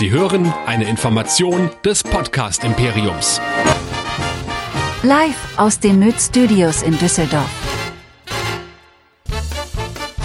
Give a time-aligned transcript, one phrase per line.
[0.00, 3.38] Sie hören eine Information des Podcast Imperiums.
[5.02, 7.50] Live aus den Nerd Studios in Düsseldorf.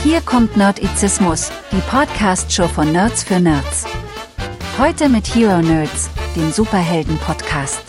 [0.01, 3.85] Hier kommt Nerdizismus, die Podcast-Show von Nerds für Nerds.
[4.77, 7.83] Heute mit Hero Nerds, dem Superhelden-Podcast.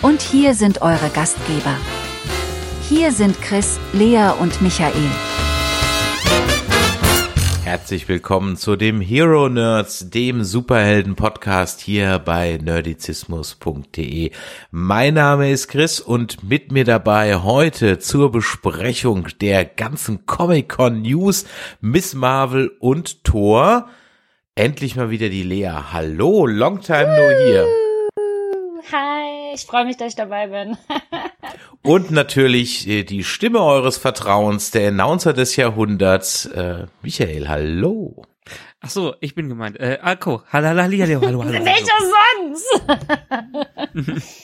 [0.00, 1.74] Und hier sind eure Gastgeber.
[2.88, 5.10] Hier sind Chris, Lea und Michael.
[7.74, 14.30] Herzlich willkommen zu dem Hero Nerds, dem Superhelden-Podcast hier bei nerdizismus.de.
[14.70, 21.46] Mein Name ist Chris und mit mir dabei heute zur Besprechung der ganzen Comic-Con News
[21.80, 23.88] Miss Marvel und Thor.
[24.54, 25.72] Endlich mal wieder die Lea.
[25.92, 27.66] Hallo, long time no here.
[28.92, 29.23] Hi,
[29.54, 30.76] ich freue mich, dass ich dabei bin.
[31.82, 38.24] Und natürlich äh, die Stimme eures Vertrauens, der Announcer des Jahrhunderts, äh, Michael, hallo.
[38.80, 39.78] Ach so, ich bin gemeint.
[39.80, 41.64] Äh, Alko, hallo, hallo, hallo, hallo, hallo.
[41.64, 41.92] Welcher
[43.94, 44.34] sonst?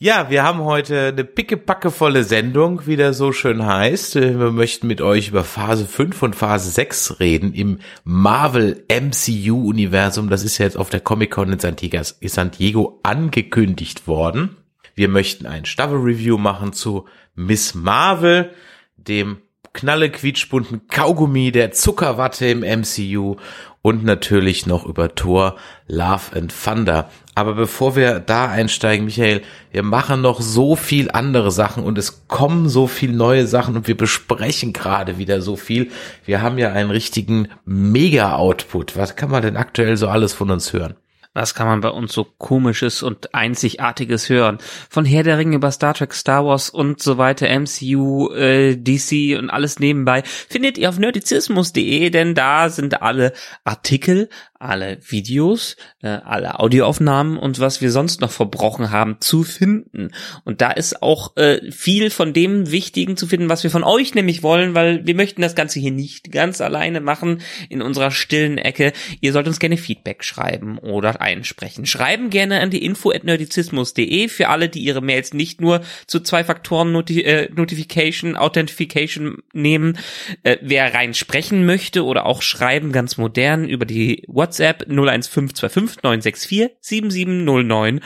[0.00, 4.14] Ja, wir haben heute eine pickepackevolle Sendung, wie der so schön heißt.
[4.14, 10.30] Wir möchten mit euch über Phase 5 und Phase 6 reden im Marvel MCU Universum.
[10.30, 14.56] Das ist ja jetzt auf der Comic-Con in San Diego- angekündigt worden.
[14.94, 18.52] Wir möchten ein Staffel-Review machen zu Miss Marvel,
[18.96, 19.38] dem
[19.72, 23.36] knalle quietschbunten Kaugummi der Zuckerwatte im MCU
[23.82, 27.08] und natürlich noch über Thor, Love and Thunder.
[27.34, 32.26] Aber bevor wir da einsteigen, Michael, wir machen noch so viel andere Sachen und es
[32.26, 35.90] kommen so viel neue Sachen und wir besprechen gerade wieder so viel.
[36.24, 38.96] Wir haben ja einen richtigen Mega-Output.
[38.96, 40.96] Was kann man denn aktuell so alles von uns hören?
[41.34, 44.58] Was kann man bei uns so komisches und einzigartiges hören?
[44.88, 49.38] Von Herr der Ringe über Star Trek, Star Wars und so weiter, MCU, äh, DC
[49.38, 53.32] und alles nebenbei findet ihr auf nerdizismus.de, denn da sind alle
[53.64, 60.10] Artikel, alle Videos, äh, alle Audioaufnahmen und was wir sonst noch verbrochen haben zu finden.
[60.44, 64.14] Und da ist auch äh, viel von dem Wichtigen zu finden, was wir von euch
[64.14, 68.58] nämlich wollen, weil wir möchten das Ganze hier nicht ganz alleine machen in unserer stillen
[68.58, 68.92] Ecke.
[69.20, 71.86] Ihr sollt uns gerne Feedback schreiben oder einsprechen.
[71.86, 76.20] Schreiben gerne an die info at nerdizismus.de für alle, die ihre Mails nicht nur zu
[76.20, 79.98] zwei Faktoren Noti äh, Notification, Authentification nehmen.
[80.42, 86.76] Äh, wer rein sprechen möchte oder auch schreiben, ganz modern über die WhatsApp 01525 964
[86.80, 88.00] 7709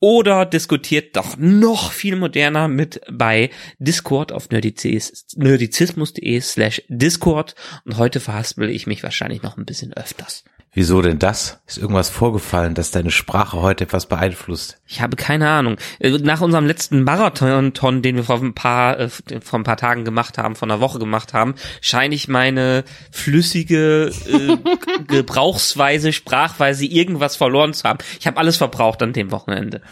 [0.00, 7.54] oder diskutiert doch noch viel moderner mit bei Discord auf nerdizismus.de slash Discord
[7.84, 10.44] und heute verhaspel ich mich wahrscheinlich noch ein bisschen öfters.
[10.76, 11.58] Wieso denn das?
[11.66, 14.76] Ist irgendwas vorgefallen, dass deine Sprache heute etwas beeinflusst?
[14.86, 15.78] Ich habe keine Ahnung.
[16.00, 17.72] Äh, Nach unserem letzten Marathon,
[18.02, 20.98] den wir vor ein paar, äh, vor ein paar Tagen gemacht haben, vor einer Woche
[20.98, 24.58] gemacht haben, scheine ich meine flüssige äh,
[25.06, 28.00] Gebrauchsweise, Sprachweise irgendwas verloren zu haben.
[28.20, 29.80] Ich habe alles verbraucht an dem Wochenende.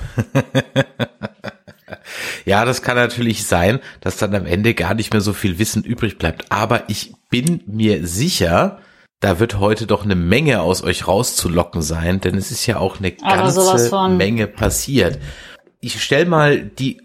[2.45, 5.85] Ja, das kann natürlich sein, dass dann am Ende gar nicht mehr so viel Wissen
[5.85, 6.51] übrig bleibt.
[6.51, 8.81] Aber ich bin mir sicher,
[9.21, 12.99] da wird heute doch eine Menge aus euch rauszulocken sein, denn es ist ja auch
[12.99, 13.37] eine ganze.
[14.17, 15.19] Menge passiert.
[15.81, 17.01] Ich stell mal die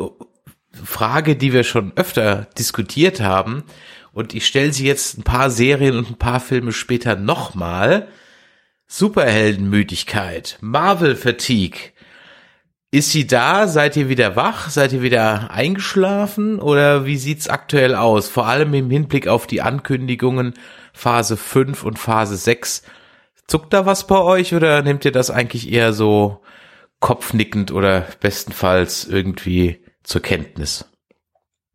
[0.71, 3.63] Frage, die wir schon öfter diskutiert haben,
[4.11, 8.07] und ich stelle sie jetzt ein paar Serien und ein paar Filme später nochmal.
[8.87, 11.91] Superheldenmüdigkeit, Marvel Fatigue.
[12.91, 13.67] Ist sie da?
[13.67, 14.71] Seid ihr wieder wach?
[14.71, 16.59] Seid ihr wieder eingeschlafen?
[16.59, 18.27] Oder wie sieht's aktuell aus?
[18.27, 20.55] Vor allem im Hinblick auf die Ankündigungen
[20.99, 22.83] Phase 5 und Phase 6.
[23.47, 26.41] Zuckt da was bei euch oder nehmt ihr das eigentlich eher so
[26.99, 30.85] kopfnickend oder bestenfalls irgendwie zur Kenntnis?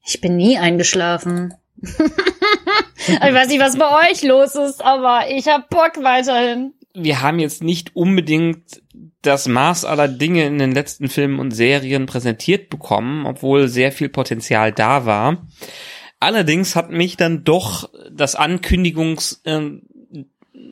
[0.04, 1.54] Ich bin nie eingeschlafen.
[1.80, 6.74] ich weiß nicht, was bei euch los ist, aber ich hab Bock weiterhin.
[6.92, 8.82] wir haben jetzt nicht unbedingt
[9.22, 14.10] das Maß aller Dinge in den letzten Filmen und Serien präsentiert bekommen, obwohl sehr viel
[14.10, 15.46] Potenzial da war.
[16.24, 19.82] Allerdings hat mich dann doch das Ankündigungs ähm,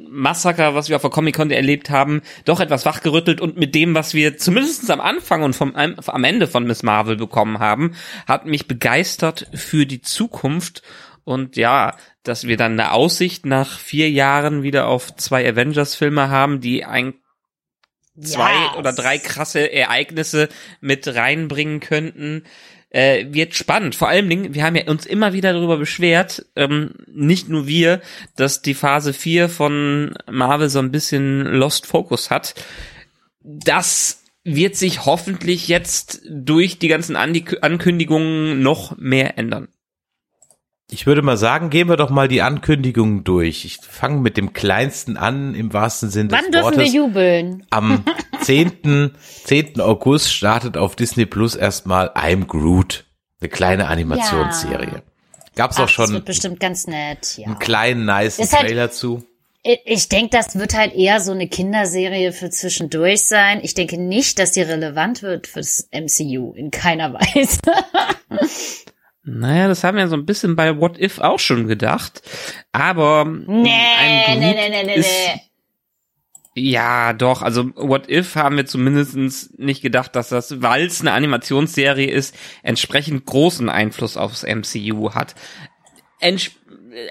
[0.08, 4.14] Massaker, was wir auf der Comic-Con erlebt haben, doch etwas wachgerüttelt und mit dem, was
[4.14, 7.94] wir zumindest am Anfang und vom, am Ende von Miss Marvel bekommen haben,
[8.26, 10.82] hat mich begeistert für die Zukunft
[11.24, 16.62] und ja, dass wir dann eine Aussicht nach vier Jahren wieder auf zwei Avengers-Filme haben,
[16.62, 17.12] die ein
[18.20, 18.76] zwei Yes.
[18.76, 20.48] oder drei krasse Ereignisse
[20.80, 22.44] mit reinbringen könnten.
[22.92, 23.94] Äh, wird spannend.
[23.94, 28.02] Vor allen Dingen, wir haben ja uns immer wieder darüber beschwert, ähm, nicht nur wir,
[28.36, 32.54] dass die Phase 4 von Marvel so ein bisschen Lost Focus hat.
[33.40, 39.68] Das wird sich hoffentlich jetzt durch die ganzen Ankündigungen noch mehr ändern.
[40.92, 43.64] Ich würde mal sagen, gehen wir doch mal die Ankündigungen durch.
[43.64, 46.78] Ich fange mit dem kleinsten an, im wahrsten Sinne des Wann dürfen Wortes.
[46.92, 47.66] wir jubeln?
[47.70, 48.04] Am
[48.42, 49.12] 10.
[49.44, 49.80] 10.
[49.80, 53.04] August startet auf Disney Plus erstmal I'm Groot.
[53.40, 55.02] Eine kleine Animationsserie.
[55.56, 57.36] Gab's Ach, auch das schon wird bestimmt ganz nett.
[57.38, 57.46] Ja.
[57.46, 59.24] einen kleinen, nice halt- Trailer zu.
[59.64, 63.60] Ich, ich denke, das wird halt eher so eine Kinderserie für zwischendurch sein.
[63.62, 66.52] Ich denke nicht, dass die relevant wird fürs MCU.
[66.54, 67.58] In keiner Weise.
[69.24, 72.22] Naja, das haben wir so ein bisschen bei What If auch schon gedacht.
[72.72, 73.70] Aber Nee,
[74.00, 75.40] ein nee, Groot nee, nee, nee, ist, nee.
[76.54, 77.42] Ja, doch.
[77.42, 82.34] Also What If haben wir zumindest nicht gedacht, dass das, weil es eine Animationsserie ist,
[82.62, 85.34] entsprechend großen Einfluss aufs MCU hat.
[86.20, 86.50] Ents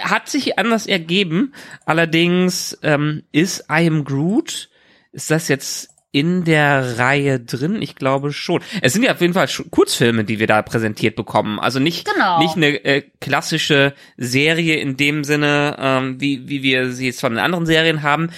[0.02, 1.54] hat sich anders ergeben.
[1.86, 4.70] Allerdings ähm, ist I Am Groot,
[5.12, 7.82] ist das jetzt in der Reihe drin?
[7.82, 8.62] Ich glaube schon.
[8.82, 11.60] Es sind ja auf jeden Fall Kurzfilme, die wir da präsentiert bekommen.
[11.60, 12.40] Also nicht, Genau.
[12.40, 17.34] nicht eine äh, klassische Serie in dem Sinne, ähm, wie, wie wir sie jetzt von
[17.34, 18.30] den anderen Serien haben.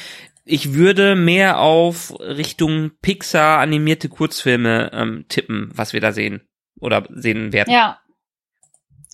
[0.46, 6.42] Ich würde mehr auf Richtung Pixar animierte Kurzfilme ähm, tippen, was wir da sehen
[6.80, 7.74] oder sehen werden.
[7.74, 7.98] Ja.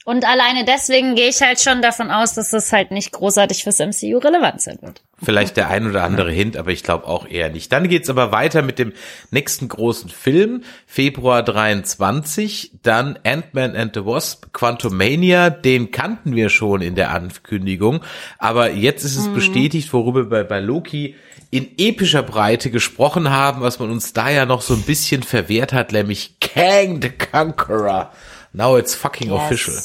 [0.09, 3.77] Und alleine deswegen gehe ich halt schon davon aus, dass das halt nicht großartig fürs
[3.77, 5.03] MCU relevant sein wird.
[5.21, 7.71] Vielleicht der ein oder andere Hint, aber ich glaube auch eher nicht.
[7.71, 8.93] Dann geht's aber weiter mit dem
[9.29, 16.81] nächsten großen Film, Februar 23, dann Ant-Man and the Wasp, Quantumania, den kannten wir schon
[16.81, 18.03] in der Ankündigung,
[18.39, 21.17] aber jetzt ist es bestätigt, worüber wir bei, bei Loki
[21.51, 25.71] in epischer Breite gesprochen haben, was man uns da ja noch so ein bisschen verwehrt
[25.71, 28.11] hat, nämlich Kang the Conqueror.
[28.53, 29.75] Now it's fucking official.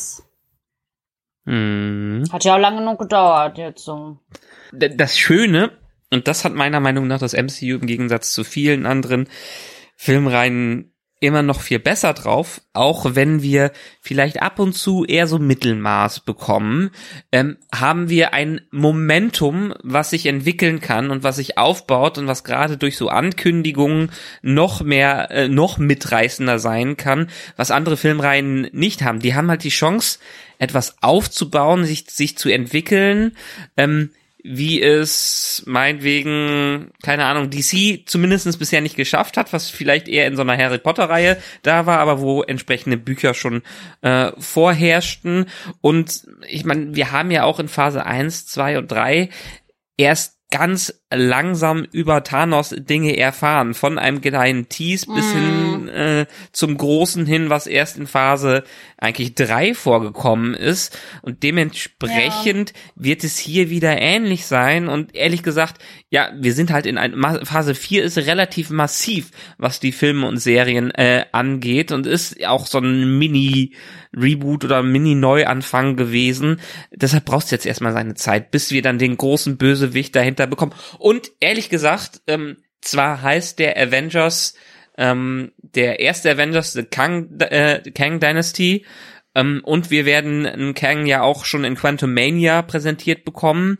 [1.47, 2.25] Hm.
[2.33, 4.19] Hat ja auch lange genug gedauert jetzt so.
[4.73, 5.73] Das Schöne,
[6.11, 9.29] und das hat meiner Meinung nach das MCU im Gegensatz zu vielen anderen
[9.97, 10.94] Filmreihen
[11.25, 16.21] immer noch viel besser drauf, auch wenn wir vielleicht ab und zu eher so Mittelmaß
[16.21, 16.91] bekommen,
[17.33, 22.45] ähm, haben wir ein Momentum, was sich entwickeln kann und was sich aufbaut und was
[22.45, 24.11] gerade durch so Ankündigungen
[24.43, 29.21] noch mehr, äh, noch mitreißender sein kann, was andere Filmreihen nicht haben.
[29.21, 30.19] Die haben halt die Chance,
[30.59, 33.37] etwas aufzubauen, sich, sich zu entwickeln,
[33.77, 34.11] ähm,
[34.47, 40.37] wie es meinetwegen, keine Ahnung, DC zumindest bisher nicht geschafft hat, was vielleicht eher in
[40.37, 43.63] so einer Harry Potter-Reihe da war, aber wo entsprechende Bücher schon
[44.03, 45.47] äh, vorherrschten.
[45.81, 49.31] Und ich meine, wir haben ja auch in Phase 1, 2 und 3
[49.97, 56.77] erst ganz langsam über Thanos Dinge erfahren, von einem kleinen Tease bis hin äh, zum
[56.77, 58.63] großen hin, was erst in Phase
[58.97, 60.97] eigentlich drei vorgekommen ist.
[61.23, 64.89] Und dementsprechend wird es hier wieder ähnlich sein.
[64.89, 69.81] Und ehrlich gesagt, ja, wir sind halt in ein Phase 4 ist relativ massiv, was
[69.81, 73.75] die Filme und Serien äh, angeht und ist auch so ein Mini
[74.17, 76.61] Reboot oder Mini-Neuanfang gewesen.
[76.91, 80.75] Deshalb brauchst du jetzt erstmal seine Zeit, bis wir dann den großen Bösewicht dahinter bekommen.
[80.99, 84.55] Und ehrlich gesagt, ähm, zwar heißt der Avengers,
[84.97, 88.85] ähm, der erste Avengers, The Kang, äh, Kang Dynasty,
[89.35, 93.79] ähm, und wir werden einen Kang ja auch schon in Quantum Mania präsentiert bekommen.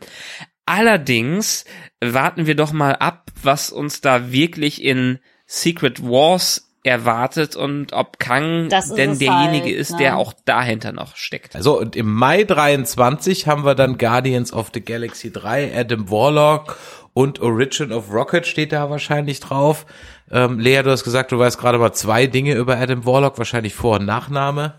[0.65, 1.65] Allerdings
[2.01, 8.19] warten wir doch mal ab, was uns da wirklich in Secret Wars erwartet und ob
[8.19, 9.97] Kang denn derjenige halt, ist, ne?
[9.97, 11.55] der auch dahinter noch steckt.
[11.55, 16.77] Also und im Mai 23 haben wir dann Guardians of the Galaxy 3, Adam Warlock
[17.13, 19.85] und Origin of Rocket steht da wahrscheinlich drauf.
[20.31, 23.73] Ähm, Lea, du hast gesagt, du weißt gerade mal zwei Dinge über Adam Warlock, wahrscheinlich
[23.73, 24.75] Vor- und Nachname.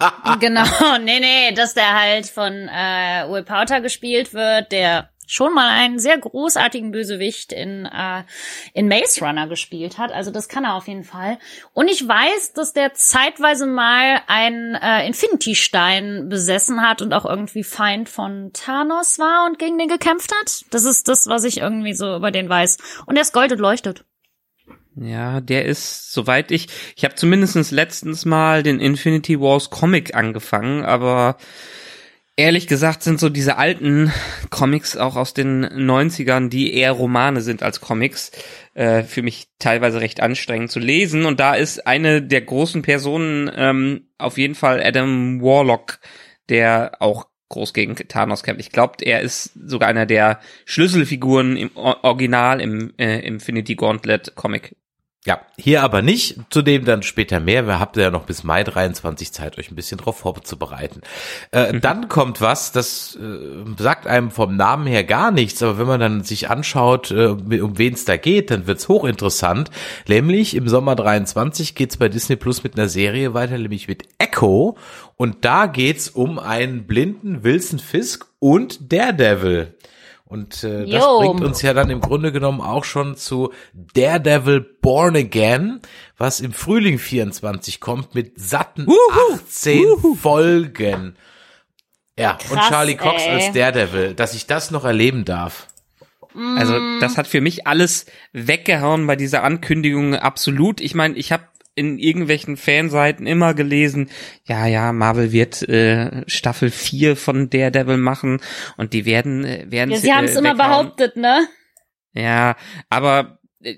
[0.38, 0.62] Genau,
[1.02, 5.98] nee, nee, dass der halt von äh, Will Poulter gespielt wird, der schon mal einen
[5.98, 8.24] sehr großartigen Bösewicht in, äh,
[8.72, 10.10] in Maze Runner gespielt hat.
[10.10, 11.38] Also das kann er auf jeden Fall.
[11.74, 17.62] Und ich weiß, dass der zeitweise mal einen äh, Infinity-Stein besessen hat und auch irgendwie
[17.62, 20.64] Feind von Thanos war und gegen den gekämpft hat.
[20.70, 22.78] Das ist das, was ich irgendwie so über den weiß.
[23.04, 24.04] Und er ist gold und leuchtet.
[24.96, 30.84] Ja, der ist, soweit ich, ich habe zumindest letztens mal den Infinity Wars Comic angefangen,
[30.84, 31.36] aber
[32.38, 34.12] ehrlich gesagt sind so diese alten
[34.48, 38.30] Comics auch aus den 90ern, die eher Romane sind als Comics,
[38.74, 41.26] äh, für mich teilweise recht anstrengend zu lesen.
[41.26, 45.98] Und da ist eine der großen Personen ähm, auf jeden Fall Adam Warlock,
[46.48, 48.60] der auch groß gegen Thanos kämpft.
[48.60, 54.76] Ich glaube, er ist sogar einer der Schlüsselfiguren im Original im äh, Infinity Gauntlet Comic.
[55.26, 56.38] Ja, hier aber nicht.
[56.48, 57.66] Zudem dann später mehr.
[57.66, 61.00] Wir habt ja noch bis Mai 23 Zeit, euch ein bisschen drauf vorzubereiten.
[61.50, 61.80] Äh, mhm.
[61.80, 66.00] Dann kommt was, das äh, sagt einem vom Namen her gar nichts, aber wenn man
[66.00, 69.70] dann sich anschaut, äh, um wen es da geht, dann wird's hochinteressant.
[70.06, 74.78] Nämlich im Sommer 23 geht's bei Disney Plus mit einer Serie weiter, nämlich mit Echo.
[75.16, 79.74] Und da geht's um einen blinden Wilson Fisk und Daredevil.
[80.28, 85.16] Und äh, das bringt uns ja dann im Grunde genommen auch schon zu Daredevil Born
[85.16, 85.80] Again,
[86.18, 90.14] was im Frühling 24 kommt mit satten Uhu, 18 Uhu.
[90.14, 91.16] Folgen.
[92.18, 93.30] Ja, Krass, und Charlie Cox ey.
[93.30, 95.66] als Daredevil, dass ich das noch erleben darf.
[96.34, 100.80] Also das hat für mich alles weggehauen bei dieser Ankündigung absolut.
[100.80, 101.44] Ich meine, ich habe
[101.78, 104.10] in irgendwelchen Fanseiten immer gelesen,
[104.44, 108.40] ja, ja, Marvel wird äh, Staffel 4 von Daredevil machen
[108.76, 111.46] und die werden äh, werden ja, sie haben es äh, immer behauptet, ne?
[112.12, 112.56] Ja,
[112.90, 113.76] aber äh,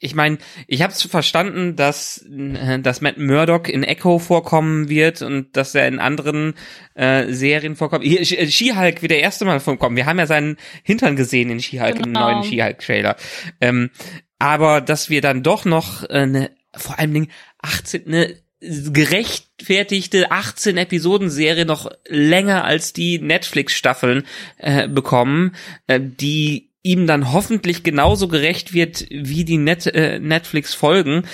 [0.00, 5.22] ich meine, ich habe es verstanden, dass äh, dass Matt Murdock in Echo vorkommen wird
[5.22, 6.54] und dass er in anderen
[6.94, 8.04] äh, Serien vorkommt.
[8.04, 9.96] Hier, She-Hulk wird der erste Mal vorkommen.
[9.96, 12.06] Wir haben ja seinen Hintern gesehen in She-Hulk, genau.
[12.06, 13.16] im neuen She-Hulk-Trailer.
[13.60, 13.90] Ähm,
[14.38, 17.30] aber dass wir dann doch noch äh, eine vor allen Dingen
[17.62, 24.24] 18, eine gerechtfertigte 18 Episoden-Serie noch länger als die Netflix-Staffeln
[24.58, 25.54] äh, bekommen,
[25.86, 31.26] äh, die ihm dann hoffentlich genauso gerecht wird wie die Net äh, Netflix-Folgen.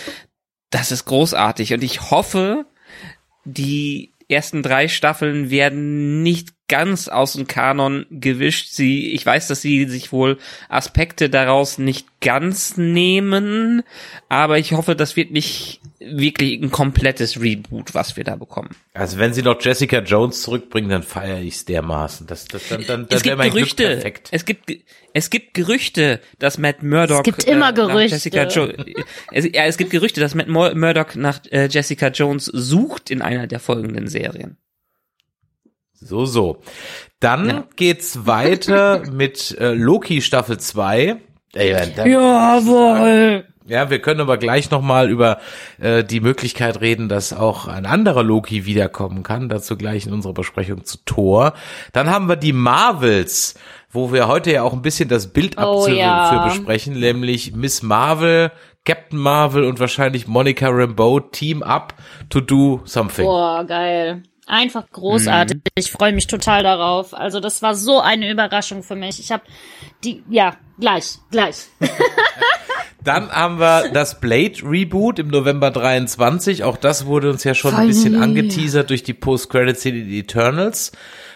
[0.71, 2.65] Das ist großartig und ich hoffe,
[3.45, 8.71] die ersten drei Staffeln werden nicht ganz aus dem Kanon gewischt.
[8.71, 10.39] Sie, ich weiß, dass sie sich wohl
[10.71, 13.83] Aspekte daraus nicht ganz nehmen,
[14.31, 18.71] aber ich hoffe, das wird nicht wirklich ein komplettes Reboot, was wir da bekommen.
[18.95, 22.27] Also wenn sie noch Jessica Jones zurückbringen, dann feiere ich es dermaßen.
[22.27, 23.85] Das, das, dann, dann, dann es gibt Gerüchte.
[23.85, 24.29] perfekt.
[24.31, 24.73] Es gibt,
[25.13, 27.19] es gibt Gerüchte, dass Matt Murdock.
[27.19, 28.15] Es gibt immer äh, Gerüchte.
[28.15, 28.73] Jessica jo
[29.31, 33.47] es, ja, es gibt Gerüchte, dass Matt Murdock nach äh, Jessica Jones sucht in einer
[33.47, 34.57] der folgenden Serien.
[36.05, 36.63] So, so.
[37.21, 37.65] Dann ja.
[37.77, 41.17] geht's weiter mit äh, Loki Staffel 2.
[41.55, 43.45] Ey, Jawohl.
[43.67, 45.39] Ja, wir können aber gleich nochmal über
[45.81, 49.49] äh, die Möglichkeit reden, dass auch ein anderer Loki wiederkommen kann.
[49.49, 51.53] Dazu gleich in unserer Besprechung zu Thor.
[51.93, 53.55] Dann haben wir die Marvels,
[53.91, 56.29] wo wir heute ja auch ein bisschen das Bild oh, ja.
[56.29, 58.51] für besprechen, nämlich Miss Marvel,
[58.85, 61.95] Captain Marvel und wahrscheinlich Monica Rambeau Team Up
[62.31, 63.25] to do something.
[63.25, 64.25] Boah, geil.
[64.53, 65.57] Einfach großartig.
[65.57, 65.63] Mhm.
[65.77, 67.15] Ich freue mich total darauf.
[67.15, 69.19] Also das war so eine Überraschung für mich.
[69.19, 69.45] Ich habe
[70.05, 71.69] die, ja, gleich, gleich.
[73.03, 76.65] Dann haben wir das Blade Reboot im November 23.
[76.65, 78.19] Auch das wurde uns ja schon Voll ein bisschen nie.
[78.19, 80.93] angeteasert durch die Post-Credit-Scene in Eternals.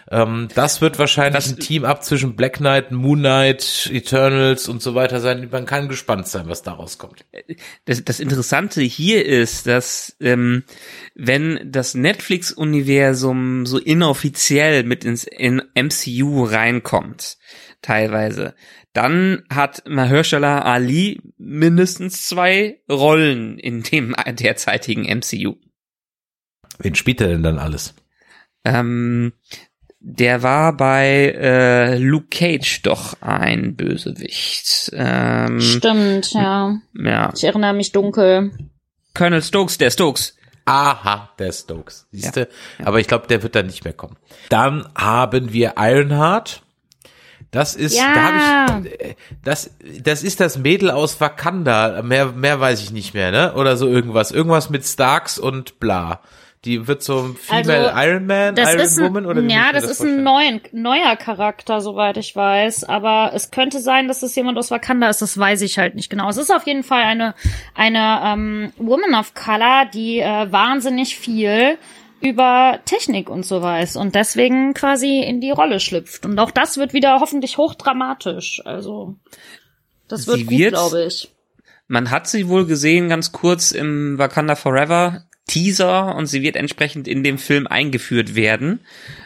[0.08, 4.94] Ähm, das wird wahrscheinlich das, ein Team-Up zwischen Black Knight, Moon Knight, Eternals und so
[4.94, 5.48] weiter sein.
[5.50, 7.24] Man kann gespannt sein, was daraus kommt.
[7.86, 10.62] Das, das Interessante hier ist, dass ähm,
[11.14, 17.38] wenn das Netflix-Universum so inoffiziell mit ins in MCU reinkommt,
[17.82, 18.54] teilweise,
[18.92, 25.56] dann hat Mahershala Ali mindestens zwei Rollen in dem derzeitigen MCU.
[26.78, 27.94] Wen spielt er denn dann alles?
[28.64, 29.32] Ähm,
[30.08, 34.92] der war bei äh, Luke Cage doch ein Bösewicht.
[34.94, 36.76] Ähm, Stimmt, ja.
[36.94, 37.32] Ja.
[37.34, 38.52] Ich erinnere mich dunkel.
[39.14, 40.36] Colonel Stokes, der Stokes.
[40.64, 42.06] Aha, der Stokes.
[42.12, 42.48] Siehste?
[42.78, 42.86] Ja.
[42.86, 44.16] Aber ich glaube, der wird dann nicht mehr kommen.
[44.48, 46.62] Dann haben wir Ironheart.
[47.50, 48.14] Das ist, ja.
[48.14, 49.72] da hab ich, das,
[50.02, 52.02] das ist das Mädel aus Wakanda.
[52.02, 53.54] Mehr, mehr weiß ich nicht mehr, ne?
[53.54, 54.30] Oder so irgendwas.
[54.30, 56.20] Irgendwas mit Starks und bla.
[56.66, 59.82] Die wird so ein Female also, Iron Man, Iron ist Woman oder wie Ja, das,
[59.82, 62.82] das ist ein neuen, neuer Charakter, soweit ich weiß.
[62.84, 65.22] Aber es könnte sein, dass es jemand aus Wakanda ist.
[65.22, 66.28] Das weiß ich halt nicht genau.
[66.28, 67.36] Es ist auf jeden Fall eine
[67.76, 71.78] eine ähm, Woman of Color, die äh, wahnsinnig viel
[72.20, 76.26] über Technik und so weiß und deswegen quasi in die Rolle schlüpft.
[76.26, 78.60] Und auch das wird wieder hoffentlich hochdramatisch.
[78.64, 79.14] Also
[80.08, 81.30] das wird sie gut, glaube ich.
[81.86, 87.06] Man hat sie wohl gesehen, ganz kurz im Wakanda Forever Teaser und sie wird entsprechend
[87.06, 88.80] in dem Film eingeführt werden.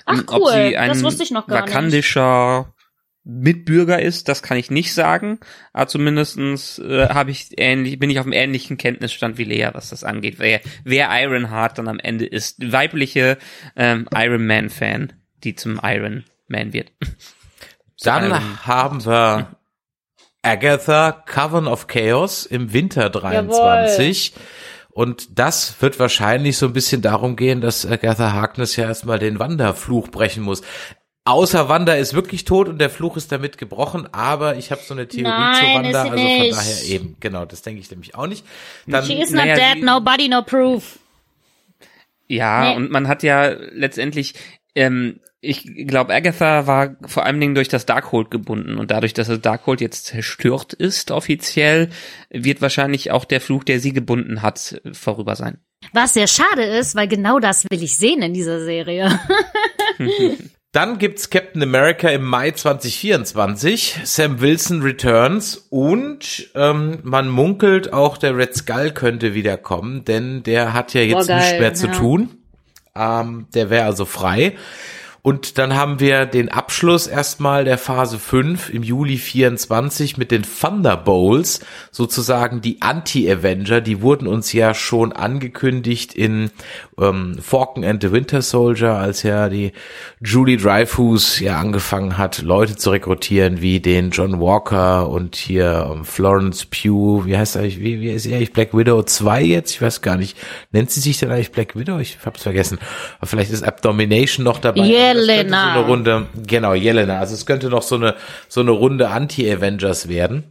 [0.04, 2.80] Ach cool, Ob sie ein das wusste ich noch gar wakandischer nicht.
[3.24, 5.40] Mitbürger ist, das kann ich nicht sagen.
[5.72, 9.90] Aber zumindestens äh, habe ich ähnlich, bin ich auf einem ähnlichen Kenntnisstand wie Lea, was
[9.90, 10.36] das angeht.
[10.38, 12.72] Wer, wer Ironheart dann am Ende ist.
[12.72, 13.38] Weibliche
[13.76, 15.12] ähm, Iron Man Fan,
[15.44, 16.92] die zum Iron Man wird.
[18.02, 19.56] dann Iron haben wir
[20.42, 24.30] Agatha Coven of Chaos im Winter 23.
[24.30, 24.42] Jawohl.
[25.00, 29.38] Und das wird wahrscheinlich so ein bisschen darum gehen, dass Agatha Harkness ja erstmal den
[29.38, 30.60] Wanderfluch brechen muss.
[31.24, 34.92] Außer Wanda ist wirklich tot und der Fluch ist damit gebrochen, aber ich habe so
[34.92, 36.52] eine Theorie Nein, zu Wanda, sie also von nicht.
[36.54, 38.44] daher eben, genau, das denke ich nämlich auch nicht.
[38.86, 40.98] Dann, She is not naja, dead, nobody, no proof.
[42.28, 42.76] Ja, Nee.
[42.76, 44.34] und man hat ja letztendlich,
[44.74, 49.28] ähm, ich glaube, Agatha war vor allen Dingen durch das Darkhold gebunden und dadurch, dass
[49.28, 51.88] das Darkhold jetzt zerstört ist offiziell,
[52.28, 55.58] wird wahrscheinlich auch der Fluch, der sie gebunden hat, vorüber sein.
[55.94, 59.18] Was sehr schade ist, weil genau das will ich sehen in dieser Serie.
[60.72, 68.18] Dann gibt's Captain America im Mai 2024, Sam Wilson Returns und ähm, man munkelt auch,
[68.18, 71.86] der Red Skull könnte wiederkommen, denn der hat ja jetzt Boah, geil, nichts mehr zu
[71.88, 71.92] ja.
[71.92, 72.30] tun.
[72.94, 74.56] Ähm, der wäre also frei.
[75.22, 80.42] Und dann haben wir den Abschluss erstmal der Phase 5 im Juli 24 mit den
[80.42, 81.60] Thunderbolts,
[81.90, 86.50] sozusagen die Anti-Avenger, die wurden uns ja schon angekündigt in
[87.00, 89.72] ähm, Falcon and the Winter Soldier, als ja die
[90.20, 96.04] Julie Dreyfus ja angefangen hat, Leute zu rekrutieren, wie den John Walker und hier ähm,
[96.04, 99.70] Florence Pugh, wie heißt eigentlich, wie, wie ist sie eigentlich, Black Widow 2 jetzt?
[99.72, 100.36] Ich weiß gar nicht.
[100.72, 101.98] Nennt sie sich denn eigentlich Black Widow?
[101.98, 102.78] Ich hab's vergessen.
[103.18, 104.82] Aber vielleicht ist Abdomination noch dabei.
[104.82, 105.74] Jelena.
[105.74, 107.18] So eine Runde, genau, Jelena.
[107.18, 108.14] Also es könnte noch so eine,
[108.48, 110.44] so eine Runde Anti-Avengers werden.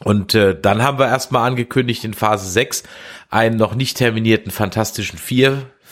[0.00, 2.82] Und äh, dann haben wir erstmal angekündigt in Phase 6
[3.30, 5.18] einen noch nicht terminierten Fantastischen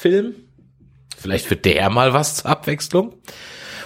[0.03, 0.35] Vier-Film.
[1.17, 3.15] Vielleicht wird der mal was zur Abwechslung.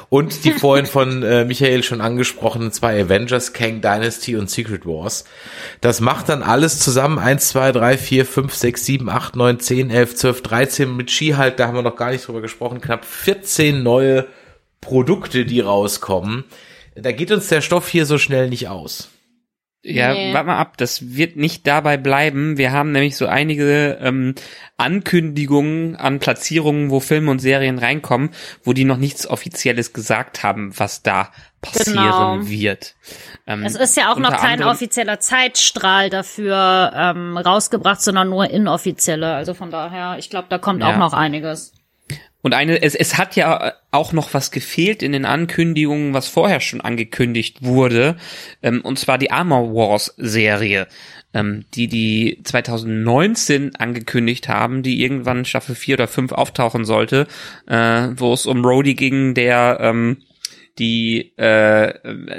[0.09, 5.25] Und die vorhin von äh, Michael schon angesprochenen zwei Avengers, Kang Dynasty und Secret Wars.
[5.81, 9.91] Das macht dann alles zusammen 1, 2, 3, 4, 5, 6, 7, 8, 9, 10,
[9.91, 13.05] 11, 12, 13 mit Ski halt, da haben wir noch gar nicht drüber gesprochen, knapp
[13.05, 14.27] 14 neue
[14.81, 16.45] Produkte, die rauskommen.
[16.95, 19.11] Da geht uns der Stoff hier so schnell nicht aus.
[19.88, 20.35] Ja, Nee.
[20.35, 22.57] warte mal ab, das wird nicht dabei bleiben.
[22.59, 24.35] Wir haben nämlich so einige ähm,
[25.00, 28.31] Ankündigungen an Platzierungen, wo Filme und Serien reinkommen,
[28.64, 32.49] wo die noch nichts Offizielles gesagt haben, was da passieren Genau.
[32.49, 32.95] wird.
[33.47, 38.50] Ähm, Es ist ja auch noch kein anderem- offizieller Zeitstrahl dafür ähm, rausgebracht, sondern nur
[38.50, 39.35] inoffizielle.
[39.35, 40.93] Also von daher, ich glaube, da kommt Ja.
[40.95, 41.73] auch noch einiges.
[42.47, 46.61] Und eine, es, es hat ja auch noch was gefehlt in den Ankündigungen, was vorher
[46.61, 48.15] schon angekündigt wurde,
[48.62, 50.87] ähm, und zwar die Armor Wars Serie,
[51.35, 57.26] ähm, die die 2019 angekündigt haben, die irgendwann Staffel 4 oder 5 auftauchen sollte,
[57.67, 60.19] äh, wo es um Rhodey ging, der ähm,
[60.79, 61.95] die äh,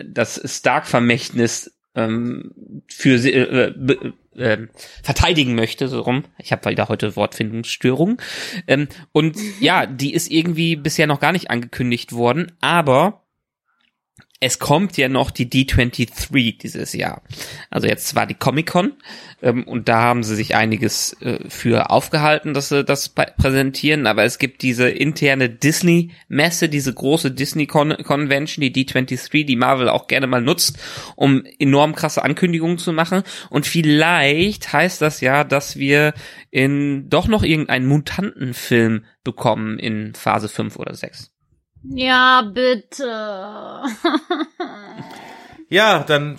[0.06, 2.52] das Stark-Vermächtnis ähm,
[2.88, 3.74] für äh,
[4.38, 4.68] äh,
[5.04, 6.26] verteidigen möchte, so rum.
[6.38, 8.22] Ich habe wieder heute Wortfindungsstörung.
[8.68, 13.27] Ähm, und ja, die ist irgendwie bisher noch gar nicht angekündigt worden, aber
[14.40, 17.24] es kommt ja noch die D23 dieses Jahr.
[17.72, 18.94] Also jetzt zwar die Comic-Con
[19.42, 24.26] ähm, und da haben sie sich einiges äh, für aufgehalten, dass sie das präsentieren, aber
[24.26, 30.42] es gibt diese interne Disney-Messe, diese große Disney-Convention, die D23, die Marvel auch gerne mal
[30.42, 30.78] nutzt,
[31.16, 36.14] um enorm krasse Ankündigungen zu machen und vielleicht heißt das ja, dass wir
[36.52, 41.32] in doch noch irgendeinen Mutantenfilm bekommen in Phase 5 oder 6.
[41.84, 43.84] Ja, bitte.
[45.70, 46.38] Ja, dann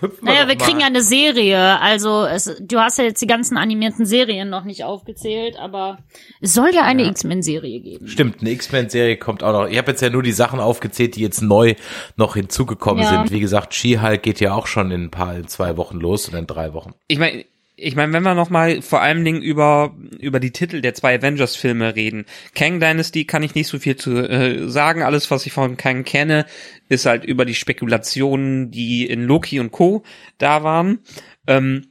[0.00, 0.64] hüpfen wir Naja, doch wir mal.
[0.64, 1.80] kriegen ja eine Serie.
[1.80, 5.98] Also es, du hast ja jetzt die ganzen animierten Serien noch nicht aufgezählt, aber
[6.40, 8.06] es soll ja eine X-Men-Serie geben.
[8.06, 9.68] Stimmt, eine X-Men-Serie kommt auch noch.
[9.68, 11.74] Ich habe jetzt ja nur die Sachen aufgezählt, die jetzt neu
[12.14, 13.10] noch hinzugekommen Ja.
[13.10, 13.32] sind.
[13.32, 16.38] Wie gesagt, She-Hulk geht ja auch schon in ein paar, in zwei Wochen los oder
[16.38, 16.94] in drei Wochen.
[17.08, 17.44] Ich meine,
[17.80, 21.16] ich meine, wenn wir noch mal vor allen Dingen über über die Titel der zwei
[21.16, 25.02] Avengers-Filme reden, Kang Dynasty kann ich nicht so viel zu äh, sagen.
[25.02, 26.46] Alles, was ich von Kang kenne,
[26.88, 30.02] ist halt über die Spekulationen, die in Loki und Co.
[30.38, 30.98] da waren.
[31.46, 31.86] Ähm,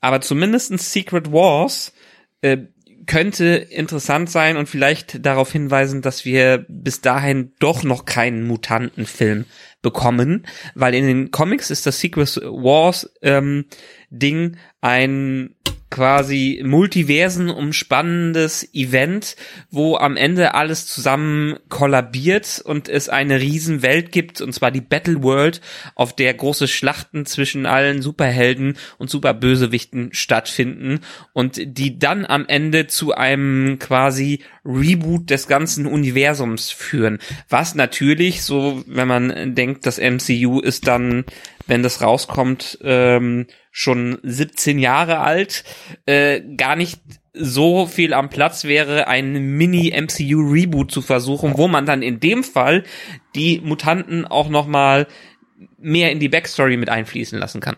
[0.00, 1.94] aber zumindestens Secret Wars
[2.42, 2.58] äh,
[3.06, 9.46] könnte interessant sein und vielleicht darauf hinweisen, dass wir bis dahin doch noch keinen Mutantenfilm
[9.80, 13.64] bekommen, weil in den Comics ist das Secret Wars ähm,
[14.10, 15.54] Ding ein
[15.92, 19.36] quasi Multiversen umspannendes Event,
[19.70, 25.22] wo am Ende alles zusammen kollabiert und es eine Riesenwelt gibt, und zwar die Battle
[25.22, 25.60] World,
[25.94, 31.00] auf der große Schlachten zwischen allen Superhelden und Superbösewichten stattfinden
[31.34, 37.18] und die dann am Ende zu einem quasi Reboot des ganzen Universums führen.
[37.50, 41.24] Was natürlich, so wenn man denkt, das MCU ist dann,
[41.72, 45.64] wenn das rauskommt, ähm, schon 17 Jahre alt,
[46.04, 47.00] äh, gar nicht
[47.32, 52.84] so viel am Platz wäre, ein Mini-MCU-Reboot zu versuchen, wo man dann in dem Fall
[53.34, 55.06] die Mutanten auch noch mal
[55.78, 57.76] mehr in die Backstory mit einfließen lassen kann.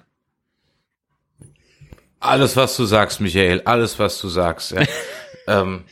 [2.18, 4.72] Alles, was du sagst, Michael, alles, was du sagst.
[4.72, 4.82] Ja.
[5.46, 5.84] ähm,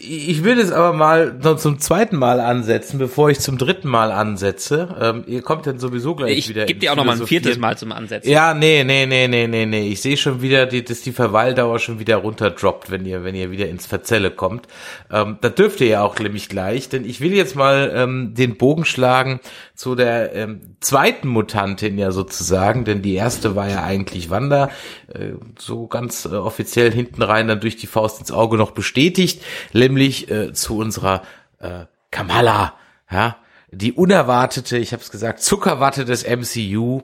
[0.00, 4.12] Ich will es aber mal noch zum zweiten Mal ansetzen, bevor ich zum dritten Mal
[4.12, 4.96] ansetze.
[5.00, 6.66] Ähm, ihr kommt dann sowieso gleich Ich wieder.
[6.66, 7.58] gebe ins dir auch noch mal ein viertes.
[7.58, 8.30] Mal zum Ansetzen.
[8.30, 9.88] Ja, nee, nee, nee, nee, nee, nee.
[9.88, 13.50] Ich sehe schon wieder, die, dass die Verweildauer schon wieder runterdroppt, wenn ihr, wenn ihr
[13.50, 14.66] wieder ins Verzelle kommt.
[15.10, 18.56] Ähm, da dürft ihr ja auch nämlich gleich, denn ich will jetzt mal ähm, den
[18.56, 19.40] Bogen schlagen
[19.74, 24.68] zu der ähm, zweiten Mutantin ja sozusagen, denn die erste war ja eigentlich Wanda,
[25.08, 29.42] äh, so ganz äh, offiziell hinten rein dann durch die Faust ins Auge noch bestätigt,
[29.72, 31.22] nämlich äh, zu unserer
[31.58, 32.74] äh, Kamala,
[33.10, 33.36] ja,
[33.72, 37.02] die unerwartete, ich habe es gesagt, Zuckerwatte des MCU,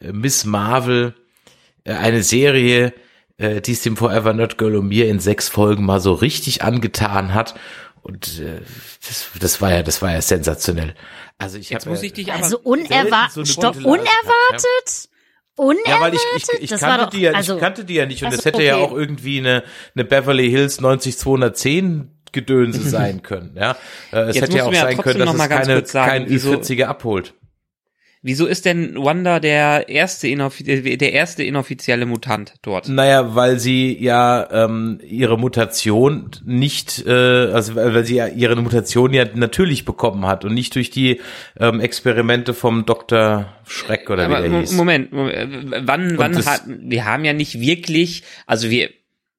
[0.00, 1.14] äh, Miss Marvel,
[1.84, 2.92] äh, eine Serie,
[3.36, 6.62] äh, die es dem Forever Not Girl und mir in sechs Folgen mal so richtig
[6.62, 7.54] angetan hat.
[8.02, 8.60] Und äh,
[9.06, 10.94] das, das war ja, das war ja sensationell.
[11.38, 15.08] Also ich Jetzt hab, muss ich dich Also selten so unerwartet,
[15.56, 15.86] unerwartet?
[15.88, 18.06] Ja, weil ich, ich, ich Das kannte doch- die ja, also, ich kannte die ja
[18.06, 18.84] nicht und Ach das hätte ja okay.
[18.84, 19.62] auch irgendwie eine,
[19.94, 23.76] eine Beverly Hills 90210 Gedönse sein können, ja.
[24.12, 26.84] Äh, Es Jetzt hätte ja auch ja sein können, dass es keine, kein wieso- Ü40er
[26.84, 27.34] abholt.
[28.26, 32.88] Wieso ist denn Wanda der erste, äh, der erste inoffizielle Mutant dort?
[32.88, 38.56] Naja, weil sie ja ähm, ihre Mutation nicht, äh, also weil weil sie ja ihre
[38.56, 41.20] Mutation ja natürlich bekommen hat und nicht durch die
[41.60, 43.52] ähm, Experimente vom Dr.
[43.66, 44.72] Schreck oder Aber wie der hieß.
[44.72, 48.88] Moment, Moment, äh, wann, wann hat, wir haben ja nicht wirklich, also wir,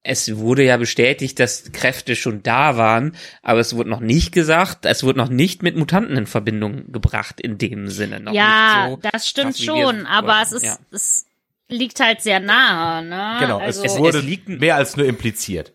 [0.06, 4.86] es wurde ja bestätigt, dass Kräfte schon da waren, aber es wurde noch nicht gesagt,
[4.86, 8.20] es wurde noch nicht mit Mutanten in Verbindung gebracht in dem Sinne.
[8.20, 10.78] Noch Ja, nicht so das stimmt schon, es aber es ist, ja.
[10.90, 11.26] es
[11.68, 13.36] liegt halt sehr nahe, ne?
[13.40, 15.72] Genau, also, es, es wurde liegt- mehr als nur impliziert.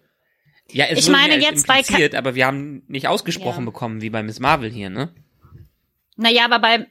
[0.71, 3.65] Ja, es Ich wurde meine jetzt bei Ka- impliziert, aber wir haben nicht ausgesprochen Ja.
[3.65, 5.13] bekommen, wie bei Miss Marvel hier, ne?
[6.15, 6.87] Naja, aber bei,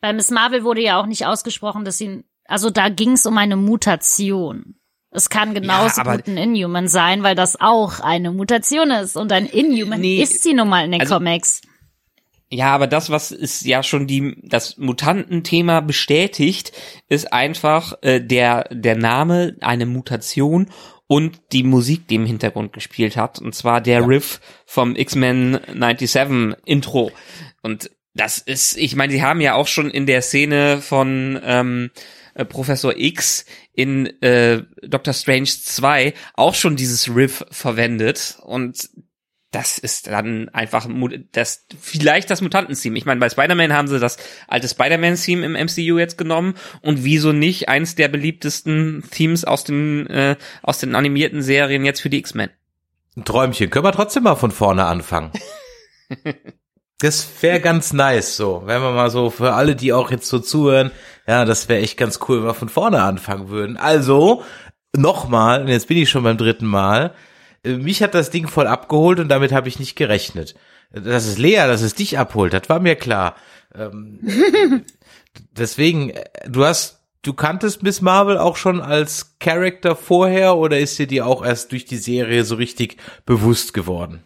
[0.00, 3.36] bei Miss Marvel wurde ja auch nicht ausgesprochen, dass sie, also da ging es um
[3.36, 4.76] eine Mutation.
[5.12, 9.16] Es kann genauso aber- gut ein Inhuman sein, weil das auch eine Mutation ist.
[9.16, 11.62] Und ein Inhuman Nee, ist sie nun mal in den also- Comics.
[12.52, 16.72] Ja, aber das, was ist ja schon die das Mutantenthema bestätigt,
[17.08, 20.68] ist einfach äh, der der Name, eine Mutation
[21.06, 26.56] und die Musik, die im Hintergrund gespielt hat, und zwar der Riff vom X-Men 97
[26.64, 27.12] Intro.
[27.62, 31.90] Und das ist, ich meine, sie haben ja auch schon in der Szene von ähm,
[32.40, 38.88] äh, Professor X in äh, Doctor Strange 2 auch schon dieses Riff verwendet und
[39.52, 40.86] das ist dann einfach
[41.32, 42.96] das vielleicht das Mutanten-Theme.
[42.96, 47.32] Ich meine, bei Spider-Man haben sie das alte Spider-Man-Theme im MCU jetzt genommen und wieso
[47.32, 52.18] nicht eins der beliebtesten Themes aus den äh, aus den animierten Serien jetzt für die
[52.18, 52.50] X-Men.
[53.16, 53.70] Ein Träumchen.
[53.70, 55.32] Können wir trotzdem mal von vorne anfangen.
[57.00, 58.62] Das wäre ganz nice, so.
[58.66, 60.90] Wenn wir mal so für alle, die auch jetzt so zuhören,
[61.30, 63.76] ja, das wäre echt ganz cool, wenn wir von vorne anfangen würden.
[63.76, 64.42] Also,
[64.96, 67.14] nochmal, und jetzt bin ich schon beim dritten Mal,
[67.62, 70.56] äh, mich hat das Ding voll abgeholt und damit habe ich nicht gerechnet.
[70.90, 73.36] Dass es Lea, dass es dich abholt, das war mir klar.
[73.76, 74.18] Ähm,
[75.52, 80.98] deswegen, äh, du hast, du kanntest Miss Marvel auch schon als Character vorher oder ist
[80.98, 84.24] dir die auch erst durch die Serie so richtig bewusst geworden?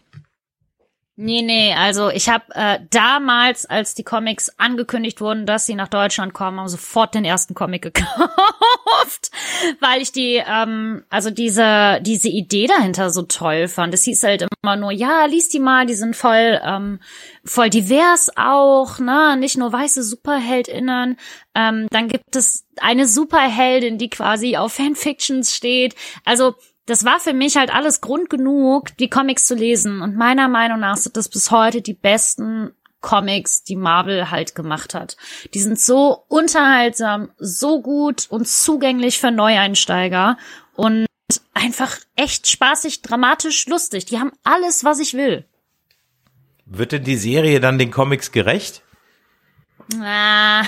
[1.17, 5.87] Nee, nee, also ich habe äh, damals, als die Comics angekündigt wurden, dass sie nach
[5.87, 9.31] Deutschland kommen, haben sofort den ersten Comic gekauft,
[9.81, 13.95] weil ich die, ähm, also diese diese Idee dahinter so toll fand.
[13.95, 16.99] Es hieß halt immer nur, ja, lies die mal, die sind voll ähm,
[17.45, 21.17] voll divers auch, ne, nicht nur weiße Superheldinnen.
[21.55, 25.95] Ähm, dann gibt es eine Superheldin, die quasi auf Fanfictions steht.
[26.25, 30.03] Also das war für mich halt alles Grund genug, die Comics zu lesen.
[30.03, 34.95] Und meiner Meinung nach sind das bis heute die besten Comics, die Marvel halt gemacht
[34.95, 35.17] hat.
[35.53, 40.39] Die sind so unterhaltsam, so gut und zugänglich für Neueinsteiger
[40.75, 41.07] und
[41.53, 44.07] einfach echt spaßig, dramatisch, lustig.
[44.07, 45.45] Die haben alles, was ich will.
[46.67, 48.83] Wird denn die Serie dann den Comics gerecht?
[50.01, 50.65] Ah.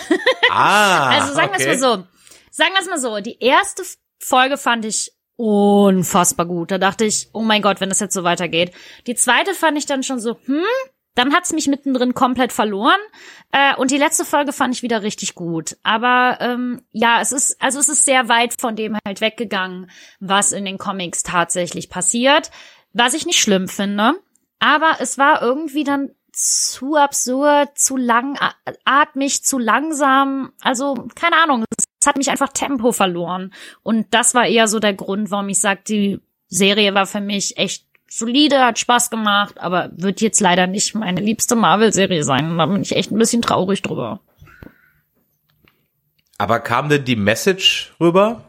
[0.51, 1.71] Ah, Also sagen wir okay.
[1.71, 2.07] es mal so.
[2.51, 3.21] Sagen wir es mal so.
[3.21, 3.83] Die erste
[4.19, 6.71] Folge fand ich unfassbar gut.
[6.71, 8.73] Da dachte ich, oh mein Gott, wenn das jetzt so weitergeht.
[9.07, 10.65] Die zweite fand ich dann schon so, hm,
[11.15, 13.01] dann hat's mich mittendrin komplett verloren.
[13.53, 15.77] Äh, und die letzte Folge fand ich wieder richtig gut.
[15.83, 20.53] Aber ähm, ja, es ist, also es ist sehr weit von dem halt weggegangen, was
[20.53, 22.51] in den Comics tatsächlich passiert.
[22.93, 24.15] Was ich nicht schlimm finde.
[24.59, 30.53] Aber es war irgendwie dann zu absurd, zu langatmig, zu langsam.
[30.61, 33.55] Also, keine Ahnung, es hat mich einfach Tempo verloren.
[33.83, 37.57] Und das war eher so der Grund, warum ich sage, die Serie war für mich
[37.57, 42.59] echt solide, hat Spaß gemacht, aber wird jetzt leider nicht meine liebste Marvel-Serie sein.
[42.59, 44.21] Da bin ich echt ein bisschen traurig drüber.
[46.37, 48.45] Aber kam denn die Message rüber?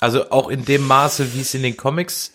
[0.00, 2.32] Also auch in dem Maße, wie es in den Comics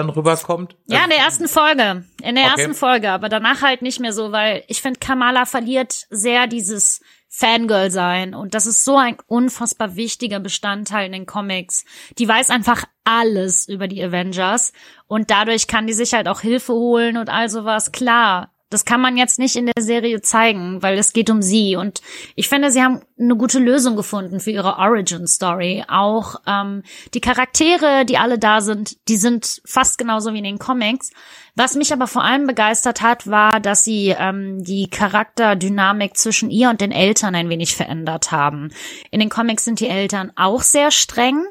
[0.00, 0.76] dann rüberkommt?
[0.86, 2.04] Ja, in der ersten Folge.
[2.22, 2.60] In der Okay.
[2.62, 7.00] ersten Folge, aber danach halt nicht mehr so, weil ich finde, Kamala verliert sehr dieses
[7.32, 11.84] Fangirl sein und das ist so ein unfassbar wichtiger Bestandteil in den Comics.
[12.18, 14.72] Die weiß einfach alles über die Avengers
[15.06, 17.92] und dadurch kann die sich halt auch Hilfe holen und all sowas.
[17.92, 21.74] Klar, das kann man jetzt nicht in der Serie zeigen, weil es geht um sie.
[21.74, 22.00] Und
[22.36, 25.84] ich finde, sie haben eine gute Lösung gefunden für ihre Origin-Story.
[25.88, 30.60] Auch ähm, die Charaktere, die alle da sind, die sind fast genauso wie in den
[30.60, 31.10] Comics.
[31.56, 36.70] Was mich aber vor allem begeistert hat, war, dass sie ähm, die Charakterdynamik zwischen ihr
[36.70, 38.70] und den Eltern ein wenig verändert haben.
[39.10, 41.44] In den Comics sind die Eltern auch sehr streng,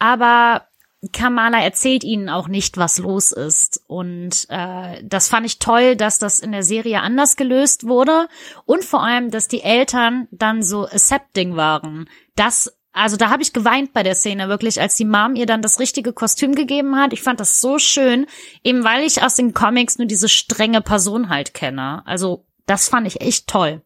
[0.00, 0.66] aber
[1.12, 3.82] Kamala erzählt ihnen auch nicht, was los ist.
[3.86, 8.28] Und äh, das fand ich toll, dass das in der Serie anders gelöst wurde.
[8.64, 12.08] Und vor allem, dass die Eltern dann so accepting waren.
[12.36, 15.62] Das, also da habe ich geweint bei der Szene wirklich, als die Mom ihr dann
[15.62, 17.12] das richtige Kostüm gegeben hat.
[17.12, 18.26] Ich fand das so schön,
[18.62, 22.06] eben weil ich aus den Comics nur diese strenge Person halt kenne.
[22.06, 23.82] Also das fand ich echt toll.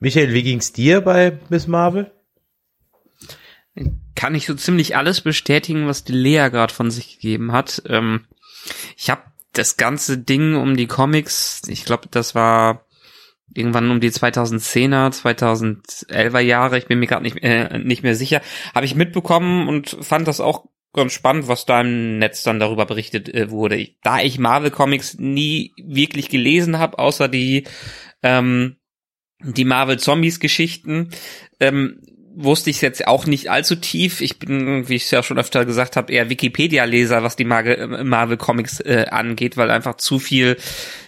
[0.00, 2.10] Michael, wie ging's dir bei Miss Marvel?
[4.14, 7.82] Kann ich so ziemlich alles bestätigen, was die Lea gerade von sich gegeben hat.
[7.88, 8.26] Ähm,
[8.96, 9.22] ich habe
[9.52, 12.86] das ganze Ding um die Comics, ich glaube, das war
[13.54, 18.40] irgendwann um die 2010er, 2011er Jahre, ich bin mir gerade nicht, äh, nicht mehr sicher,
[18.74, 22.86] habe ich mitbekommen und fand das auch ganz spannend, was da im Netz dann darüber
[22.86, 23.88] berichtet äh, wurde.
[24.02, 27.64] Da ich Marvel Comics nie wirklich gelesen habe, außer die
[28.22, 28.76] ähm,
[29.44, 31.10] die Marvel Zombies Geschichten,
[31.58, 32.00] ähm,
[32.34, 34.20] wusste ich jetzt auch nicht allzu tief.
[34.20, 38.04] Ich bin, wie ich es ja schon öfter gesagt habe, eher Wikipedia-Leser, was die Marvel,
[38.04, 40.56] Marvel Comics äh, angeht, weil einfach zu viel,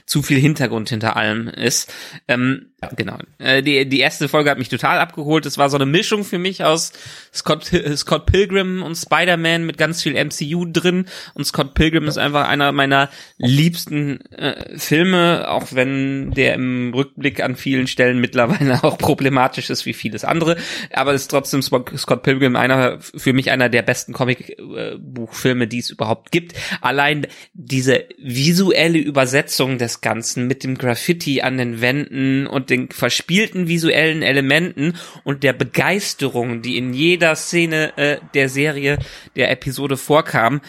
[0.07, 1.93] zu viel Hintergrund hinter allem ist.
[2.29, 3.19] Ähm, Genau.
[3.39, 5.47] Äh, die, die erste Folge hat mich total abgeholt.
[5.47, 6.93] Es war so eine Mischung für mich aus
[7.33, 11.07] Scott, Scott Pilgrim und Spider-Man mit ganz viel MCU drin.
[11.35, 17.43] Und Scott Pilgrim ist einfach einer meiner liebsten äh, Filme, auch wenn der im Rückblick
[17.43, 20.57] an vielen Stellen mittlerweile auch problematisch ist wie vieles andere.
[20.93, 25.91] Aber es ist trotzdem Scott Pilgrim einer für mich einer der besten Comicbuchfilme, die es
[25.91, 26.55] überhaupt gibt.
[26.81, 33.69] Allein diese visuelle Übersetzung des Ganzen mit dem Graffiti an den Wänden und den verspielten
[33.69, 38.99] visuellen Elementen und der Begeisterung, die in jeder Szene äh, der Serie,
[39.37, 40.61] der Episode vorkam,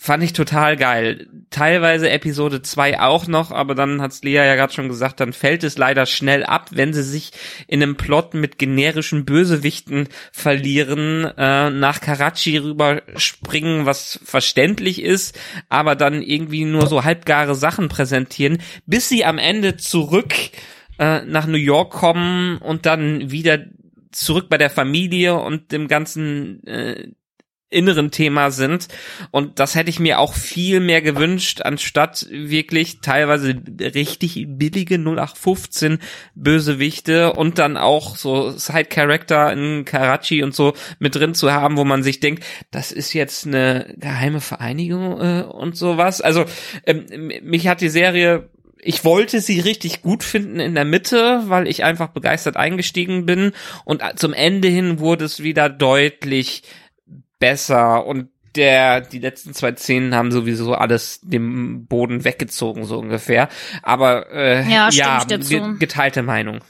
[0.00, 1.26] fand ich total geil.
[1.50, 5.64] Teilweise Episode 2 auch noch, aber dann hat's Lea ja gerade schon gesagt, dann fällt
[5.64, 7.32] es leider schnell ab, wenn sie sich
[7.66, 15.36] in einem Plot mit generischen Bösewichten verlieren, äh, nach Karachi rüberspringen, was verständlich ist,
[15.68, 20.32] aber dann irgendwie nur so halbgare Sachen präsentieren, bis sie am Ende zurück
[21.00, 23.58] äh, nach New York kommen und dann wieder
[24.12, 27.08] zurück bei der Familie und dem ganzen äh,
[27.70, 28.88] inneren Thema sind.
[29.30, 35.98] Und das hätte ich mir auch viel mehr gewünscht, anstatt wirklich teilweise richtig billige 0815
[36.34, 41.84] Bösewichte und dann auch so Side-Character in Karachi und so mit drin zu haben, wo
[41.84, 46.20] man sich denkt, das ist jetzt eine geheime Vereinigung äh, und sowas.
[46.20, 46.44] Also
[46.86, 48.48] ähm, mich hat die Serie
[48.80, 53.52] ich wollte sie richtig gut finden in der Mitte, weil ich einfach begeistert eingestiegen bin
[53.84, 56.62] und zum Ende hin wurde es wieder deutlich
[57.38, 63.48] besser und der, die letzten zwei Szenen haben sowieso alles dem Boden weggezogen, so ungefähr.
[63.82, 66.60] Aber äh, Ja, ja ge- geteilte Meinung.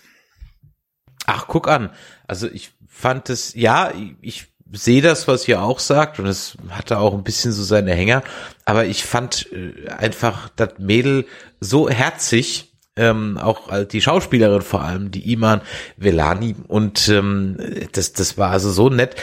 [1.27, 1.91] Ach, guck an.
[2.27, 6.99] Also ich fand es, ja, ich sehe das, was ihr auch sagt, und es hatte
[6.99, 8.23] auch ein bisschen so seine Hänger,
[8.65, 11.27] aber ich fand äh, einfach das Mädel
[11.61, 12.68] so herzig,
[12.99, 15.61] ähm, auch die Schauspielerin vor allem, die Iman
[15.97, 17.57] Velani, und ähm,
[17.93, 19.17] das, das war also so nett,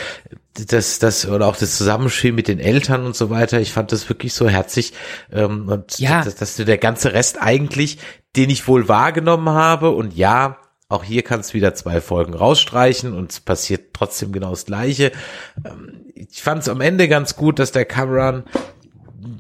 [0.68, 4.08] das, das, oder auch das Zusammenspiel mit den Eltern und so weiter, ich fand das
[4.10, 4.94] wirklich so herzig,
[5.32, 6.24] ähm, und Ja.
[6.24, 8.00] dass, dass der ganze Rest eigentlich,
[8.36, 10.58] den ich wohl wahrgenommen habe, und ja,
[10.88, 15.12] auch hier kannst du wieder zwei Folgen rausstreichen und es passiert trotzdem genau das Gleiche.
[15.66, 18.44] Ähm, Ich fand es am Ende ganz gut, dass der Cameron,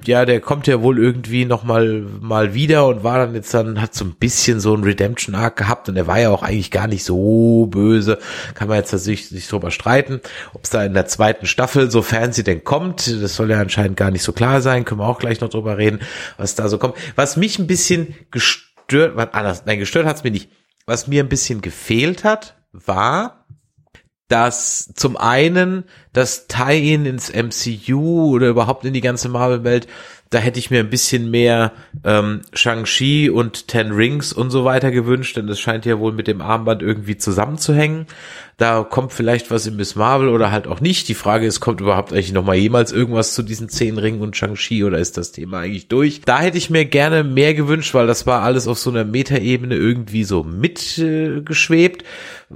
[0.05, 3.81] ja, der kommt ja wohl irgendwie noch mal, mal wieder und war dann jetzt dann,
[3.81, 6.71] hat so ein bisschen so ein Redemption Arc gehabt und er war ja auch eigentlich
[6.71, 8.19] gar nicht so böse.
[8.53, 10.21] Kann man jetzt natürlich sich drüber streiten,
[10.53, 13.97] ob es da in der zweiten Staffel, sofern sie denn kommt, das soll ja anscheinend
[13.97, 15.99] gar nicht so klar sein, können wir auch gleich noch drüber reden,
[16.37, 16.95] was da so kommt.
[17.15, 20.49] Was mich ein bisschen gestört, anders, nein, gestört hat's mir nicht.
[20.85, 23.44] Was mir ein bisschen gefehlt hat, war,
[24.27, 25.83] dass zum einen
[26.13, 29.87] das Tie-in ins MCU oder überhaupt in die ganze Marvel-Welt,
[30.31, 31.71] da hätte ich mir ein bisschen mehr
[32.03, 36.27] ähm, Shang-Chi und Ten Rings und so weiter gewünscht, denn das scheint ja wohl mit
[36.27, 38.07] dem Armband irgendwie zusammenzuhängen.
[38.57, 41.09] Da kommt vielleicht was in Miss Marvel oder halt auch nicht.
[41.09, 44.35] Die Frage ist, kommt überhaupt eigentlich noch mal jemals irgendwas zu diesen zehn Ringen und
[44.35, 46.21] Shang-Chi oder ist das Thema eigentlich durch?
[46.21, 49.75] Da hätte ich mir gerne mehr gewünscht, weil das war alles auf so einer Metaebene
[49.75, 52.01] irgendwie so mitgeschwebt.
[52.01, 52.55] Äh,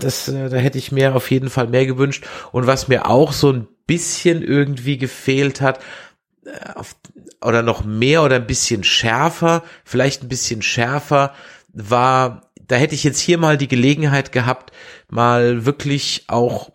[0.00, 2.26] das, äh, da hätte ich mir auf jeden Fall mehr gewünscht.
[2.52, 5.80] Und was mir auch so ein bisschen irgendwie gefehlt hat,
[6.74, 6.96] auf,
[7.42, 11.32] oder noch mehr oder ein bisschen schärfer, vielleicht ein bisschen schärfer,
[11.72, 14.72] war, da hätte ich jetzt hier mal die Gelegenheit gehabt,
[15.08, 16.70] mal wirklich auch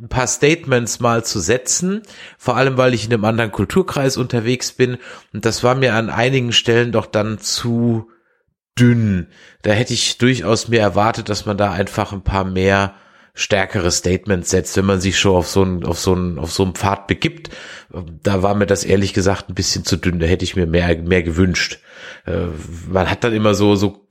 [0.00, 2.02] ein paar Statements mal zu setzen,
[2.36, 4.98] vor allem weil ich in einem anderen Kulturkreis unterwegs bin
[5.32, 8.08] und das war mir an einigen Stellen doch dann zu
[8.78, 9.28] dünn.
[9.62, 12.94] Da hätte ich durchaus mir erwartet, dass man da einfach ein paar mehr
[13.38, 16.64] stärkere Statements setzt, wenn man sich schon auf so einen, auf so einen, auf so
[16.64, 17.50] einen Pfad begibt.
[18.24, 20.18] Da war mir das ehrlich gesagt ein bisschen zu dünn.
[20.18, 21.78] Da hätte ich mir mehr, mehr gewünscht.
[22.26, 22.46] Äh,
[22.90, 24.08] man hat dann immer so, so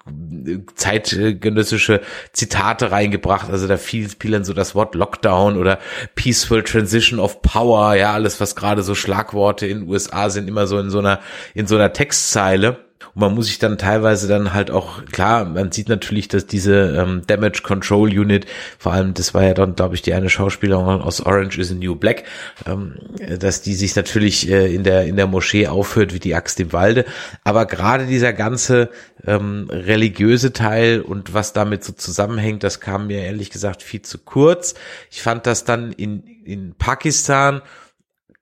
[0.75, 1.99] zeitgenössische
[2.31, 3.49] Zitate reingebracht.
[3.49, 5.79] Also da fiel, fiel dann so das Wort Lockdown oder
[6.15, 7.95] Peaceful Transition of Power.
[7.95, 11.19] Ja, alles, was gerade so Schlagworte in den USA sind, immer so in so einer,
[11.53, 12.86] in so einer Textzeile.
[13.13, 16.95] Und man muss sich dann teilweise dann halt auch, klar, man sieht natürlich, dass diese
[16.97, 18.45] ähm, Damage Control Unit,
[18.77, 21.75] vor allem, das war ja dann, glaube ich, die eine Schauspielerin aus Orange is a
[21.75, 22.23] New Black,
[22.65, 22.95] ähm,
[23.39, 26.73] dass die sich natürlich äh, in der in der Moschee aufhört wie die Axt im
[26.73, 27.05] Walde.
[27.43, 28.89] Aber gerade dieser ganze
[29.25, 34.19] ähm, religiöse Teil und was damit so zusammenhängt, das kam mir ehrlich gesagt viel zu
[34.19, 34.75] kurz.
[35.11, 37.61] Ich fand das dann in in Pakistan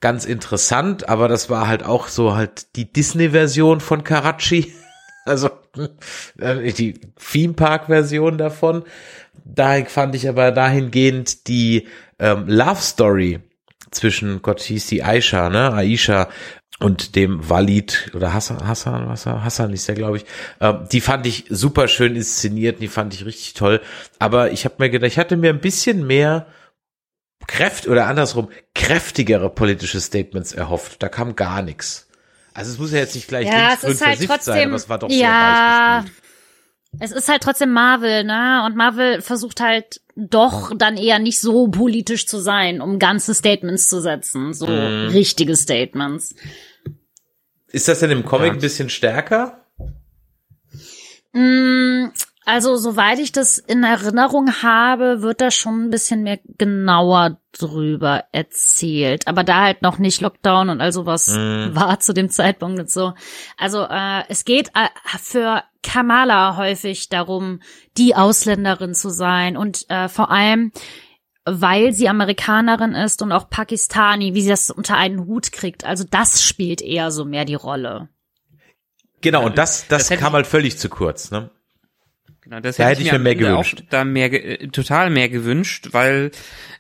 [0.05, 4.71] ganz interessant, aber das war halt auch so halt die Disney-Version von Karachi.
[5.27, 5.49] Also
[6.37, 8.83] äh, die Theme Park-Version davon.
[9.43, 11.87] Da fand ich aber dahingehend die
[12.19, 13.39] ähm, Love Story
[13.89, 15.73] zwischen Gott hieß die Aisha, ne?
[15.73, 16.29] Aisha
[16.79, 20.25] und dem Walid oder Hassan, Hassan, Hassan, Hassan ist der, glaube ich.
[20.61, 23.81] Ähm, die fand ich super schön inszeniert, die fand ich richtig toll.
[24.19, 26.45] Aber ich habe mir gedacht, ich hatte mir ein bisschen mehr
[27.47, 31.01] kräft oder andersrum kräftigere politische Statements erhofft.
[31.01, 32.08] Da kam gar nichts.
[32.53, 34.89] Also es muss ja jetzt nicht gleich ja, es ist halt trotzdem, sein, aber es
[34.89, 36.12] war doch ja, sehr
[37.01, 38.63] Es ist halt trotzdem Marvel, ne?
[38.65, 43.89] Und Marvel versucht halt doch dann eher nicht so politisch zu sein, um ganze Statements
[43.89, 45.10] zu setzen, so mm.
[45.10, 46.34] richtige Statements.
[47.67, 48.53] Ist das denn im Comic ja.
[48.53, 49.65] ein bisschen stärker?
[51.34, 52.05] Mm,
[52.45, 58.25] also, soweit ich das in Erinnerung habe, wird da schon ein bisschen mehr genauer drüber
[58.31, 59.27] erzählt.
[59.27, 61.75] Aber da halt noch nicht Lockdown und all sowas mm.
[61.75, 63.13] war zu dem Zeitpunkt und so.
[63.58, 67.62] Also, äh, es geht äh, für Kamala häufig darum,
[67.97, 70.71] die Ausländerin zu sein und äh, vor allem,
[71.45, 75.84] weil sie Amerikanerin ist und auch Pakistani, wie sie das unter einen Hut kriegt.
[75.84, 78.10] Also, das spielt eher so mehr die Rolle.
[79.21, 81.49] Genau, und das, das, das kam halt völlig zu kurz, ne?
[82.45, 83.81] Genau, das da hätte ich mir mehr gewünscht.
[83.81, 86.29] Auch da mehr, äh, total mehr gewünscht, weil,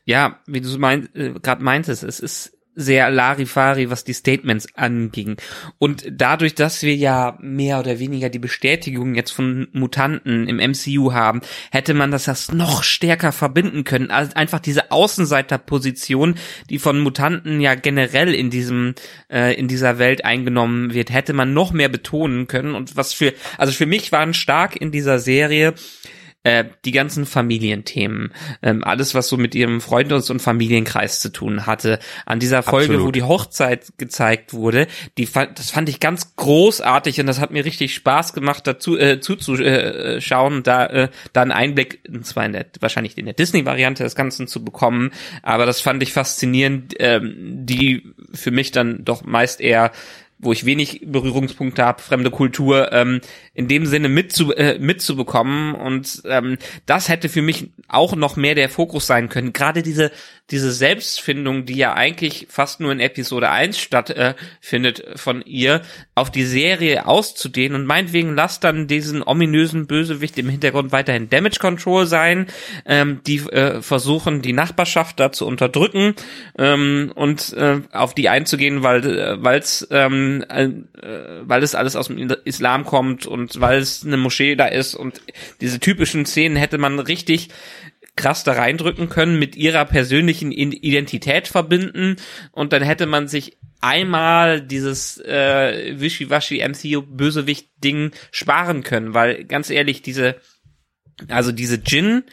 [0.05, 4.67] ja, wie du so mein, äh, gerade meintest, es ist sehr Larifari, was die Statements
[4.75, 5.37] anging.
[5.79, 11.13] Und dadurch, dass wir ja mehr oder weniger die Bestätigung jetzt von Mutanten im MCU
[11.13, 14.11] haben, hätte man das das noch stärker verbinden können.
[14.11, 16.35] Also einfach diese Außenseiterposition,
[16.69, 18.95] die von Mutanten ja generell in diesem
[19.31, 22.75] äh, in dieser Welt eingenommen wird, hätte man noch mehr betonen können.
[22.75, 25.73] Und was für also für mich waren stark in dieser Serie
[26.45, 28.31] äh, die ganzen Familienthemen,
[28.61, 31.97] ähm, alles, was so mit ihrem Freundes- und Familienkreis zu tun hatte.
[32.27, 33.07] An dieser Folge, Absolut.
[33.07, 34.85] wo die Hochzeit gezeigt wurde,
[35.17, 38.95] die fand, das fand ich ganz großartig und das hat mir richtig Spaß gemacht, dazu
[38.95, 44.15] äh, zuzuschauen, da äh, da einen Einblick, zwar in der, wahrscheinlich in der Disney-Variante des
[44.15, 47.33] Ganzen zu bekommen, aber das fand ich faszinierend, ähm,
[47.65, 49.91] die für mich dann doch meist eher
[50.37, 53.21] wo ich wenig Berührungspunkte habe, fremde Kultur, ähm,
[53.53, 55.73] in dem Sinne mitzu, äh, mitzubekommen.
[55.73, 59.53] Und ähm, das hätte für mich auch noch mehr der Fokus sein können.
[59.53, 60.11] Gerade diese,
[60.51, 65.81] diese Selbstfindung, die ja eigentlich fast nur in Episode 1 stattfindet äh, von ihr,
[66.15, 67.81] auf die Serie auszudehnen.
[67.81, 72.47] Und meinetwegen lasst dann diesen ominösen Bösewicht im Hintergrund weiterhin Damage Control sein,
[72.85, 76.13] ähm, die äh, versuchen, die Nachbarschaft da zu unterdrücken
[76.57, 80.69] ähm, und äh, auf die einzugehen, weil äh, weil's, ähm, äh,
[81.41, 85.21] weil es alles aus dem Islam kommt und weil es eine Moschee da ist und
[85.61, 87.49] diese typischen Szenen hätte man richtig
[88.15, 92.15] krass da reindrücken können, mit ihrer persönlichen Identität verbinden.
[92.51, 99.43] Und dann hätte man sich einmal dieses äh, Wischiwaschi MCU Bösewicht Ding sparen können, weil
[99.43, 100.35] ganz ehrlich diese
[101.29, 102.23] also diese Jin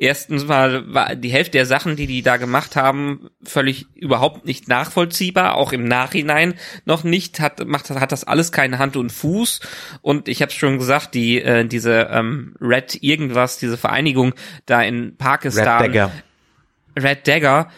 [0.00, 4.68] Erstens war, war die Hälfte der Sachen, die die da gemacht haben, völlig überhaupt nicht
[4.68, 9.58] nachvollziehbar, auch im Nachhinein noch nicht, hat, macht, hat das alles keine Hand und Fuß.
[10.00, 14.34] Und ich habe schon gesagt, die, äh, diese ähm, Red irgendwas, diese Vereinigung
[14.66, 15.82] da in Pakistan.
[15.82, 16.12] Red Dagger.
[16.96, 17.70] Red Dagger,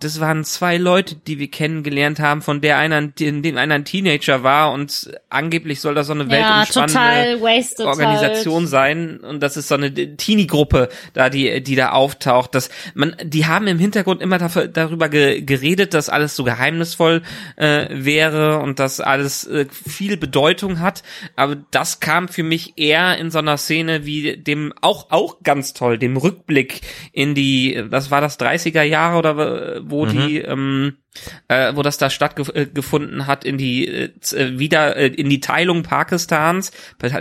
[0.00, 3.84] das waren zwei Leute, die wir kennengelernt haben, von der einer, in dem einer ein
[3.84, 8.68] Teenager war und angeblich soll das so eine Ja, weltumspannende Organisation halt.
[8.68, 12.54] sein und das ist so eine Teenie-Gruppe, da die, die da auftaucht.
[12.54, 17.20] Das, man, die haben im Hintergrund immer dafür, darüber ge, geredet, dass alles so geheimnisvoll
[17.56, 21.02] äh, wäre und dass alles äh, viel Bedeutung hat.
[21.36, 25.74] Aber das kam für mich eher in so einer Szene wie dem auch auch ganz
[25.74, 26.80] toll, dem Rückblick
[27.12, 30.96] in die, das war das 30er Jahre oder wo die ähm,
[31.48, 34.10] äh, wo das da stattgefunden hat in die äh,
[34.58, 36.72] wieder äh, in die Teilung Pakistans,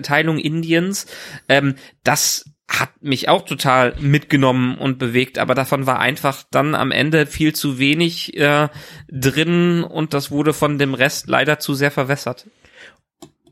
[0.03, 1.07] Teilung Indiens.
[1.47, 6.91] Ähm, das hat mich auch total mitgenommen und bewegt, aber davon war einfach dann am
[6.91, 8.69] Ende viel zu wenig äh,
[9.11, 12.45] drin und das wurde von dem Rest leider zu sehr verwässert.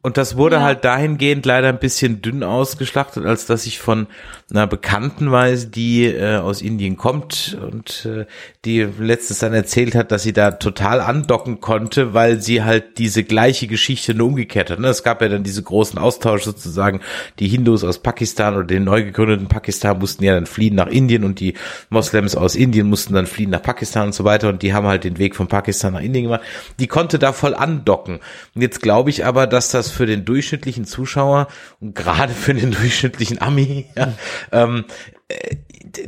[0.08, 4.08] Und das wurde halt dahingehend leider ein bisschen dünn ausgeschlachtet, als dass ich von
[4.50, 8.26] einer Bekannten weiß, die äh, aus Indien kommt und äh,
[8.64, 13.26] die letztens dann erzählt hat, dass sie da total andocken konnte, weil sie halt diese
[13.26, 14.80] gleiche Geschichte nur umgekehrt hat.
[14.80, 14.88] Ne?
[14.88, 17.02] Es gab ja dann diese großen Austausch sozusagen,
[17.40, 21.26] die Hindus aus Pakistan oder den neu gegründeten Pakistan mussten ja dann fliehen nach Indien
[21.26, 21.56] und die
[21.90, 25.04] Moslems aus Indien mussten dann fliehen nach Pakistan und so weiter und die haben halt
[25.04, 26.44] den Weg von Pakistan nach Indien gemacht.
[26.80, 28.22] Die konnte da voll andocken.
[28.56, 31.48] Und jetzt glaube ich aber, dass das für den durchschnittlichen Zuschauer
[31.82, 34.14] und gerade für den durchschnittlichen Ami, ja,
[34.52, 34.86] ähm,
[35.28, 35.58] äh,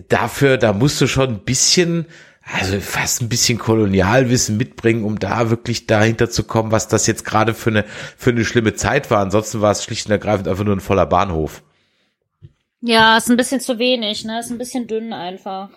[0.07, 2.05] dafür, da musst du schon ein bisschen,
[2.43, 7.25] also fast ein bisschen Kolonialwissen mitbringen, um da wirklich dahinter zu kommen, was das jetzt
[7.25, 7.85] gerade für eine,
[8.15, 9.19] für eine schlimme Zeit war.
[9.19, 11.63] Ansonsten war es schlicht und ergreifend einfach nur ein voller Bahnhof.
[12.81, 14.39] Ja, ist ein bisschen zu wenig, ne?
[14.39, 15.69] Ist ein bisschen dünn einfach.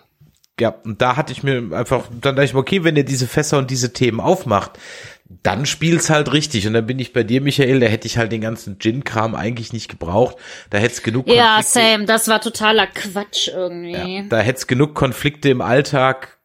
[0.59, 3.27] Ja, und da hatte ich mir einfach, dann dachte ich mir, okay, wenn ihr diese
[3.27, 4.77] Fässer und diese Themen aufmacht,
[5.25, 6.67] dann spielt's halt richtig.
[6.67, 9.73] Und dann bin ich bei dir, Michael, da hätte ich halt den ganzen Gin-Kram eigentlich
[9.73, 10.35] nicht gebraucht.
[10.69, 14.17] Da hätte es genug Ja, Konflikte- Sam, das war totaler Quatsch irgendwie.
[14.17, 16.37] ja, da hätte es genug Konflikte im Alltag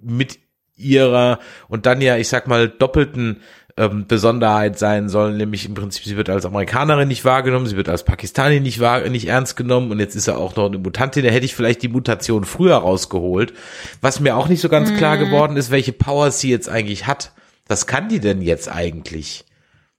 [0.00, 0.38] mit
[0.76, 3.40] ihrer und dann ja, ich sag mal, doppelten
[3.76, 7.88] ähm, Besonderheit sein sollen, nämlich im Prinzip, sie wird als Amerikanerin nicht wahrgenommen, sie wird
[7.88, 11.24] als Pakistani nicht, wahr, nicht ernst genommen und jetzt ist er auch noch eine Mutantin,
[11.24, 13.52] da hätte ich vielleicht die Mutation früher rausgeholt.
[14.00, 17.32] Was mir auch nicht so ganz klar geworden ist, welche Powers sie jetzt eigentlich hat.
[17.68, 19.44] Was kann die denn jetzt eigentlich?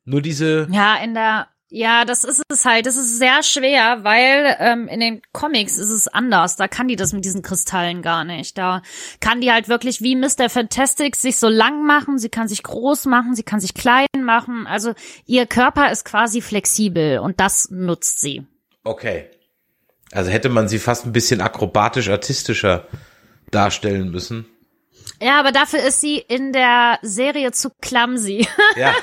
[0.05, 2.87] Nur diese, Ja, in der, ja, das ist es halt.
[2.87, 6.55] Das ist sehr schwer, weil ähm, in den Comics ist es anders.
[6.55, 8.57] Da kann die das mit diesen Kristallen gar nicht.
[8.57, 8.81] Da
[9.19, 10.49] kann die halt wirklich wie Mr.
[10.49, 12.17] Fantastic sich so lang machen.
[12.17, 14.65] Sie kann sich groß machen, sie kann sich klein machen.
[14.65, 14.93] Also
[15.27, 18.47] ihr Körper ist quasi flexibel und das nutzt sie.
[18.83, 19.29] okay.
[20.11, 22.87] Also hätte man sie fast ein bisschen akrobatisch-artistischer
[23.51, 24.47] darstellen müssen.
[25.21, 28.47] Ja, aber dafür ist sie in der Serie zu clumsy.
[28.77, 28.93] Ja,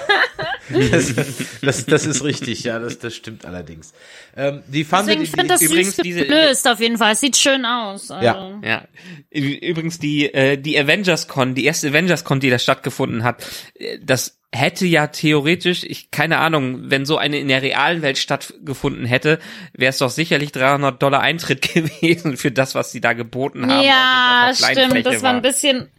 [0.91, 1.15] das,
[1.63, 3.93] das, das ist richtig, ja, das, das stimmt allerdings.
[4.37, 7.13] Ähm, die fand Deswegen die, ich finde das übrigens süß diese- gelöst auf jeden Fall.
[7.13, 8.11] Es sieht schön aus.
[8.11, 8.25] Also.
[8.25, 8.61] Ja.
[8.63, 8.89] Ja.
[9.31, 13.45] Übrigens die äh, die Avengers Con, die erste Avengers Con, die da stattgefunden hat,
[13.75, 18.17] äh, das hätte ja theoretisch, ich keine Ahnung, wenn so eine in der realen Welt
[18.17, 19.39] stattgefunden hätte,
[19.75, 23.85] wäre es doch sicherlich 300 Dollar Eintritt gewesen für das, was sie da geboten haben.
[23.87, 25.05] Ja, stimmt.
[25.05, 25.91] Das war ein bisschen,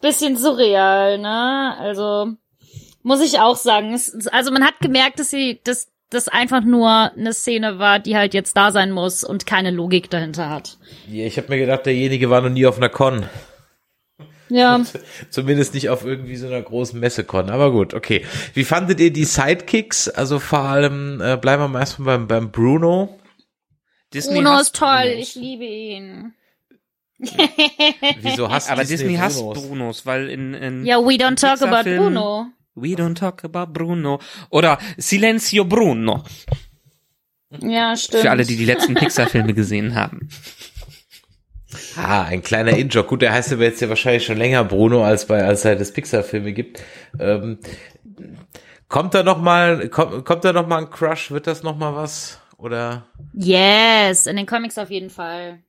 [0.00, 1.76] bisschen surreal, ne?
[1.78, 2.32] Also
[3.02, 3.94] muss ich auch sagen.
[3.94, 8.16] Es, also man hat gemerkt, dass sie, dass das einfach nur eine Szene war, die
[8.16, 10.78] halt jetzt da sein muss und keine Logik dahinter hat.
[11.08, 13.26] Ja, ich habe mir gedacht, derjenige war noch nie auf einer Con.
[14.48, 14.82] Ja,
[15.30, 17.50] Zumindest nicht auf irgendwie so einer großen Messe-Con.
[17.50, 18.24] Aber gut, okay.
[18.54, 20.08] Wie fandet ihr die Sidekicks?
[20.08, 23.18] Also vor allem, äh, bleiben wir mal erstmal beim, beim Bruno.
[24.14, 25.14] Disney Bruno ist toll.
[25.18, 26.34] Ich liebe ihn.
[27.18, 29.66] Wieso hasst Aber Disney, hasst Brunos?
[29.66, 32.46] Brunos, weil in, in Ja, we don't talk about Bruno.
[32.74, 34.20] We don't talk about Bruno.
[34.50, 36.22] Oder Silenzio Bruno.
[37.60, 38.22] Ja, stimmt.
[38.22, 40.28] Für alle, die die letzten Pixar-Filme gesehen haben.
[41.96, 43.08] Ah, ein kleiner In-Joke.
[43.08, 45.92] Gut, der heißt aber jetzt ja wahrscheinlich schon länger Bruno, als bei, als seit es
[45.92, 46.82] Pixar-Filme gibt.
[47.18, 47.58] Ähm,
[48.88, 51.30] kommt da noch mal, kommt, kommt da noch mal ein Crush?
[51.30, 52.40] Wird das noch mal was?
[52.56, 53.06] Oder?
[53.32, 55.62] Yes, in den Comics auf jeden Fall.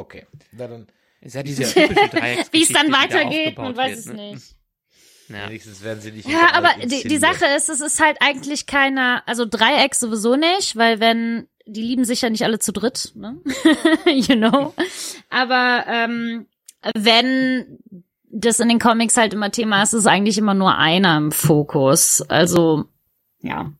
[0.00, 0.26] Okay.
[0.52, 0.86] Na dann,
[1.20, 1.62] Ist ja diese
[2.52, 4.32] Wie es dann weitergeht, man weiß wird, es ne?
[4.32, 4.56] nicht.
[5.28, 5.46] Ja.
[5.48, 6.26] wenigstens werden sie nicht.
[6.26, 7.18] in Ja, aber die, die.
[7.18, 12.04] Sache ist, es ist halt eigentlich keiner, also Dreieck sowieso nicht, weil wenn, die lieben
[12.04, 13.36] sich ja nicht alle zu dritt, ne?
[14.06, 14.74] you know.
[15.28, 16.46] Aber ähm,
[16.96, 17.78] wenn
[18.30, 22.22] das in den Comics halt immer Thema ist, ist eigentlich immer nur einer im Fokus.
[22.22, 22.86] Also,
[23.40, 23.70] ja.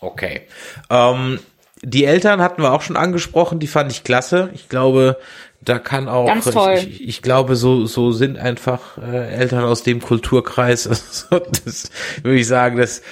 [0.00, 0.46] Okay.
[0.90, 1.40] Ähm,
[1.88, 4.50] die Eltern hatten wir auch schon angesprochen, die fand ich klasse.
[4.54, 5.18] Ich glaube,
[5.62, 6.74] da kann auch, Ganz toll.
[6.78, 10.88] Ich, ich, ich glaube, so, so sind einfach äh, Eltern aus dem Kulturkreis.
[10.96, 11.90] Also, das
[12.22, 13.02] würde ich sagen, das,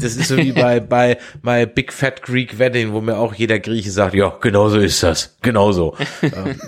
[0.00, 3.58] das ist so wie bei, bei My Big Fat Greek Wedding, wo mir auch jeder
[3.58, 5.96] Grieche sagt, ja, genau so ist das, genau so.
[6.22, 6.60] Ähm,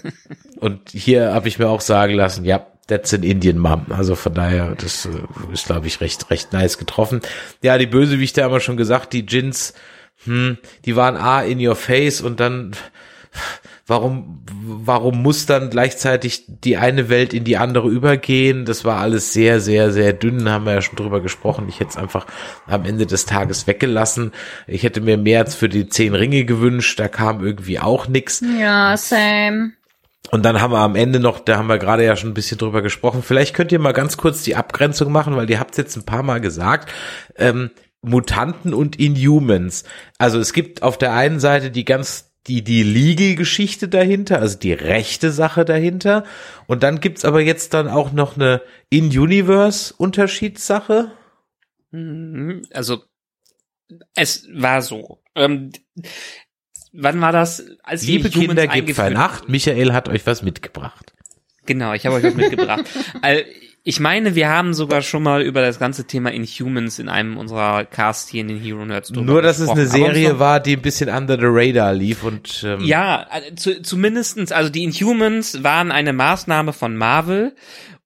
[0.59, 3.87] Und hier habe ich mir auch sagen lassen, ja, that's an Indian Mom.
[3.91, 7.21] Also von daher, das äh, ist, glaube ich, recht, recht nice getroffen.
[7.63, 9.75] Ja, die Bösewichte haben wir schon gesagt, die Jins,
[10.25, 12.73] hm, die waren A in your face und dann,
[13.87, 18.65] warum, warum muss dann gleichzeitig die eine Welt in die andere übergehen?
[18.65, 21.67] Das war alles sehr, sehr, sehr dünn, haben wir ja schon drüber gesprochen.
[21.69, 22.27] Ich hätte es einfach
[22.67, 24.33] am Ende des Tages weggelassen.
[24.67, 28.43] Ich hätte mir mehr als für die zehn Ringe gewünscht, da kam irgendwie auch nix.
[28.59, 29.73] Ja, same.
[30.31, 32.57] Und dann haben wir am Ende noch, da haben wir gerade ja schon ein bisschen
[32.57, 33.23] drüber gesprochen.
[33.23, 36.23] Vielleicht könnt ihr mal ganz kurz die Abgrenzung machen, weil ihr habt jetzt ein paar
[36.23, 36.91] Mal gesagt.
[37.37, 37.71] Ähm,
[38.03, 39.85] Mutanten und Inhumans.
[40.19, 44.73] Also es gibt auf der einen Seite die ganz die die Legal-Geschichte dahinter, also die
[44.73, 46.25] rechte Sache dahinter.
[46.67, 51.13] Und dann gibt's aber jetzt dann auch noch eine In-Universe-Unterschiedssache.
[51.93, 53.05] Mhm, Also
[54.15, 55.23] es war so.
[55.37, 55.71] Ähm,
[56.93, 57.65] wann war das?
[57.83, 59.49] Als Liebe Kinder, gebt Vernacht.
[59.49, 61.13] Michael hat euch was mitgebracht.
[61.65, 62.85] Genau, ich habe euch was mitgebracht.
[63.85, 67.85] Ich meine, wir haben sogar schon mal über das ganze Thema Inhumans in einem unserer
[67.85, 70.01] Casts hier in den Hero Nerds drüber Nur, dass es eine gesprochen.
[70.03, 73.27] Aber um Serie noch- war, die ein bisschen under the radar lief und ähm, Ja,
[73.33, 77.57] äh, zu, zumindestens, also die Inhumans waren eine Maßnahme von Marvel,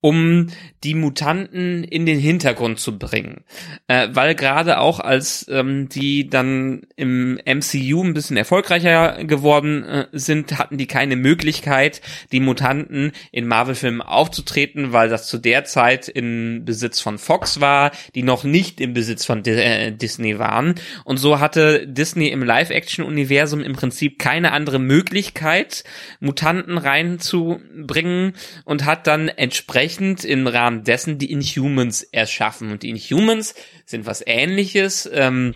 [0.01, 0.49] um
[0.85, 3.45] die Mutanten in den Hintergrund zu bringen.
[3.89, 10.07] Äh, weil gerade auch als ähm, die dann im MCU ein bisschen erfolgreicher geworden äh,
[10.13, 16.09] sind, hatten die keine Möglichkeit, die Mutanten in Marvel-Filmen aufzutreten, weil das zu der Zeit
[16.09, 20.75] in Besitz von Fox war, die noch nicht im Besitz von Di äh, Disney waren.
[21.05, 25.85] Und so hatte Disney im Live-Action-Universum im Prinzip keine andere Möglichkeit,
[26.21, 28.35] Mutanten reinzubringen
[28.65, 29.86] und hat dann entsprechend
[30.25, 32.71] im Rahmen dessen die Inhumans erschaffen.
[32.71, 35.09] Und die Inhumans sind was ähnliches.
[35.13, 35.55] Ähm,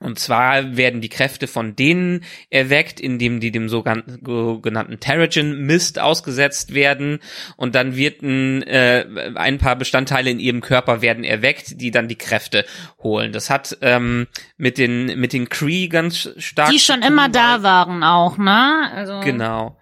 [0.00, 7.20] und zwar werden die Kräfte von denen erweckt, indem die dem sogenannten Terrigen-Mist ausgesetzt werden.
[7.56, 12.08] Und dann wird ein, äh, ein paar Bestandteile in ihrem Körper werden erweckt, die dann
[12.08, 12.66] die Kräfte
[13.02, 13.32] holen.
[13.32, 14.26] Das hat ähm,
[14.58, 16.70] mit den mit den Kree ganz stark.
[16.70, 18.90] Die schon immer da waren auch, ne?
[18.94, 19.78] Also Genau.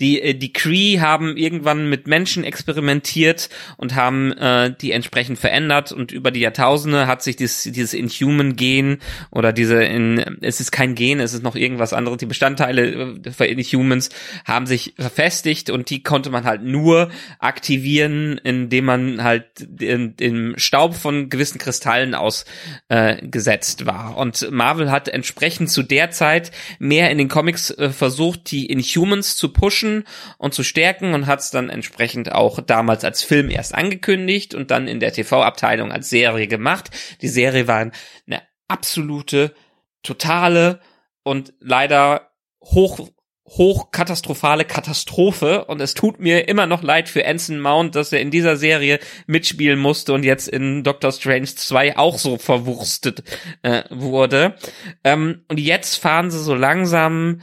[0.00, 5.92] Die, äh, die Kree haben irgendwann mit Menschen experimentiert und haben äh, die entsprechend verändert
[5.92, 8.98] und über die Jahrtausende hat sich dieses, dieses Inhuman-Gen
[9.30, 13.30] oder diese, in, es ist kein Gen, es ist noch irgendwas anderes, die Bestandteile äh,
[13.30, 14.10] für Inhumans
[14.44, 19.46] haben sich verfestigt und die konnte man halt nur aktivieren, indem man halt
[19.80, 24.16] in, im Staub von gewissen Kristallen ausgesetzt äh, war.
[24.16, 29.36] Und Marvel hat entsprechend zu der Zeit mehr in den Comics äh, versucht, die Inhumans
[29.36, 29.85] zu pushen
[30.38, 34.70] und zu stärken und hat es dann entsprechend auch damals als Film erst angekündigt und
[34.70, 36.90] dann in der TV-Abteilung als Serie gemacht.
[37.22, 39.54] Die Serie war eine absolute,
[40.02, 40.80] totale
[41.22, 42.30] und leider
[42.62, 43.08] hoch
[43.48, 48.30] hochkatastrophale Katastrophe und es tut mir immer noch leid für Anson Mount, dass er in
[48.30, 53.22] dieser Serie mitspielen musste und jetzt in Doctor Strange 2 auch so verwurstet
[53.62, 54.56] äh, wurde.
[55.04, 57.40] Ähm, und jetzt fahren sie so langsam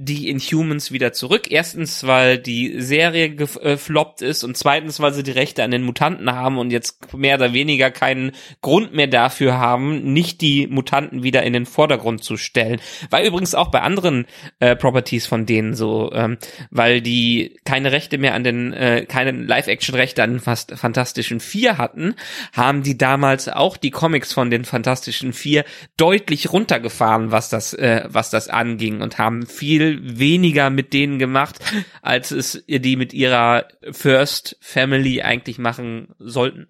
[0.00, 1.50] die Inhumans wieder zurück.
[1.50, 6.30] Erstens, weil die Serie gefloppt ist und zweitens, weil sie die Rechte an den Mutanten
[6.30, 8.30] haben und jetzt mehr oder weniger keinen
[8.62, 12.80] Grund mehr dafür haben, nicht die Mutanten wieder in den Vordergrund zu stellen.
[13.10, 14.26] War übrigens auch bei anderen
[14.60, 16.38] äh, Properties von denen so, ähm,
[16.70, 21.76] weil die keine Rechte mehr an den, äh, keine Live-Action-Rechte an den Fast Fantastischen Vier
[21.76, 22.14] hatten,
[22.52, 25.64] haben die damals auch die Comics von den Fantastischen Vier
[25.96, 31.58] deutlich runtergefahren, was das, äh, was das anging und haben viel weniger mit denen gemacht,
[32.02, 36.68] als es die mit ihrer First Family eigentlich machen sollten.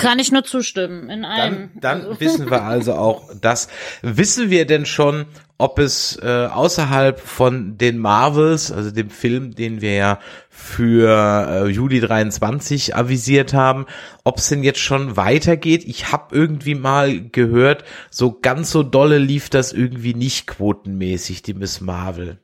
[0.00, 1.70] Kann ich nur zustimmen in allem.
[1.74, 3.68] Dann, dann wissen wir also auch das.
[4.02, 5.26] Wissen wir denn schon,
[5.58, 11.68] ob es äh, außerhalb von den Marvels, also dem Film, den wir ja für äh,
[11.68, 13.86] Juli 23 avisiert haben,
[14.24, 15.84] ob es denn jetzt schon weitergeht?
[15.84, 21.54] Ich habe irgendwie mal gehört, so ganz so dolle lief das irgendwie nicht quotenmäßig, die
[21.54, 22.38] Miss Marvel.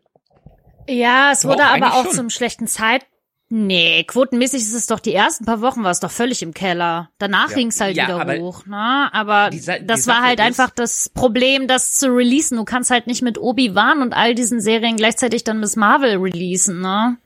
[0.89, 2.15] Ja, es Doch, wurde aber auch schon.
[2.15, 3.07] zum schlechten Zeit.
[3.49, 7.11] Nee, quotenmäßig ist es doch die ersten paar Wochen war es doch völlig im Keller.
[7.19, 7.57] Danach Ja.
[7.57, 9.09] ging's halt Ja, wieder hoch, ne?
[9.13, 12.57] Aber die die das war halt einfach das Problem, das zu releasen.
[12.57, 16.81] Du kannst halt nicht mit Obi-Wan und all diesen Serien gleichzeitig dann Miss Marvel releasen,
[16.81, 17.19] ne?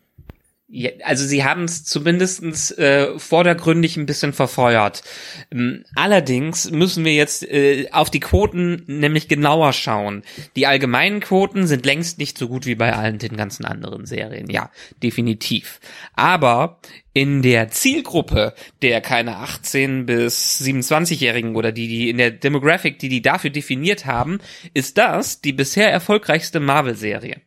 [0.73, 5.03] Ja, also sie haben es zumindestens äh, vordergründig ein bisschen verfeuert.
[5.51, 10.23] Ähm, allerdings müssen wir jetzt äh, auf die Quoten nämlich genauer schauen.
[10.55, 14.49] Die allgemeinen Quoten sind längst nicht so gut wie bei allen den ganzen anderen Serien.
[14.49, 14.71] Ja,
[15.03, 15.81] definitiv.
[16.15, 16.79] Aber
[17.15, 23.09] in der Zielgruppe der keine 18 bis 27-Jährigen oder die, die in der Demographic, die
[23.09, 24.39] die dafür definiert haben,
[24.73, 27.41] ist das die bisher erfolgreichste Marvel-Serie.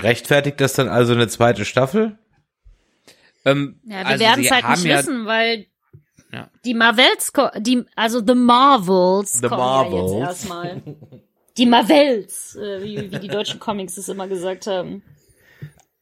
[0.00, 2.18] Rechtfertigt das dann also eine zweite Staffel?
[3.44, 5.66] Ähm, Ja, wir also werden es halt nicht ja, wissen, weil
[6.32, 6.48] Ja.
[6.64, 10.12] die Marvels, die, also The Marvels The kommen Marvels.
[10.12, 10.82] ja jetzt erstmal.
[11.58, 15.02] Die Marvels, äh, wie, wie die deutschen Comics es immer gesagt haben.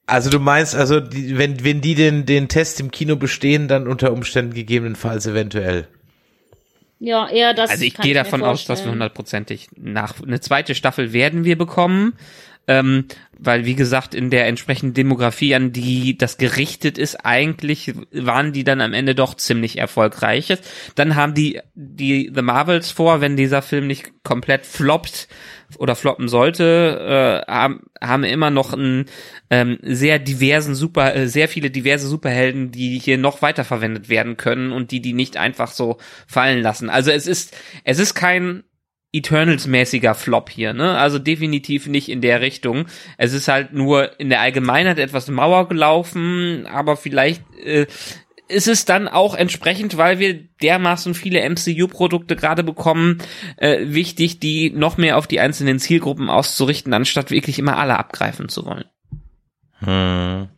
[0.06, 3.86] Also du meinst, also die, wenn wenn die den den Test im Kino bestehen, dann
[3.86, 5.86] unter Umständen gegebenenfalls eventuell.
[6.98, 7.70] Ja, eher das.
[7.70, 11.56] Also ich kann gehe davon aus, dass wir hundertprozentig nach eine zweite Staffel werden wir
[11.56, 12.14] bekommen,
[12.70, 13.06] ähm,
[13.36, 18.62] weil wie gesagt in der entsprechenden Demografie, an die das gerichtet ist, eigentlich waren die
[18.62, 20.56] dann am Ende doch ziemlich erfolgreich.
[20.94, 25.26] Dann haben die die The Marvels vor, wenn dieser Film nicht komplett floppt
[25.78, 29.06] oder floppen sollte, äh, haben, haben immer noch einen
[29.50, 34.70] ähm, sehr diversen Super, äh, sehr viele diverse Superhelden, die hier noch weiterverwendet werden können
[34.70, 35.98] und die die nicht einfach so
[36.28, 36.88] fallen lassen.
[36.88, 38.62] Also es ist es ist kein
[39.12, 40.96] Eternals-mäßiger Flop hier, ne?
[40.96, 42.86] Also definitiv nicht in der Richtung.
[43.18, 47.86] Es ist halt nur in der Allgemeinheit etwas Mauer gelaufen, aber vielleicht äh,
[48.50, 53.18] ist es dann auch entsprechend, weil wir dermaßen viele MCU-Produkte gerade bekommen,
[53.56, 58.48] äh, wichtig, die noch mehr auf die einzelnen Zielgruppen auszurichten, anstatt wirklich immer alle abgreifen
[58.48, 58.84] zu wollen.
[59.78, 60.48] Hm.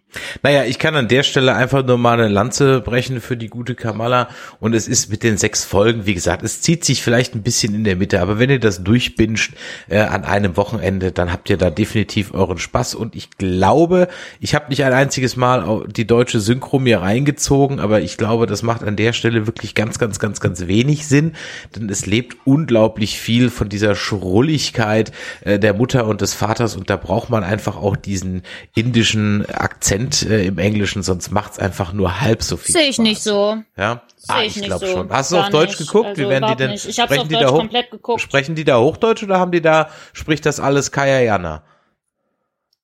[0.42, 3.74] Naja, ich kann an der Stelle einfach nur mal eine Lanze brechen für die gute
[3.74, 4.28] Kamala.
[4.60, 7.74] Und es ist mit den sechs Folgen, wie gesagt, es zieht sich vielleicht ein bisschen
[7.74, 9.54] in der Mitte, aber wenn ihr das durchbinscht
[9.88, 12.94] äh, an einem Wochenende, dann habt ihr da definitiv euren Spaß.
[12.94, 14.08] Und ich glaube,
[14.40, 18.62] ich habe nicht ein einziges Mal die deutsche Synchro mir reingezogen, aber ich glaube, das
[18.62, 21.32] macht an der Stelle wirklich ganz, ganz, ganz, ganz wenig Sinn,
[21.74, 26.76] denn es lebt unglaublich viel von dieser Schrulligkeit äh, der Mutter und des Vaters.
[26.76, 28.42] Und da braucht man einfach auch diesen
[28.74, 33.02] indischen Akzent äh, im Englischen, sonst macht's einfach nur halb so viel Sehe ich Spaß.
[33.04, 33.62] nicht so.
[33.76, 34.92] Ja, Sehe ah, ich ich nicht glaube so.
[34.92, 35.10] schon.
[35.10, 35.88] Hast du Gar auf Deutsch nicht.
[35.88, 36.08] geguckt?
[36.08, 36.70] Also Wie werden die denn?
[36.70, 36.86] nicht.
[36.86, 38.20] Ich sprechen auf die Deutsch da hoch, komplett geguckt.
[38.20, 41.64] Sprechen die da Hochdeutsch oder haben die da spricht das alles Kaya Jana?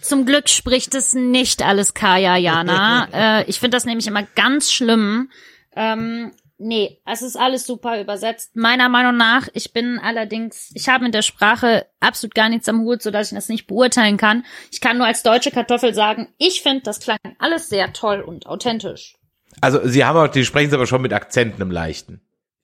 [0.00, 3.08] Zum Glück spricht es nicht alles Kaya Jana.
[3.40, 5.30] äh, ich finde das nämlich immer ganz schlimm.
[5.76, 8.56] Ähm, nee, es ist alles super übersetzt.
[8.56, 12.82] Meiner Meinung nach, ich bin allerdings, ich habe mit der Sprache absolut gar nichts am
[12.82, 14.44] Hut, sodass ich das nicht beurteilen kann.
[14.70, 18.46] Ich kann nur als deutsche Kartoffel sagen, ich finde, das klang alles sehr toll und
[18.46, 19.16] authentisch.
[19.60, 22.20] Also sie haben auch, die sprechen es aber schon mit Akzenten im Leichten.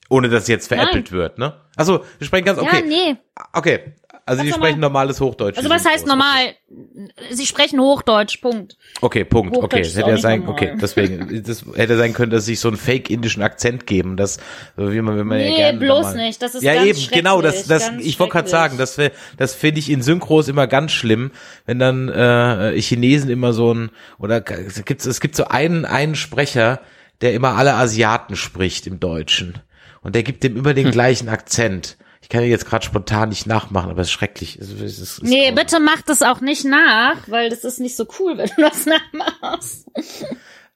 [0.09, 1.61] Ohne dass es jetzt veräppelt wird, ne?
[1.77, 2.81] Achso, die sprechen ganz okay.
[2.81, 3.17] Ja, nee.
[3.53, 3.95] Okay.
[4.31, 5.01] Also die sprechen normal.
[5.05, 5.57] normales Hochdeutsch.
[5.59, 6.55] Also was heißt normal?
[7.31, 8.77] Sie sprechen Hochdeutsch, Punkt.
[9.01, 9.57] Okay, Punkt.
[9.57, 10.55] Hochdeutsch Okay, das hätte ja sein, normal.
[10.55, 14.39] okay, deswegen, das hätte sein können, dass sie sich so einen fake-indischen Akzent geben, das,
[14.77, 17.43] wie man, wenn man ja Nee, gerne bloß normal- nicht, das ist ja eben, genau,
[17.43, 18.97] das, das, ich wollte gerade sagen, das,
[19.37, 21.33] das finde ich in Synchros immer ganz schlimm,
[21.67, 26.15] wenn dann äh, Chinesen immer so ein, oder es gibt, es gibt so einen, einen
[26.15, 26.81] Sprecher,
[27.21, 29.59] der immer alle Asiaten spricht im Deutschen
[30.03, 30.77] und der gibt dem immer Hm.
[30.77, 31.97] den gleichen Akzent.
[32.31, 34.57] Ich kann jetzt gerade spontan nicht nachmachen, aber es ist schrecklich.
[34.57, 35.55] Es es es Nee, grausam.
[35.57, 38.87] bitte mach das auch nicht nach, weil das ist nicht so cool, wenn du das
[38.87, 39.89] nachmachst.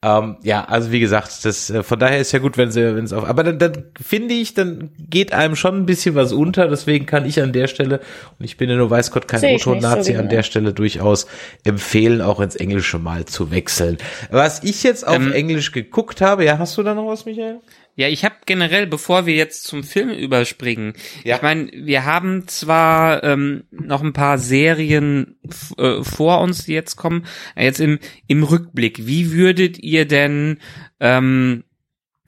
[0.02, 3.04] Ähm, ja, also wie gesagt, das äh, von daher ist ja gut, wenn sie, wenn
[3.04, 3.24] es auf.
[3.24, 6.66] Aber dann, dann finde ich, dann geht einem schon ein bisschen was unter.
[6.66, 8.00] Deswegen kann ich an der Stelle
[8.38, 11.28] und ich bin ja nur weiß Gott kein nicht so an der Stelle durchaus
[11.62, 13.96] empfehlen, auch ins Englische mal zu wechseln.
[14.30, 17.60] Was ich jetzt auf Ähm, Englisch geguckt habe, ja, hast du da noch was, Michael?
[17.96, 21.36] Ja, ich habe generell, bevor wir jetzt zum Film überspringen, Ja.
[21.36, 25.36] ich meine, wir haben zwar ähm, noch ein paar Serien
[25.78, 27.24] äh, vor uns, die jetzt kommen,
[27.56, 30.58] jetzt im, im Rückblick, wie würdet ihr denn
[30.98, 31.62] ähm,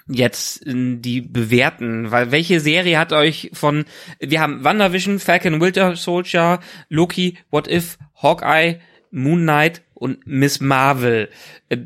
[0.07, 2.13] jetzt äh, die bewerten?
[2.13, 3.87] Weil welche Serie hat euch von,
[4.21, 8.79] wir haben WandaVision, Falcon Winter Soldier, Loki, What If, Hawkeye,
[9.11, 11.29] Moon Knight und Miss Marvel.
[11.71, 11.79] Äh,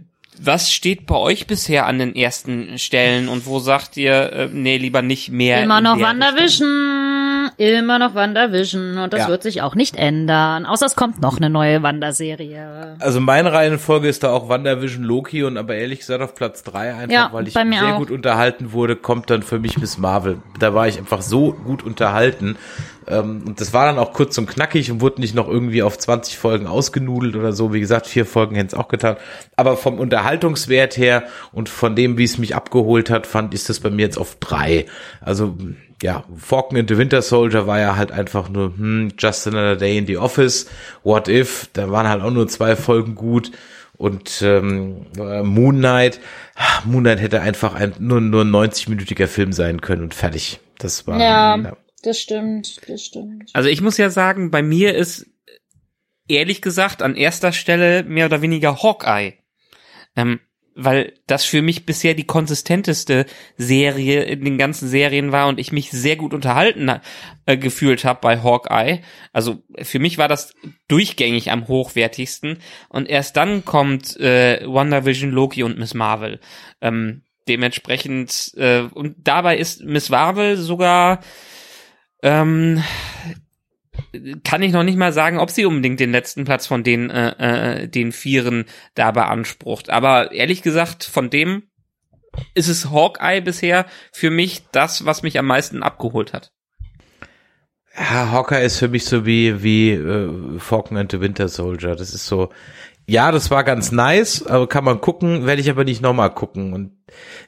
[0.42, 4.78] was steht bei euch bisher an den ersten Stellen und wo sagt ihr, äh, nee,
[4.78, 5.62] lieber nicht mehr?
[5.62, 6.99] Immer noch der WandaVision.
[7.60, 8.96] Immer noch WandaVision.
[8.96, 9.28] Und das Ja.
[9.28, 10.64] wird sich auch nicht ändern.
[10.64, 12.96] Außer es kommt noch eine neue Wanda-Serie.
[13.00, 16.94] Also meine Reihenfolge ist da auch WandaVision Loki und aber ehrlich gesagt auf Platz drei
[16.94, 17.98] einfach, Ja, weil ich bei mir sehr auch.
[17.98, 20.38] gut unterhalten wurde, kommt dann für mich Miss Marvel.
[20.58, 22.56] Da war ich einfach so gut unterhalten.
[23.06, 25.98] Ähm, und das war dann auch kurz und knackig und wurde nicht noch irgendwie auf
[25.98, 27.74] 20 Folgen ausgenudelt oder so.
[27.74, 29.16] Wie gesagt, vier Folgen hätten es auch getan.
[29.56, 33.80] Aber vom Unterhaltungswert her und von dem, wie es mich abgeholt hat, fand ich das
[33.80, 34.86] bei mir jetzt auf drei.
[35.20, 35.58] Also
[36.02, 39.98] ja, Falcon and the Winter Soldier war ja halt einfach nur, hm, Just Another Day
[39.98, 40.68] in the Office,
[41.02, 43.52] What If, da waren halt auch nur zwei Folgen gut
[43.96, 46.20] und ähm, äh, Moon Knight,
[46.56, 50.60] ah, Moon Knight hätte einfach ein, nur, nur ein 90-minütiger Film sein können und fertig.
[50.78, 53.50] Das war, ja, ja, das stimmt, das stimmt.
[53.52, 55.26] Also ich muss ja sagen, bei mir ist
[56.28, 59.34] ehrlich gesagt an erster Stelle mehr oder weniger Hawkeye.
[60.16, 60.40] Ähm,
[60.74, 65.72] weil das für mich bisher die konsistenteste Serie in den ganzen Serien war und ich
[65.72, 66.90] mich sehr gut unterhalten
[67.46, 69.00] äh, gefühlt habe bei Hawkeye.
[69.32, 70.54] Also für mich war das
[70.88, 72.58] durchgängig am hochwertigsten
[72.88, 76.40] und erst dann kommt äh, WandaVision, Loki und Miss Marvel.
[76.80, 81.20] Ähm, dementsprechend äh, und dabei ist Miss Marvel sogar
[82.22, 82.82] ähm,
[84.44, 87.82] kann ich noch nicht mal sagen, ob sie unbedingt den letzten Platz von den, äh,
[87.82, 89.90] äh, den Vieren da beansprucht.
[89.90, 91.64] Aber ehrlich gesagt, von dem
[92.54, 96.52] ist es Hawkeye bisher für mich das, was mich am meisten abgeholt hat.
[97.96, 101.96] Ja, Hawkeye ist für mich so wie, wie äh, Falcon and the Winter Soldier.
[101.96, 102.50] Das ist so,
[103.06, 106.72] ja, das war ganz nice, aber kann man gucken, werde ich aber nicht nochmal gucken.
[106.72, 106.92] Und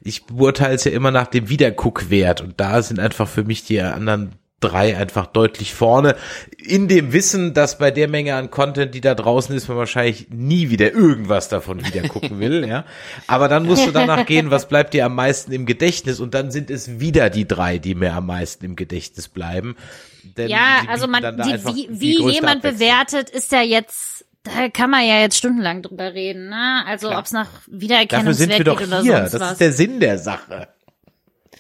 [0.01, 2.41] ich beurteile es ja immer nach dem Wiederguckwert.
[2.41, 6.17] Und da sind einfach für mich die anderen drei einfach deutlich vorne.
[6.59, 10.29] In dem Wissen, dass bei der Menge an Content, die da draußen ist, man wahrscheinlich
[10.31, 12.85] nie wieder irgendwas davon wieder gucken will, ja.
[13.27, 16.21] Aber dann musst du danach gehen, was bleibt dir am meisten im Gedächtnis?
[16.21, 19.77] Und dann sind es wieder die drei, die mir am meisten im Gedächtnis bleiben.
[20.23, 25.07] Denn ja, also man, die, wie, wie jemand bewertet, ist ja jetzt da kann man
[25.07, 26.85] ja jetzt stundenlang drüber reden, ne?
[26.87, 29.19] Also ob es nach Wiedererkennungswert geht oder hier.
[29.19, 29.53] sonst das was.
[29.53, 30.69] ist der Sinn der Sache.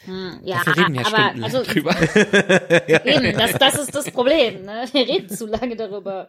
[0.04, 1.94] Hm, ja, Dafür reden wir aber also, drüber.
[2.88, 4.64] eben, das, das ist das Problem.
[4.64, 4.84] Ne?
[4.90, 6.28] Wir reden zu lange darüber.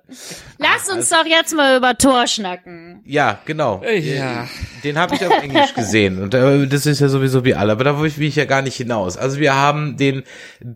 [0.60, 3.02] Lass uns doch jetzt mal über Tor schnacken.
[3.06, 3.84] Ja, genau.
[3.84, 4.48] Ja.
[4.84, 7.84] Den habe ich auf Englisch gesehen und äh, das ist ja sowieso wie alle, aber
[7.84, 9.18] da will ich, will ich ja gar nicht hinaus.
[9.18, 10.24] Also wir haben den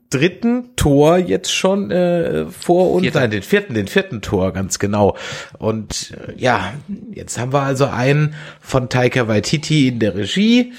[0.09, 5.15] dritten Tor jetzt schon äh, vor uns, nein, den vierten, den vierten Tor, ganz genau.
[5.59, 6.73] Und äh, ja,
[7.13, 10.73] jetzt haben wir also einen von Taika Waititi in der Regie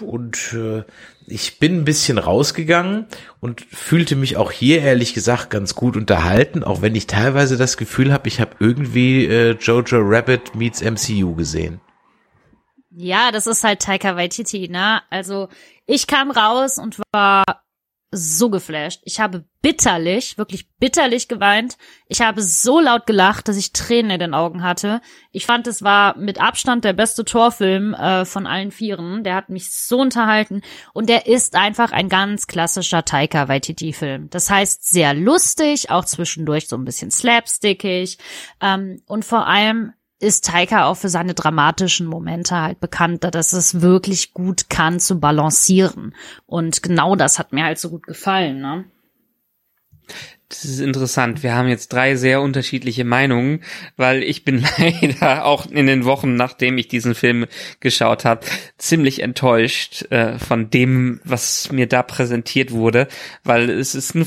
[0.00, 0.84] und äh,
[1.26, 3.06] ich bin ein bisschen rausgegangen
[3.40, 7.76] und fühlte mich auch hier ehrlich gesagt ganz gut unterhalten, auch wenn ich teilweise das
[7.76, 11.80] Gefühl habe, ich habe irgendwie äh, Jojo Rabbit meets MCU gesehen.
[12.94, 15.02] Ja, das ist halt Taika Waititi, ne?
[15.08, 15.48] Also
[15.86, 17.44] ich kam raus und war
[18.14, 19.00] so geflasht.
[19.04, 21.78] Ich habe bitterlich, wirklich bitterlich geweint.
[22.08, 25.00] Ich habe so laut gelacht, dass ich Tränen in den Augen hatte.
[25.30, 29.24] Ich fand, es war mit Abstand der beste Torfilm äh, von allen Vieren.
[29.24, 30.60] Der hat mich so unterhalten
[30.92, 34.28] und der ist einfach ein ganz klassischer Taika Waititi-Film.
[34.28, 38.18] Das heißt, sehr lustig, auch zwischendurch so ein bisschen slapstickig
[38.60, 43.80] ähm, und vor allem ist Taika auch für seine dramatischen Momente halt bekannt, dass es
[43.80, 46.14] wirklich gut kann zu balancieren.
[46.46, 48.84] Und genau das hat mir halt so gut gefallen, ne?
[50.52, 51.42] Das ist interessant.
[51.42, 53.60] Wir haben jetzt drei sehr unterschiedliche Meinungen,
[53.96, 57.46] weil ich bin leider auch in den Wochen, nachdem ich diesen Film
[57.80, 58.44] geschaut habe,
[58.76, 63.08] ziemlich enttäuscht äh, von dem, was mir da präsentiert wurde,
[63.44, 64.26] weil es ist nur,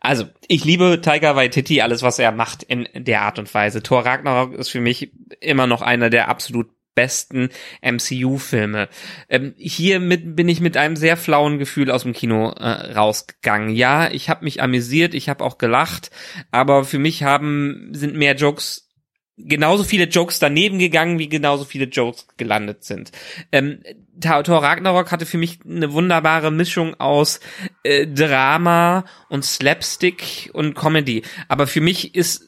[0.00, 3.84] also ich liebe Tiger Waititi, alles was er macht in der Art und Weise.
[3.84, 7.50] Thor Ragnarok ist für mich immer noch einer der absolut besten
[7.82, 8.88] MCU-Filme.
[9.28, 13.70] Ähm, hier mit, bin ich mit einem sehr flauen Gefühl aus dem Kino äh, rausgegangen.
[13.74, 16.10] Ja, ich habe mich amüsiert, ich habe auch gelacht,
[16.50, 18.88] aber für mich haben sind mehr Jokes
[19.36, 23.12] genauso viele Jokes daneben gegangen, wie genauso viele Jokes gelandet sind.
[23.50, 23.80] Ähm,
[24.20, 27.40] Thor Ragnarok hatte für mich eine wunderbare Mischung aus
[27.82, 31.22] äh, Drama und Slapstick und Comedy.
[31.48, 32.44] Aber für mich ist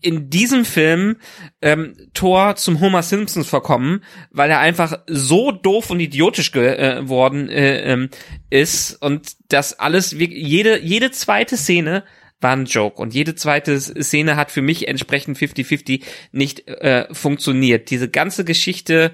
[0.00, 1.16] in diesem Film
[1.60, 7.92] ähm, Thor zum Homer Simpsons verkommen, weil er einfach so doof und idiotisch geworden äh,
[7.92, 8.10] ähm,
[8.50, 12.04] ist und das alles jede jede zweite Szene
[12.40, 17.90] war ein Joke und jede zweite Szene hat für mich entsprechend 50-50 nicht äh, funktioniert.
[17.90, 19.10] Diese ganze Geschichte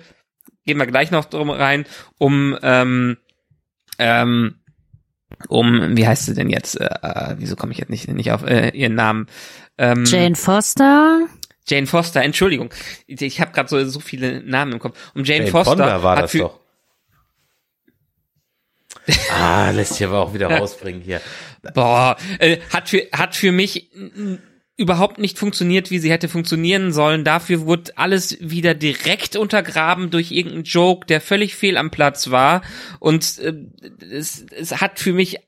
[0.66, 1.87] gehen wir gleich noch drum rein
[2.18, 3.16] um ähm,
[3.99, 4.57] ähm,
[5.49, 6.81] um wie heißt sie denn jetzt?
[6.81, 9.27] Äh, äh wieso komme ich jetzt nicht nicht auf äh, ihren Namen?
[9.79, 11.27] Ähm, Jane Foster.
[11.66, 12.72] Jane Foster, Entschuldigung.
[13.07, 14.99] Ich, ich habe gerade so, so viele Namen im Kopf.
[15.14, 16.61] Um Jane, Jane Foster Fonda war hat das für, doch.
[19.33, 21.20] ah, lässt sich aber auch wieder rausbringen hier.
[21.75, 23.91] Boah, äh, hat für hat für mich
[24.77, 27.22] überhaupt nicht funktioniert, wie sie hätte funktionieren sollen.
[27.22, 32.62] Dafür wurde alles wieder direkt untergraben durch irgendeinen Joke, der völlig fehl am Platz war.
[32.99, 33.55] Und äh,
[34.11, 35.39] es, es hat für mich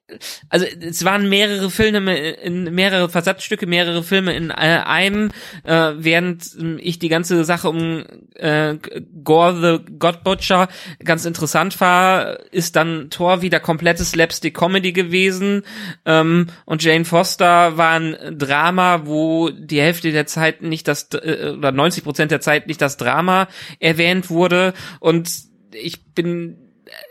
[0.48, 5.30] also es waren mehrere Filme in mehrere Versatzstücke, mehrere Filme in äh, einem,
[5.64, 8.04] äh, während ich die ganze Sache um
[8.34, 8.76] äh,
[9.24, 10.68] Gore the God Butcher
[11.02, 15.62] ganz interessant war, ist dann Thor wieder komplettes Slapstick Comedy gewesen.
[16.04, 21.54] Ähm, und Jane Foster war ein Drama, wo die Hälfte der Zeit nicht das äh,
[21.56, 23.48] oder 90 Prozent der Zeit nicht das Drama
[23.80, 24.72] erwähnt wurde.
[25.00, 25.30] Und
[25.72, 26.58] ich bin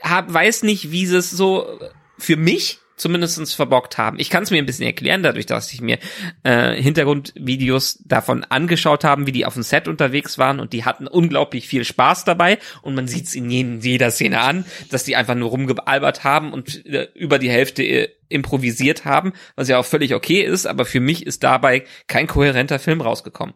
[0.01, 1.79] hab weiß nicht, wie es so
[2.17, 4.19] für mich zumindestens verbockt haben.
[4.19, 5.99] Ich kann es mir ein bisschen erklären, dadurch, dass ich mir
[6.43, 11.07] äh, Hintergrundvideos davon angeschaut haben, wie die auf dem Set unterwegs waren und die hatten
[11.07, 15.35] unglaublich viel Spaß dabei und man sieht es in jeder Szene an, dass die einfach
[15.35, 20.13] nur rumgealbert haben und äh, über die Hälfte äh, improvisiert haben, was ja auch völlig
[20.15, 23.55] okay ist, aber für mich ist dabei kein kohärenter Film rausgekommen.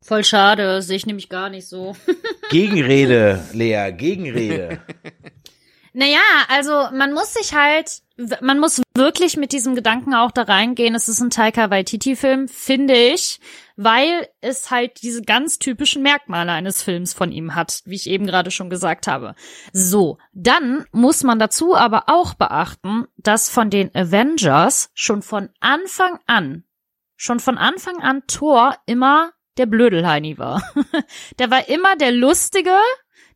[0.00, 1.96] Voll schade, sehe ich nämlich gar nicht so.
[2.50, 4.80] Gegenrede, Lea, Gegenrede.
[5.98, 8.02] Naja, also man muss sich halt,
[8.40, 10.94] man muss wirklich mit diesem Gedanken auch da reingehen.
[10.94, 13.40] Es ist ein Taika Waititi-Film, finde ich,
[13.74, 18.28] weil es halt diese ganz typischen Merkmale eines Films von ihm hat, wie ich eben
[18.28, 19.34] gerade schon gesagt habe.
[19.72, 26.20] So, dann muss man dazu aber auch beachten, dass von den Avengers schon von Anfang
[26.26, 26.62] an,
[27.16, 30.62] schon von Anfang an Thor immer der Blödelheini war.
[31.40, 32.78] der war immer der Lustige,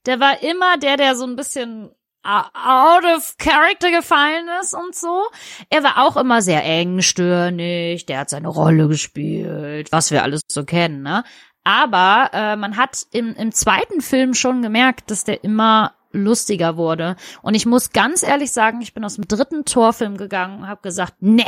[0.06, 1.90] der war immer der, der so ein bisschen
[2.24, 5.24] out of character gefallen ist und so.
[5.70, 10.64] Er war auch immer sehr engstirnig, der hat seine Rolle gespielt, was wir alles so
[10.64, 11.24] kennen, ne?
[11.64, 17.16] Aber äh, man hat im, im zweiten Film schon gemerkt, dass der immer lustiger wurde.
[17.40, 20.82] Und ich muss ganz ehrlich sagen, ich bin aus dem dritten Torfilm gegangen und habe
[20.82, 21.46] gesagt, ne,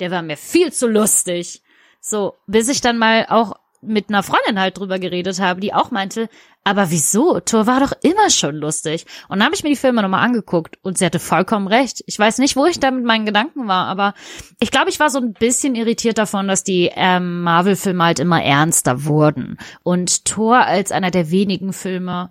[0.00, 1.62] der war mir viel zu lustig.
[2.00, 5.90] So, bis ich dann mal auch mit einer Freundin halt drüber geredet habe, die auch
[5.90, 6.28] meinte,
[6.62, 7.40] aber wieso?
[7.40, 9.06] Thor war doch immer schon lustig.
[9.28, 12.02] Und dann habe ich mir die Filme nochmal angeguckt und sie hatte vollkommen recht.
[12.06, 14.14] Ich weiß nicht, wo ich da mit meinen Gedanken war, aber
[14.60, 18.42] ich glaube, ich war so ein bisschen irritiert davon, dass die ähm, Marvel-Filme halt immer
[18.42, 22.30] ernster wurden und Thor als einer der wenigen Filme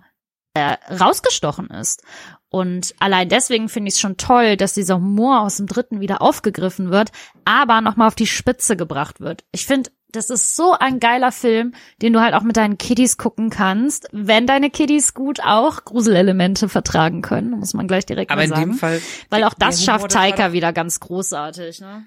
[0.54, 2.02] äh, rausgestochen ist.
[2.50, 6.20] Und allein deswegen finde ich es schon toll, dass dieser Humor aus dem dritten wieder
[6.20, 7.12] aufgegriffen wird,
[7.44, 9.44] aber nochmal auf die Spitze gebracht wird.
[9.52, 13.16] Ich finde, das ist so ein geiler Film, den du halt auch mit deinen Kiddies
[13.16, 18.42] gucken kannst, wenn deine Kiddies gut auch Gruselelemente vertragen können, muss man gleich direkt Aber
[18.42, 18.62] mal sagen.
[18.62, 22.04] in dem Fall, Weil auch das schafft Taika wieder ganz großartig, ne?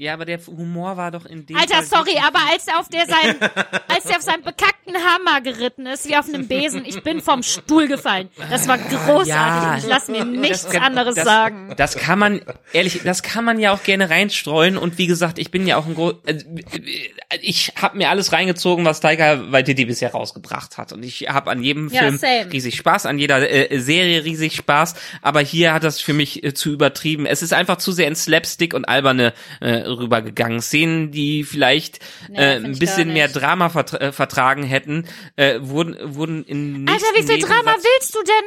[0.00, 2.88] Ja, aber der Humor war doch in dem Alter, Fall sorry, aber als er auf
[2.88, 3.36] der sein,
[3.88, 7.42] als er auf seinen bekackten Hammer geritten ist, wie auf einem Besen, ich bin vom
[7.42, 8.30] Stuhl gefallen.
[8.48, 9.76] Das war großartig Ja.
[9.76, 11.74] ich lasse mir nichts kann- anderes das, sagen.
[11.76, 12.40] Das kann man,
[12.72, 15.84] ehrlich, das kann man ja auch gerne reinstreuen und wie gesagt, ich bin ja auch
[15.84, 16.38] ein Gro äh,
[17.42, 21.62] ich habe mir alles reingezogen, was Taika Waititi bisher rausgebracht hat und ich habe an
[21.62, 22.50] jedem Ja, Film same.
[22.52, 26.54] riesig Spaß, an jeder äh, Serie riesig Spaß, aber hier hat das für mich äh,
[26.54, 27.26] zu übertrieben.
[27.26, 30.60] Es ist einfach zu sehr in Slapstick und alberne äh, rübergegangen.
[30.60, 33.28] Szenen, die vielleicht Nee, äh, ein bisschen mehr.
[33.28, 38.22] Drama vertra äh, vertragen hätten, äh, wurden wurden in Alter, wie viel Drama willst du
[38.22, 38.44] denn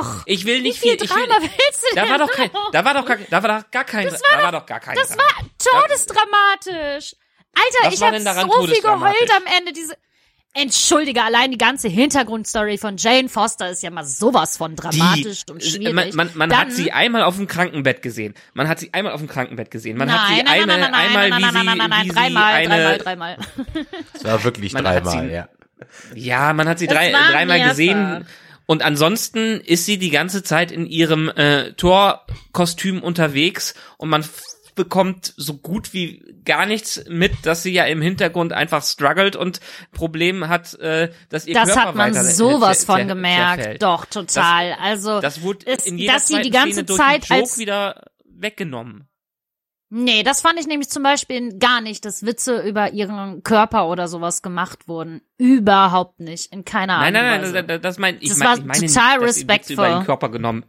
[0.00, 0.22] noch?
[0.26, 1.06] ich will nicht Wie viel viel.
[1.08, 2.70] Drama will, willst du da denn war doch kein, noch?
[2.70, 4.80] da war doch gar, da war doch gar kein, Das war da war doch gar
[4.80, 4.94] kein.
[4.96, 5.22] Das Drama.
[5.22, 7.16] war todesdramatisch.
[7.54, 9.72] Alter, Was ich habe so viel geheult am Ende.
[9.72, 9.94] Diese
[10.54, 15.62] Entschuldige, allein die ganze Hintergrundstory von Jane Foster ist ja mal sowas von dramatisch und
[15.62, 15.94] äh, schwierig.
[15.94, 18.34] Man, man, man Dann, hat sie einmal auf dem Krankenbett gesehen.
[18.52, 19.96] Man hat sie einmal auf dem Krankenbett gesehen.
[19.96, 21.90] Man hat sie nein, nein, eine, nein, nein, einmal, nein, wie nein, sie, nein, nein,
[21.90, 23.38] nein, sie dreimal, eine, dreimal, dreimal.
[24.12, 25.48] Das war wirklich Man hat dreimal, sie- ja.
[26.14, 28.26] Ja, man hat sie drei, dreimal gesehen.
[28.66, 34.24] Und ansonsten ist sie die ganze Zeit in ihrem äh, Torkostüm unterwegs und man
[34.74, 39.60] bekommt so gut wie gar nichts mit, dass sie ja im Hintergrund einfach struggelt und
[39.92, 43.56] Probleme hat, äh, dass ihr Das Körper hat man sowas von gemerkt.
[43.62, 43.82] zerfällt.
[43.82, 44.72] Doch, total.
[44.80, 49.08] also, Das wurde es- in jeder dass sie die ganze Szene Zeit als- wieder weggenommen.
[49.90, 54.08] nee, das fand ich nämlich zum Beispiel gar nicht, dass Witze über ihren Körper oder
[54.08, 55.20] sowas gemacht wurden.
[55.38, 56.50] Überhaupt nicht.
[56.52, 57.64] In keiner Art Nein, nein, nein, Weise.
[57.64, 59.82] das, das mein, ich Das mein, war ich meine total nicht, dass sie Witze über
[59.82, 59.88] respectful.
[60.00, 60.64] den Körper genommen.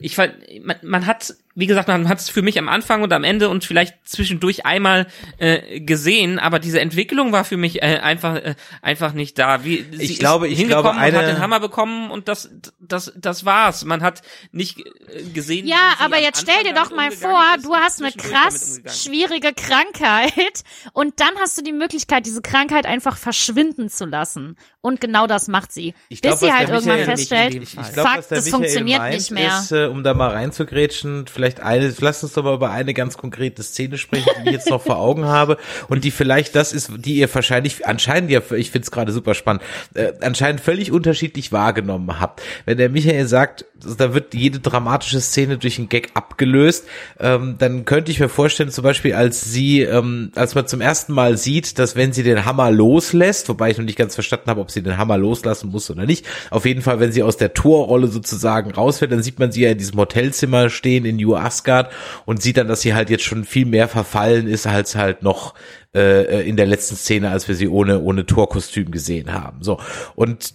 [0.00, 0.34] Ich fand,
[0.64, 3.48] man, man hat, wie gesagt, man hat es für mich am Anfang und am Ende
[3.48, 5.06] und vielleicht zwischendurch einmal
[5.38, 9.64] äh, gesehen, aber diese Entwicklung war für mich äh, einfach äh, einfach nicht da.
[9.64, 12.28] Wie, sie Ich glaube- ist ich hingekommen glaube, und hat eine- den Hammer bekommen und
[12.28, 13.84] das das das war's.
[13.84, 14.22] Man hat
[14.52, 15.66] nicht äh, gesehen.
[15.66, 18.12] wie Ja, sie aber am jetzt stell dir doch mal vor, ist du hast eine
[18.12, 20.32] krass schwierige Krankheit
[20.92, 24.56] und dann hast du die Möglichkeit, diese Krankheit einfach verschwinden zu lassen.
[24.80, 25.94] Und genau das macht sie.
[26.08, 28.50] Ich bis glaub, sie halt der irgendwann Michael- feststellt, Ich- ich was der das Michael
[28.52, 29.58] funktioniert nicht mehr.
[29.58, 33.16] Ist, äh, um da mal reinzugrätschen, vielleicht eine, lass uns doch mal über eine ganz
[33.16, 35.56] konkrete Szene sprechen, die ich jetzt noch vor Augen habe
[35.88, 39.34] und die vielleicht das ist, die ihr wahrscheinlich anscheinend ja, ich finde es gerade super
[39.34, 39.62] spannend,
[39.94, 42.42] äh, anscheinend völlig unterschiedlich wahrgenommen habt.
[42.64, 43.64] Wenn der Michael sagt,
[43.96, 46.86] da wird jede dramatische Szene durch einen Gag abgelöst,
[47.20, 51.12] ähm, dann könnte ich mir vorstellen, zum Beispiel als sie, ähm, als man zum ersten
[51.12, 54.60] Mal sieht, dass wenn sie den Hammer loslässt, wobei ich noch nicht ganz verstanden habe,
[54.60, 57.54] ob sie den Hammer loslassen muss oder nicht, auf jeden Fall, wenn sie aus der
[57.54, 61.92] Torrolle sozusagen rausfällt, dann sieht man sie ja in diesem Hotelzimmer stehen in New Asgard
[62.26, 65.54] und sieht dann, dass sie halt jetzt schon viel mehr verfallen ist, als halt noch
[65.94, 69.62] äh, in der letzten Szene, als wir sie ohne ohne Torkostüm gesehen haben.
[69.62, 69.80] So
[70.14, 70.54] und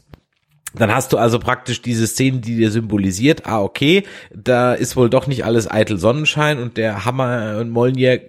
[0.74, 4.04] dann hast du also praktisch diese Szene, die dir symbolisiert, ah, okay,
[4.34, 8.20] da ist wohl doch nicht alles eitel Sonnenschein und der Hammer und Molnier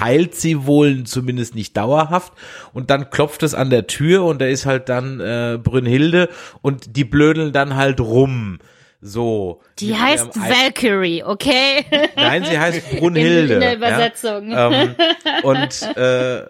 [0.00, 2.32] heilt sie wohl zumindest nicht dauerhaft
[2.72, 6.28] und dann klopft es an der Tür und da ist halt dann äh, Brünnhilde
[6.60, 8.58] und die blödeln dann halt rum.
[9.00, 9.60] So.
[9.80, 11.84] Die heißt Valkyrie, okay?
[12.14, 13.54] Nein, sie heißt Brunhilde.
[13.54, 14.50] In, in der Übersetzung.
[14.50, 14.70] Ja?
[14.70, 14.94] Ähm,
[15.42, 16.46] und, äh,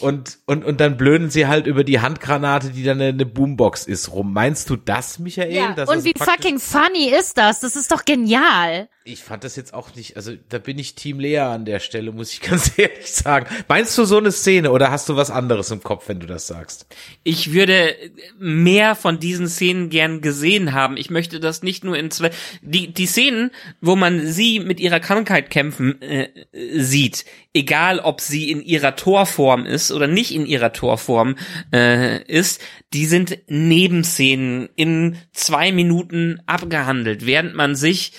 [0.00, 4.12] und, und, und dann blöden sie halt über die Handgranate, die dann eine Boombox ist,
[4.12, 4.32] rum.
[4.32, 5.52] Meinst du das, Michael?
[5.52, 7.60] Ja, das und wie fucking funny ist das?
[7.60, 8.88] Das ist doch genial.
[9.06, 12.10] Ich fand das jetzt auch nicht, also da bin ich Team Lea an der Stelle,
[12.10, 13.46] muss ich ganz ehrlich sagen.
[13.68, 16.46] Meinst du so eine Szene oder hast du was anderes im Kopf, wenn du das
[16.46, 16.86] sagst?
[17.22, 17.94] Ich würde
[18.38, 20.96] mehr von diesen Szenen gern gesehen haben.
[20.96, 22.30] Ich möchte das nicht nur in zwei,
[22.62, 23.50] die, die Szenen,
[23.80, 29.66] wo man sie mit ihrer Krankheit kämpfen äh, sieht, egal ob sie in ihrer Torform
[29.66, 31.36] ist oder nicht in ihrer Torform
[31.72, 32.60] äh, ist,
[32.92, 38.12] die sind Nebenszenen in zwei Minuten abgehandelt, während man sich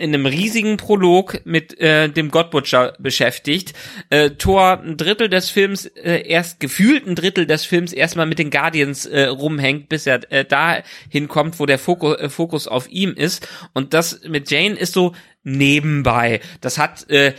[0.00, 3.74] in einem riesigen Prolog mit äh, dem Godbutcher beschäftigt.
[4.08, 8.38] Äh, Thor ein Drittel des Films, äh, erst gefühlt ein Drittel des Films erstmal mit
[8.38, 12.88] den Guardians äh, rumhängt, bis er äh, da hinkommt, wo der Fokus, äh, Fokus auf
[12.90, 13.46] ihm ist.
[13.74, 16.40] Und das mit Jane ist so nebenbei.
[16.60, 17.34] Das hat äh,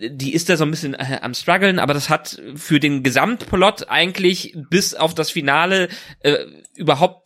[0.00, 3.88] die ist da so ein bisschen äh, am struggeln, aber das hat für den Gesamtplot
[3.88, 5.88] eigentlich bis auf das Finale
[6.20, 6.38] äh,
[6.76, 7.21] überhaupt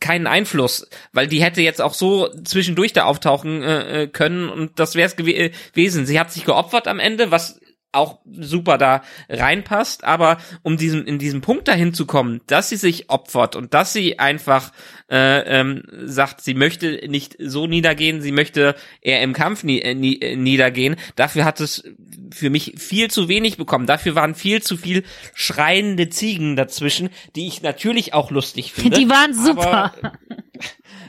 [0.00, 4.78] keinen Einfluss, weil die hätte jetzt auch so zwischendurch da auftauchen äh, äh können und
[4.78, 6.06] das wäre es gew gewesen.
[6.06, 7.60] Sie hat sich geopfert am Ende, was
[7.96, 12.76] auch super da reinpasst, aber um diesen in diesem Punkt dahin zu kommen, dass sie
[12.76, 14.72] sich opfert und dass sie einfach
[15.10, 19.94] äh, ähm, sagt, sie möchte nicht so niedergehen, sie möchte eher im Kampf nie, äh,
[19.94, 20.96] nie, äh, niedergehen.
[21.14, 21.84] Dafür hat es
[22.32, 23.86] für mich viel zu wenig bekommen.
[23.86, 28.98] Dafür waren viel zu viel schreiende Ziegen dazwischen, die ich natürlich auch lustig finde.
[28.98, 29.94] Die waren super.
[29.94, 30.12] Aber,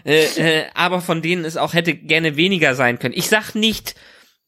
[0.06, 3.16] äh, äh, aber von denen es auch hätte gerne weniger sein können.
[3.16, 3.96] Ich sag nicht,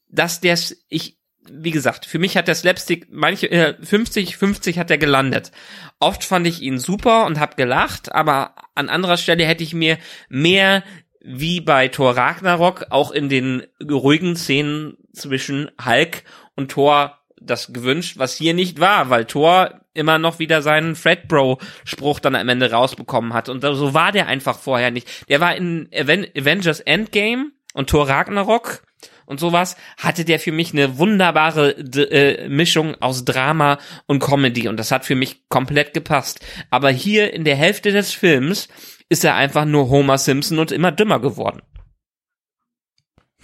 [0.08, 4.90] dass der's ich wie gesagt, für mich hat der Slapstick manche äh, 50 50 hat
[4.90, 5.52] er gelandet.
[5.98, 9.98] Oft fand ich ihn super und hab gelacht, aber an anderer Stelle hätte ich mir
[10.28, 10.82] mehr
[11.22, 16.24] wie bei Thor Ragnarok auch in den ruhigen Szenen zwischen Hulk
[16.56, 21.26] und Thor das gewünscht, was hier nicht war, weil Thor immer noch wieder seinen Fred
[21.26, 25.28] Bro Spruch dann am Ende rausbekommen hat und so war der einfach vorher nicht.
[25.28, 28.82] Der war in Avengers Endgame und Thor Ragnarok
[29.30, 34.76] und sowas, hatte der für mich eine wunderbare äh, Mischung aus Drama und Comedy und
[34.76, 36.44] das hat für mich komplett gepasst.
[36.68, 38.68] Aber hier in der Hälfte des Films
[39.08, 41.62] ist er einfach nur Homer Simpson und immer dümmer geworden.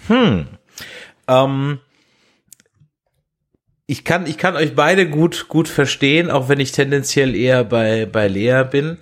[0.08, 0.48] Hm.
[1.28, 1.78] Ähm,
[3.86, 8.06] ich kann, ich kann euch beide gut, gut verstehen, auch wenn ich tendenziell eher bei,
[8.06, 8.98] bei Lea bin.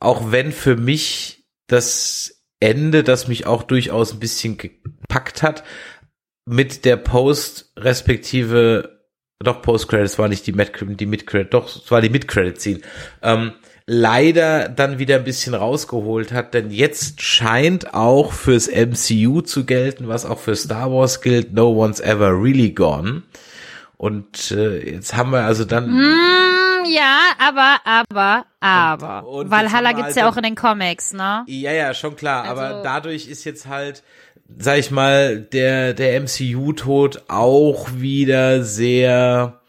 [0.00, 5.62] Auch wenn für mich das Ende, das mich auch durchaus ein bisschen gepackt hat,
[6.46, 8.96] mit der Post respektive
[9.38, 12.80] doch Post-Credits war nicht die Mid die Mid-Credit, doch, es war die Mid-Credit-Scene,
[13.22, 13.52] ähm,
[13.86, 20.08] leider dann wieder ein bisschen rausgeholt hat, denn jetzt scheint auch fürs MCU zu gelten,
[20.08, 23.22] was auch für Star Wars gilt, no one's ever really gone.
[23.98, 25.90] Und äh, jetzt haben wir also dann.
[25.90, 29.26] Mm, ja, aber, aber, aber.
[29.26, 31.44] Und, und Valhalla gibt's halt ja auch in den Comics, ne?
[31.46, 32.44] Ja, ja, schon klar.
[32.44, 34.02] Also, aber dadurch ist jetzt halt
[34.58, 39.60] sag ich mal, der, der MCU-Tod auch wieder sehr,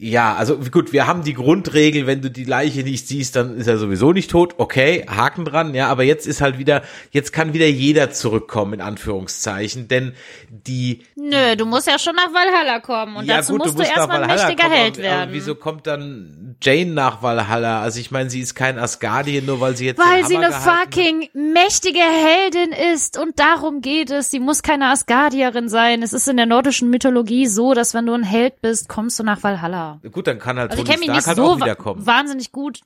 [0.00, 3.66] ja, also gut, wir haben die Grundregel, wenn du die Leiche nicht siehst, dann ist
[3.66, 4.54] er sowieso nicht tot.
[4.58, 8.80] Okay, Haken dran, ja, aber jetzt ist halt wieder, jetzt kann wieder jeder zurückkommen, in
[8.80, 10.14] Anführungszeichen, denn
[10.48, 11.02] die.
[11.16, 13.90] Nö, du musst ja schon nach Valhalla kommen und ja, dazu gut, musst du, musst
[13.90, 15.22] erstmal ein mächtiger kommen, Held werden.
[15.22, 17.80] Aber wieso kommt dann Jane nach Valhalla.
[17.82, 21.22] Also ich meine, sie ist kein Asgardien, nur weil sie jetzt Weil sie eine fucking
[21.22, 21.34] hat.
[21.34, 24.30] mächtige Heldin ist und darum geht es.
[24.30, 26.02] Sie muss keine Asgardierin sein.
[26.02, 29.22] Es ist in der nordischen Mythologie so, dass wenn du ein Held bist, kommst du
[29.22, 29.87] nach Valhalla.
[30.12, 32.06] Gut, dann kann halt also Tony Stark halt so auch wiederkommen.
[32.06, 32.80] Wahnsinnig gut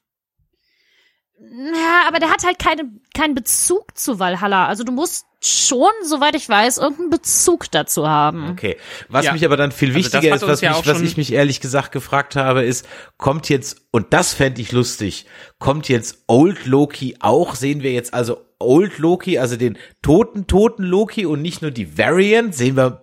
[1.38, 2.84] Ja, aber der hat halt keine,
[3.14, 4.66] keinen Bezug zu Valhalla.
[4.66, 8.50] Also du musst schon, soweit ich weiß, irgendeinen Bezug dazu haben.
[8.50, 8.76] Okay.
[9.09, 9.32] Was Ja.
[9.32, 11.61] mich aber dann viel Also wichtiger hat ist, was, ja mich, was ich mich ehrlich
[11.61, 12.86] gesagt gefragt habe, ist,
[13.16, 15.26] kommt jetzt, und das fände ich lustig,
[15.59, 17.57] kommt jetzt Old Loki auch?
[17.57, 21.98] Sehen wir jetzt also Old Loki, also den toten, toten Loki und nicht nur die
[21.98, 22.55] Variant?
[22.55, 23.01] Sehen wir,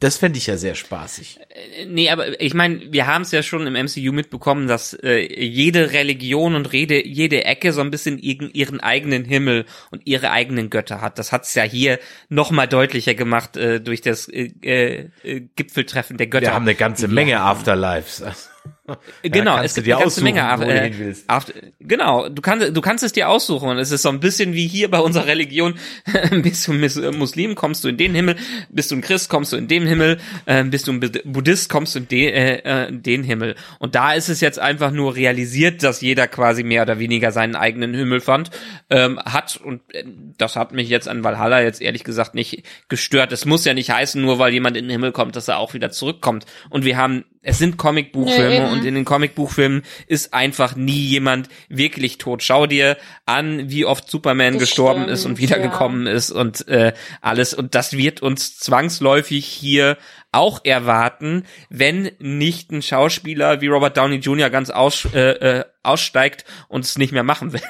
[0.00, 1.38] das fände ich ja sehr spaßig.
[1.86, 5.92] Nee, aber ich meine, wir haben es ja schon im MCU mitbekommen, dass äh, jede
[5.92, 10.70] Religion und Rede, jede Ecke so ein bisschen ihren, ihren eigenen Himmel und ihre eigenen
[10.70, 11.18] Götter hat.
[11.18, 11.98] Das hat es ja hier
[12.30, 16.46] noch mal deutlicher gemacht äh, durch das äh, äh, äh, Gipfeltreffen der Götter.
[16.46, 17.40] Wir haben eine ganze Menge.
[17.40, 18.24] Afterlives.
[19.22, 20.40] Genau, kannst es du gibt eine ganze Menge.
[20.56, 21.28] wo du äh, willst.
[21.28, 24.54] After, genau, du kannst, du kannst es dir aussuchen und es ist so ein bisschen
[24.54, 25.74] wie hier bei unserer Religion.
[26.42, 28.36] bist du äh, Muslim, kommst du in den Himmel,
[28.70, 31.68] bist du ein Christ, kommst du in den Himmel, äh, bist du ein Bud- Buddhist,
[31.68, 33.56] kommst du in den, äh, äh, in den Himmel.
[33.78, 37.56] Und da ist es jetzt einfach nur realisiert, dass jeder quasi mehr oder weniger seinen
[37.56, 38.50] eigenen Himmel fand,
[38.90, 40.04] ähm, hat und äh,
[40.38, 43.32] das hat mich jetzt an Valhalla jetzt ehrlich gesagt nicht gestört.
[43.32, 45.74] Es muss ja nicht heißen, nur weil jemand in den Himmel kommt, dass er auch
[45.74, 46.46] wieder zurückkommt.
[46.68, 48.72] Und wir haben, es sind Comicbuchfilme eben.
[48.72, 52.42] und in den Comicbuchfilmen ist einfach nie jemand wirklich tot.
[52.42, 56.92] Schau dir an, wie oft Superman Das gestorben stimmt, ist und wiedergekommen ist und äh,
[57.22, 57.54] alles.
[57.54, 59.96] Und das wird uns zwangsläufig hier
[60.32, 64.50] auch erwarten, wenn nicht ein Schauspieler wie Robert Downey Jr.
[64.50, 67.62] ganz aus, äh, äh, aussteigt und es nicht mehr machen will.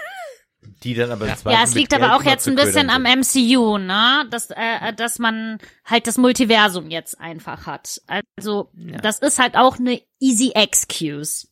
[0.82, 4.26] Die dann aber Ja, es liegt aber Geld auch jetzt ein bisschen am MCU, ne?
[4.30, 8.00] Dass, äh, dass man halt das Multiversum jetzt einfach hat.
[8.06, 8.70] Also,
[9.02, 11.48] das ist halt auch eine easy excuse.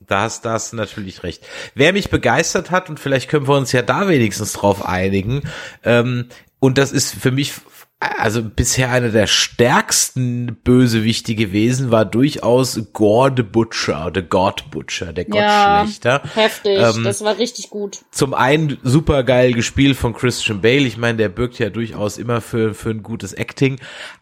[0.00, 1.44] Da hast, da hast du natürlich recht.
[1.74, 5.42] Wer mich begeistert hat, und vielleicht können wir uns ja da wenigstens drauf einigen,
[5.84, 6.28] ähm,
[6.58, 7.54] und das ist für mich
[8.02, 15.12] also bisher einer der stärksten Bösewichte gewesen, war durchaus Gore the Butcher, the God Butcher,
[15.12, 16.22] der Gottschlechter.
[16.34, 16.78] heftig.
[16.78, 18.00] Ähm, das war richtig gut.
[18.10, 20.86] Zum einen super geil gespielt von Christian Bale.
[20.86, 23.78] Ich meine, der birgt ja durchaus immer für, für ein gutes Acting.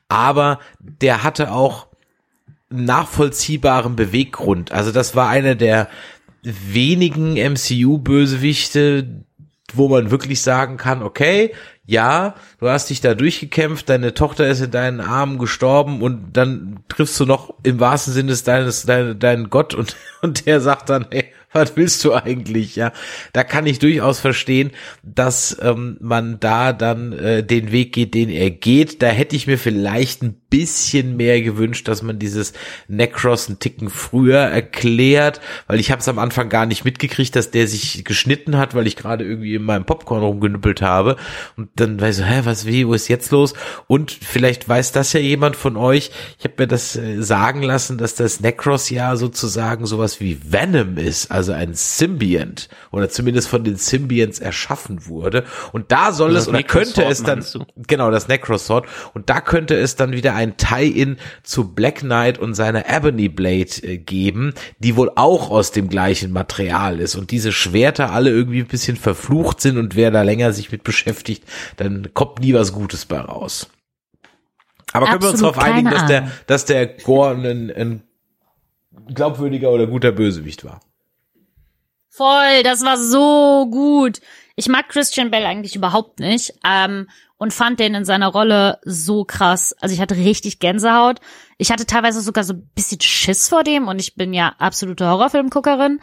[0.08, 1.86] Aber der hatte auch
[2.68, 4.72] nachvollziehbaren Beweggrund.
[4.72, 5.88] Also das war einer der
[6.42, 9.24] wenigen MCU-Bösewichte,
[9.72, 11.52] wo man wirklich sagen kann, okay,
[11.90, 16.84] ja, du hast dich da durchgekämpft, deine Tochter ist in deinen Armen gestorben und dann
[16.88, 21.06] triffst du noch im wahrsten Sinne des deines, deinen, Gott und, und der sagt dann,
[21.10, 22.92] hey, was willst du eigentlich, ja?
[23.32, 24.70] Da kann ich durchaus verstehen,
[25.02, 29.02] dass ähm, man da dann äh, den Weg geht, den er geht.
[29.02, 32.52] Da hätte ich mir vielleicht ein bisschen mehr gewünscht, dass man dieses
[32.88, 37.50] Necros einen Ticken früher erklärt, weil ich habe es am Anfang gar nicht mitgekriegt, dass
[37.50, 41.16] der sich geschnitten hat, weil ich gerade irgendwie in meinem Popcorn rumgenüppelt habe
[41.56, 43.54] und dann weiß ich, hä, was, wie, wo ist jetzt los?
[43.86, 46.10] Und vielleicht weiß das ja jemand von euch.
[46.38, 50.98] Ich habe mir das äh, sagen lassen, dass das Necros ja sozusagen sowas wie Venom
[50.98, 55.44] ist, also ein Symbiont oder zumindest von den Symbionts erschaffen wurde.
[55.72, 57.44] Und da soll Das es oder könnte es dann
[57.86, 62.54] genau das Necrosword und da könnte es dann wieder ein Tie-in zu Black Knight und
[62.54, 67.52] seiner Ebony Blade äh, geben, die wohl auch aus dem gleichen Material ist und diese
[67.52, 71.44] Schwerter alle irgendwie ein bisschen verflucht sind und wer da länger sich mit beschäftigt,
[71.76, 73.68] dann kommt nie was Gutes bei raus.
[74.92, 78.02] Aber können wir uns Absolut darauf einigen, dass der, dass der Gore ein, ein
[79.14, 80.80] glaubwürdiger oder guter Bösewicht war?
[82.12, 84.20] Voll, das war so gut.
[84.56, 87.08] Ich mag Christian Bell eigentlich überhaupt nicht ähm,
[87.38, 89.74] und fand den in seiner Rolle so krass.
[89.80, 91.20] Also ich hatte richtig Gänsehaut.
[91.56, 95.06] Ich hatte teilweise sogar so ein bisschen Schiss vor dem und ich bin ja absolute
[95.06, 96.00] Horrorfilmguckerin.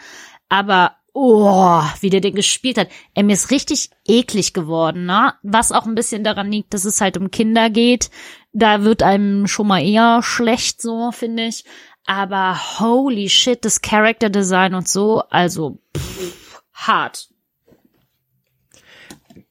[0.47, 2.88] Aber oh, wie der den gespielt hat.
[3.14, 5.34] Ey, mir ist richtig eklig geworden, ne?
[5.43, 8.12] Was auch ein bisschen daran liegt, dass es halt um Kinder geht.
[8.53, 11.66] Da wird einem schon mal eher schlecht, so finde ich.
[12.08, 17.28] Aber holy shit, das Character Design und so, also pff, hart.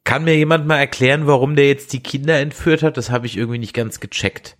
[0.04, 2.96] Kann mir jemand mal erklären, warum der jetzt die Kinder entführt hat?
[2.96, 4.56] Das habe ich irgendwie nicht ganz gecheckt.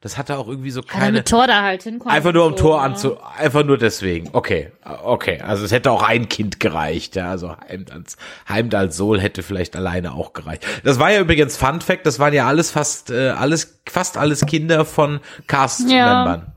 [0.00, 2.14] Das hatte auch irgendwie so Keine mit Tor da halt hinkommen.
[2.14, 2.82] Einfach nur um so, Tor ne?
[2.82, 4.28] anzu, einfach nur deswegen.
[4.32, 4.72] Okay,
[5.04, 5.40] okay.
[5.40, 7.30] Also es hätte auch ein Kind gereicht, ja.
[7.30, 8.16] Also Heimdalls,
[8.48, 10.66] Heimdalls Sohl hätte vielleicht alleine auch gereicht.
[10.82, 12.06] Das war ja übrigens Fun Fact.
[12.06, 16.40] Das waren ja alles fast, äh, alles, fast alles Kinder von Cast-Membern.
[16.40, 16.55] Ne?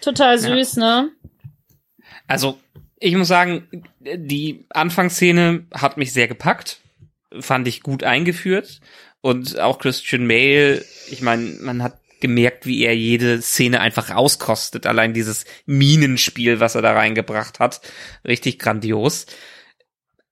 [0.00, 1.10] Total süß, ne?
[2.26, 2.58] Also,
[2.98, 3.66] ich muss sagen,
[4.00, 6.80] die Anfangsszene hat mich sehr gepackt.
[7.40, 8.80] Fand ich gut eingeführt.
[9.20, 14.86] Und auch Christian Bale, ich meine, man hat gemerkt, wie er jede Szene einfach rauskostet.
[14.86, 17.80] Allein dieses Minenspiel, was er da reingebracht hat.
[18.26, 19.26] Richtig grandios.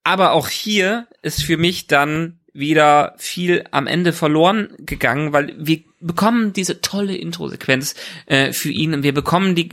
[0.03, 5.79] Aber auch hier ist für mich dann wieder viel am Ende verloren gegangen, weil wir
[5.99, 7.95] bekommen diese tolle Intro-Sequenz
[8.25, 9.69] äh, für ihn und wir bekommen die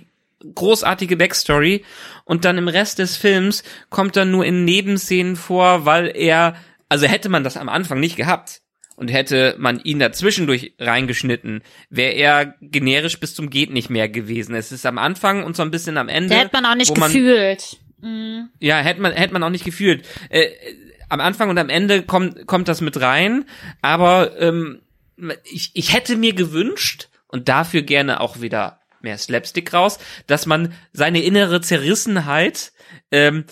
[0.55, 1.84] großartige Backstory
[2.24, 6.57] und dann im Rest des Films kommt er nur in Nebenszenen vor, weil er,
[6.89, 8.61] also hätte man das am Anfang nicht gehabt
[8.97, 14.55] und hätte man ihn dazwischendurch reingeschnitten, wäre er generisch bis zum geht nicht mehr gewesen.
[14.55, 16.30] Es ist am Anfang und so ein bisschen am Ende.
[16.30, 17.76] Der hätte man auch nicht wo man- gefühlt.
[18.01, 18.51] Mhm.
[18.61, 20.05] Ja, hätte man, hätte man auch nicht gefühlt.
[20.28, 20.49] Äh,
[21.09, 23.45] am Anfang und am Ende kommt, kommt das mit rein,
[23.83, 24.83] aber ähm,
[25.45, 30.75] ich, ich hätte mir gewünscht und dafür gerne auch wieder mehr Slapstick raus, dass man
[30.93, 32.72] seine innere Zerrissenheit
[33.11, 33.45] ähm,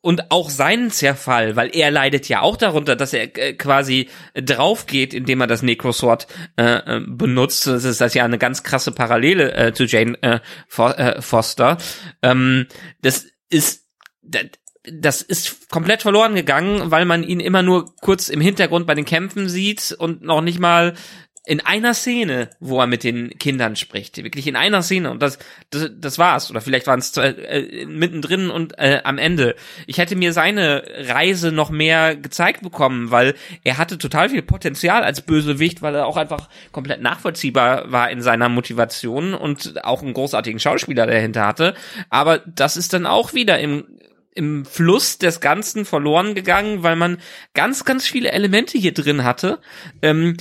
[0.00, 5.12] und auch seinen Zerfall, weil er leidet ja auch darunter, dass er äh, quasi draufgeht,
[5.14, 7.66] indem er das Necrosword äh, äh, benutzt.
[7.66, 10.38] Das ist das ja eine ganz krasse Parallele äh, zu Jane äh,
[10.78, 11.78] äh, Foster.
[12.22, 12.66] Ähm,
[13.02, 13.86] das ist
[14.92, 19.04] das, ist komplett verloren gegangen, weil man ihn immer nur kurz im Hintergrund bei den
[19.04, 20.94] Kämpfen sieht und noch nicht mal
[21.46, 25.12] in einer Szene, wo er mit den Kindern spricht, wirklich in einer Szene.
[25.12, 25.38] Und das
[25.70, 26.50] das, das war's.
[26.50, 29.54] Oder vielleicht waren es äh, mittendrin und äh, am Ende.
[29.86, 35.04] Ich hätte mir seine Reise noch mehr gezeigt bekommen, weil er hatte total viel Potenzial
[35.04, 40.14] als Bösewicht, weil er auch einfach komplett nachvollziehbar war in seiner Motivation und auch einen
[40.14, 41.74] großartigen Schauspieler dahinter hatte,
[42.10, 43.84] aber das ist dann auch wieder im
[44.36, 47.18] im Fluss des Ganzen verloren gegangen, weil man
[47.54, 49.60] ganz, ganz viele Elemente hier drin hatte,
[50.02, 50.36] ähm,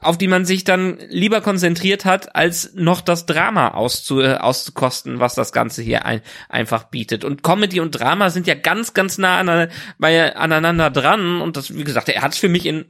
[0.00, 5.20] auf die man sich dann lieber konzentriert hat, als noch das Drama auszu, äh, auszukosten,
[5.20, 7.24] was das Ganze hier ein, einfach bietet.
[7.24, 9.68] Und Comedy und Drama sind ja ganz, ganz nah an,
[10.00, 11.40] aneinander dran.
[11.40, 12.86] Und das, wie gesagt, er hat es für mich in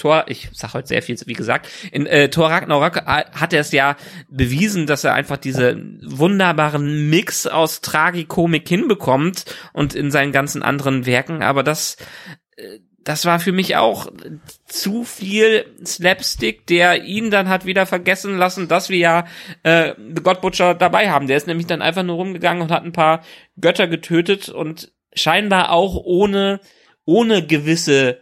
[0.00, 3.60] Thor, ich sag heute sehr viel, wie gesagt, in äh, Thor Ragnarok äh, hat er
[3.60, 3.96] es ja
[4.28, 11.06] bewiesen, dass er einfach diese wunderbaren Mix aus Tragikomik hinbekommt und in seinen ganzen anderen
[11.06, 11.96] Werken, aber das
[12.56, 14.08] äh, das war für mich auch
[14.66, 19.26] zu viel Slapstick, der ihn dann hat wieder vergessen lassen, dass wir ja
[19.62, 21.26] äh, The God Butcher dabei haben.
[21.26, 23.22] Der ist nämlich dann einfach nur rumgegangen und hat ein paar
[23.58, 26.60] Götter getötet und scheinbar auch ohne
[27.06, 28.20] ohne gewisse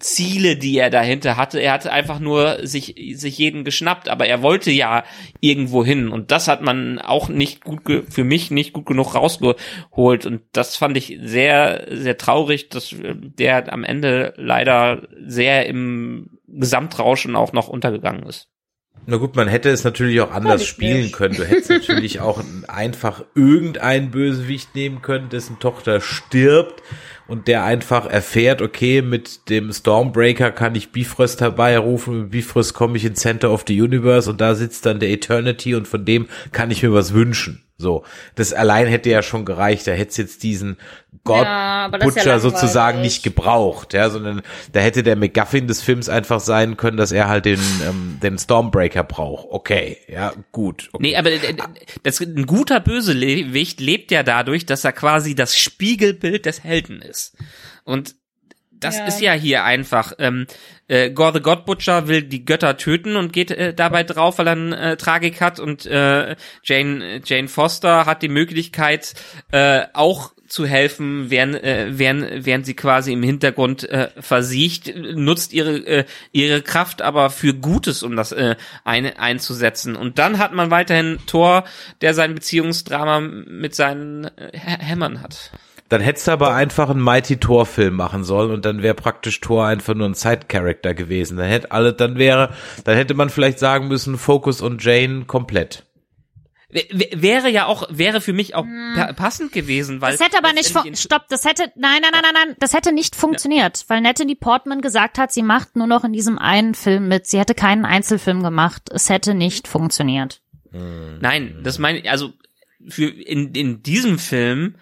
[0.00, 1.60] Ziele, die er dahinter hatte.
[1.60, 5.04] Er hatte einfach nur sich, sich jeden geschnappt, aber er wollte ja
[5.40, 9.14] irgendwo hin und das hat man auch nicht gut, ge- für mich nicht gut genug
[9.14, 15.66] rausgeholt und das fand ich sehr, sehr traurig, dass äh, der am Ende leider sehr
[15.66, 18.48] im Gesamtrauschen auch noch untergegangen ist.
[19.06, 21.36] Na gut, man hätte es natürlich auch anders spielen können.
[21.36, 26.82] Du hättest natürlich auch einfach irgendeinen Bösewicht nehmen können, dessen Tochter stirbt
[27.28, 32.96] und der einfach erfährt, okay, mit dem Stormbreaker kann ich Bifrost herbeirufen, mit Bifrost komme
[32.96, 36.26] ich ins Center of the Universe und da sitzt dann der Eternity und von dem
[36.52, 37.62] kann ich mir was wünschen.
[37.80, 38.02] So,
[38.34, 39.86] das allein hätte ja schon gereicht.
[39.86, 40.78] Da hätte es jetzt diesen
[41.22, 41.90] God Ja,
[42.24, 44.42] ja sozusagen nicht gebraucht, ja, sondern
[44.72, 48.36] da hätte der McGuffin des Films einfach sein können, dass er halt den, ähm, den
[48.36, 49.46] Stormbreaker braucht.
[49.50, 50.88] Okay, ja, gut.
[50.92, 51.02] Okay.
[51.02, 51.54] Nee, aber äh,
[52.02, 57.17] das, ein guter Bösewicht lebt ja dadurch, dass er quasi das Spiegelbild des Helden ist.
[57.84, 58.14] Und
[58.70, 59.06] das Ja.
[59.06, 60.12] ist ja hier einfach.
[60.18, 60.46] Ähm,
[60.86, 64.46] äh, Gore the God Butcher will die Götter töten und geht äh, dabei drauf, weil
[64.46, 65.58] er eine äh, Tragik hat.
[65.58, 69.14] Und äh, Jane, Jane Foster hat die Möglichkeit,
[69.50, 75.52] äh, auch zu helfen, während, äh, während, während sie quasi im Hintergrund äh, versiegt, nutzt
[75.52, 78.54] ihre, äh, ihre Kraft aber für Gutes, um das äh,
[78.84, 79.94] eine, einzusetzen.
[79.94, 81.64] Und dann hat man weiterhin Thor,
[82.00, 85.50] der sein Beziehungsdrama mit seinen äh, Hä- Hämmern hat.
[85.88, 89.40] Dann hättest du aber einfach einen Mighty Thor Film machen sollen und dann wäre praktisch
[89.40, 91.38] Thor einfach nur ein Side Character gewesen.
[91.38, 92.54] Dann hätte alle, dann wäre,
[92.84, 95.84] dann hätte man vielleicht sagen müssen, Focus und Jane komplett.
[96.70, 100.12] Wäre ja auch, wäre für mich auch pa passend gewesen, weil.
[100.12, 103.16] Das hätte aber nicht, stopp, das hätte, nein, nein, nein, nein, nein, das hätte nicht
[103.16, 107.26] funktioniert, weil Natalie Portman gesagt hat, sie macht nur noch in diesem einen Film mit.
[107.26, 108.90] Sie hätte keinen Einzelfilm gemacht.
[108.92, 110.42] Es hätte nicht funktioniert.
[110.70, 112.34] Nein, das meine ich, also
[112.86, 114.74] für in, in diesem Film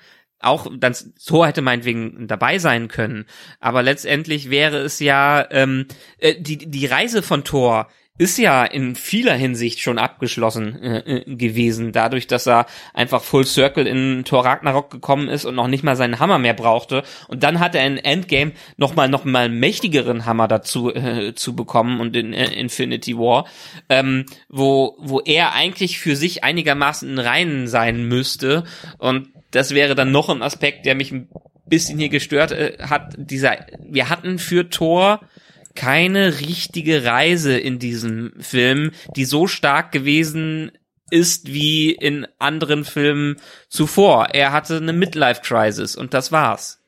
[0.47, 0.95] auch dann
[1.25, 3.27] Thor hätte meinetwegen dabei sein können,
[3.61, 5.87] aber letztendlich wäre es ja ähm,
[6.19, 11.37] äh, die die Reise von Thor ist ja in vieler Hinsicht schon abgeschlossen äh, äh,
[11.37, 15.85] gewesen, dadurch, dass er einfach Full Circle in Thor Ragnarok gekommen ist und noch nicht
[15.85, 17.03] mal seinen Hammer mehr brauchte.
[17.29, 21.35] Und dann hat er in Endgame noch mal noch mal einen mächtigeren Hammer dazu äh,
[21.35, 23.47] zu bekommen und in äh, Infinity War,
[23.89, 28.65] ähm, wo wo er eigentlich für sich einigermaßen rein sein müsste.
[28.99, 31.29] Und das wäre dann noch ein Aspekt, der mich ein
[31.67, 33.15] bisschen hier gestört äh, hat.
[33.17, 35.21] Dieser, wir hatten für Thor
[35.75, 40.73] keine richtige Reise in diesem Film, die so stark gewesen
[41.11, 43.37] ist wie in anderen Filmen
[43.69, 44.29] zuvor.
[44.33, 46.81] Er hatte eine Midlife-Crisis und das war's.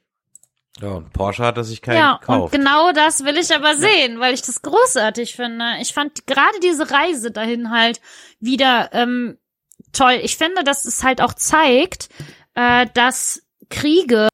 [0.81, 2.53] Ja, und Porsche hat er sich keinen ja, und gekauft.
[2.53, 5.65] genau das will ich aber sehen, weil ich das großartig finde.
[5.81, 8.01] Ich fand gerade diese Reise dahin halt
[8.39, 9.39] wieder ähm,
[9.93, 10.21] toll.
[10.23, 12.09] Ich finde, dass es halt auch zeigt,
[12.59, 13.41] äh, dass
[13.71, 14.29] Kriege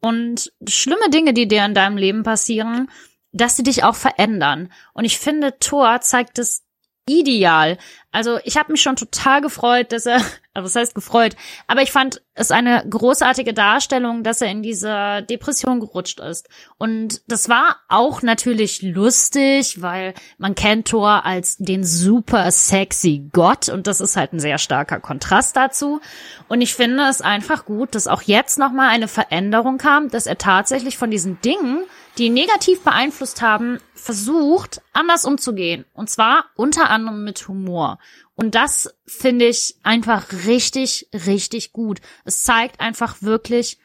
[0.00, 2.90] und schlimme Dinge, die dir in deinem Leben passieren,
[3.32, 4.72] dass sie dich auch verändern.
[4.92, 6.64] Und ich finde, Thor zeigt es
[7.08, 7.78] ideal.
[8.10, 10.16] Also ich habe mich schon total gefreut, dass er,
[10.54, 11.36] also was heißt gefreut,
[11.66, 16.48] aber ich fand es eine großartige Darstellung, dass er in diese Depression gerutscht ist.
[16.78, 23.68] Und das war auch natürlich lustig, weil man kennt Thor als den super sexy Gott
[23.68, 26.00] und das ist halt ein sehr starker Kontrast dazu.
[26.48, 30.38] Und ich finde es einfach gut, dass auch jetzt nochmal eine Veränderung kam, dass er
[30.38, 31.84] tatsächlich von diesen Dingen,
[32.18, 35.84] die negativ beeinflusst haben, versucht, anders umzugehen.
[35.94, 37.98] Und zwar unter anderem mit Humor.
[38.34, 42.00] Und das finde ich einfach richtig, richtig gut.
[42.24, 43.78] Es zeigt einfach wirklich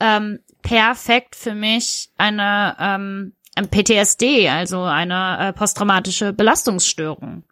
[0.00, 3.32] ähm, perfekt für mich eine ähm,
[3.70, 7.44] PTSD, also eine äh, posttraumatische Belastungsstörung.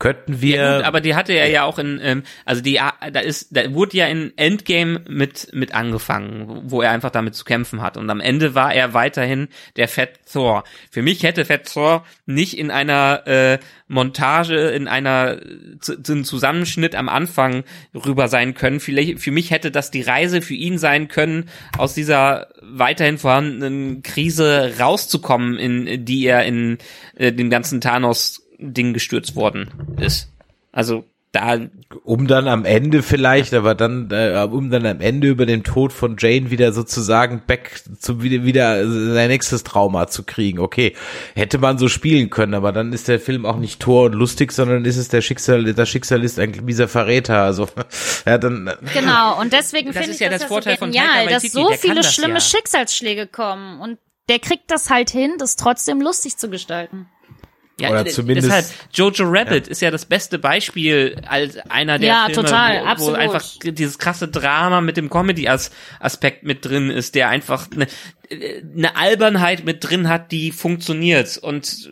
[0.00, 0.56] Könnten wir.
[0.56, 2.80] Ja, gut, aber die hatte er ja auch in, ähm, also die,
[3.12, 7.44] da ist, da wurde ja in Endgame mit mit angefangen, wo er einfach damit zu
[7.44, 7.96] kämpfen hat.
[7.96, 10.64] Und am Ende war er weiterhin der Fat Thor.
[10.90, 15.38] Für mich hätte Fat Thor nicht in einer äh, Montage, in einer
[15.80, 17.62] zu, Zusammenschnitt am Anfang
[17.94, 18.80] rüber sein können.
[18.80, 21.48] Vielleicht für mich hätte das die Reise für ihn sein können,
[21.78, 26.78] aus dieser weiterhin vorhandenen Krise rauszukommen, in die er in
[27.14, 29.68] äh, dem ganzen Thanos Ding gestürzt worden
[29.98, 30.32] ist.
[30.72, 31.04] Also
[31.34, 31.58] da
[32.04, 35.92] um dann am Ende vielleicht, aber dann äh, um dann am Ende über den Tod
[35.92, 40.60] von Jane wieder sozusagen back zu wieder wieder sein nächstes Trauma zu kriegen.
[40.60, 40.94] Okay,
[41.34, 44.52] hätte man so spielen können, aber dann ist der Film auch nicht tor und lustig,
[44.52, 47.42] sondern ist es der Schicksal, das Schicksal ist ein mieser Verräter.
[47.42, 47.68] Also
[48.26, 48.70] ja dann.
[48.92, 51.52] Genau und deswegen finde ich ja das das ja Vorteil so von genial, Taika dass
[51.52, 52.40] so viele schlimme ja.
[52.40, 57.08] Schicksalsschläge kommen und der kriegt das halt hin, das trotzdem lustig zu gestalten.
[57.80, 62.26] Ja, Oder zumindest- deshalb, Jojo Rabbit ist ja das beste Beispiel als einer der Ja,
[62.26, 63.18] Filme, total, wo, wo absolut.
[63.18, 67.88] einfach dieses krasse Drama mit dem Comedy-Aspekt mit drin ist, der einfach eine,
[68.30, 71.90] eine Albernheit mit drin hat, die funktioniert und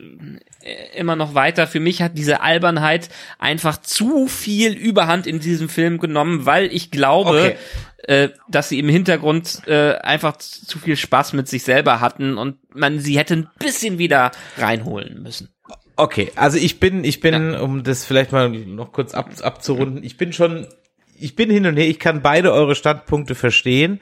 [0.63, 1.67] äh, immer noch weiter.
[1.67, 6.91] Für mich hat diese Albernheit einfach zu viel Überhand in diesem Film genommen, weil ich
[6.91, 7.57] glaube,
[8.05, 12.57] äh, dass sie im Hintergrund äh, einfach zu viel Spaß mit sich selber hatten und
[12.75, 15.49] man sie hätte ein bisschen wieder reinholen müssen.
[15.97, 20.17] Okay, also ich bin, ich bin, um das vielleicht mal noch kurz ab, abzurunden, ich
[20.17, 20.67] bin schon,
[21.19, 24.01] ich bin hin und her, ich kann beide eure Standpunkte verstehen.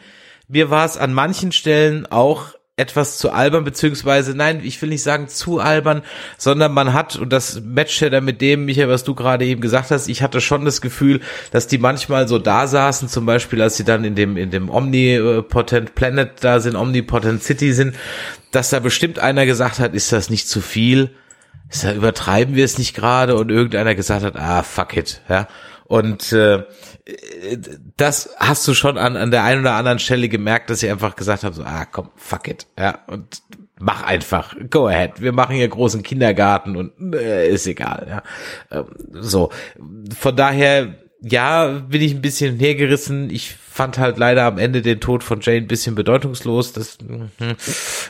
[0.52, 5.04] Mir war es an manchen Stellen auch etwas zu albern, beziehungsweise, nein, ich will nicht
[5.04, 6.02] sagen zu albern,
[6.38, 9.60] sondern man hat, und das matcht ja dann mit dem, Michael, was du gerade eben
[9.60, 11.20] gesagt hast, ich hatte schon das Gefühl,
[11.52, 14.70] dass die manchmal so da saßen, zum Beispiel, als sie dann in dem, in dem
[14.70, 17.94] Omnipotent Planet da sind, Omnipotent City sind,
[18.50, 21.10] dass da bestimmt einer gesagt hat, ist das nicht zu viel?
[21.68, 23.36] Ist da übertreiben wir es nicht gerade?
[23.36, 25.46] Und irgendeiner gesagt hat, ah, fuck it, ja.
[25.90, 26.62] Und äh,
[27.96, 31.16] das hast du schon an, an der einen oder anderen Stelle gemerkt, dass sie einfach
[31.16, 33.42] gesagt haben, so, ah, komm, fuck it, ja, und
[33.80, 38.22] mach einfach, go ahead, wir machen hier großen Kindergarten und äh, ist egal, ja.
[38.70, 39.50] Ähm, so,
[40.16, 43.30] von daher, ja, bin ich ein bisschen hergerissen.
[43.30, 46.72] Ich fand halt leider am Ende den Tod von Jane ein bisschen bedeutungslos.
[46.72, 47.30] Das hm,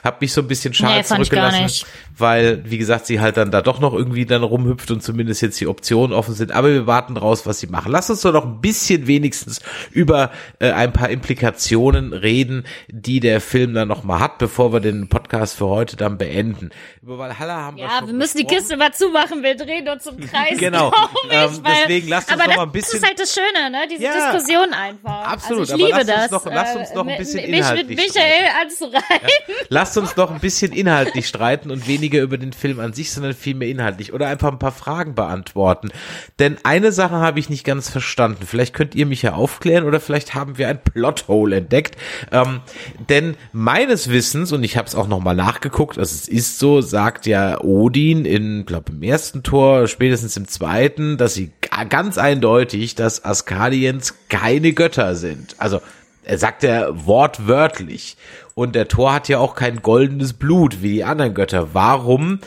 [0.02, 3.60] hat mich so ein bisschen schade Nee, zurückgelassen, weil, wie gesagt, sie halt dann da
[3.60, 6.50] doch noch irgendwie dann rumhüpft und zumindest jetzt die Optionen offen sind.
[6.52, 7.92] Aber wir warten draus, was sie machen.
[7.92, 9.60] Lass uns doch noch ein bisschen wenigstens
[9.92, 10.30] über
[10.60, 15.08] äh, ein paar Implikationen reden, die der Film dann noch mal hat, bevor wir den
[15.08, 16.70] Podcast für heute dann beenden.
[17.02, 18.58] Über Valhalla haben wir Ja, wir müssen die gesprochen.
[18.60, 20.58] Kiste mal zumachen, wir drehen uns im Kreis.
[20.58, 20.90] Genau.
[21.28, 23.78] ich, Ähm, weil- deswegen lasst uns noch mal ein bisschen- ist halt das Schöne, ne?
[23.90, 24.32] Diese Ja.
[24.32, 25.24] Diskussion einfach.
[25.32, 26.30] Absolut, also ich liebe das.
[26.30, 29.30] noch- lasst uns noch ein äh, bisschen mich mit inhaltlich Michael anzureihen.
[29.68, 33.34] Lasst uns noch ein bisschen inhaltlich streiten und weniger über den Film an sich, sondern
[33.34, 35.90] vielmehr inhaltlich oder einfach ein paar Fragen beantworten.
[36.38, 38.46] Denn eine Sache habe ich nicht ganz verstanden.
[38.46, 41.96] Vielleicht könnt ihr mich ja aufklären oder vielleicht haben wir ein Plothole entdeckt.
[42.32, 42.60] Ähm,
[43.08, 47.26] denn meines Wissens, und ich habe es auch nochmal nachgeguckt, also es ist so, sagt
[47.26, 52.89] ja Odin in, glaube im ersten Tor, spätestens im zweiten, dass sie ga- ganz eindeutig,
[52.94, 55.54] dass Askadiens keine Götter sind.
[55.58, 55.80] Also
[56.24, 58.16] er sagt ja wortwörtlich.
[58.54, 61.74] Und der Thor hat ja auch kein goldenes Blut wie die anderen Götter.
[61.74, 62.40] Warum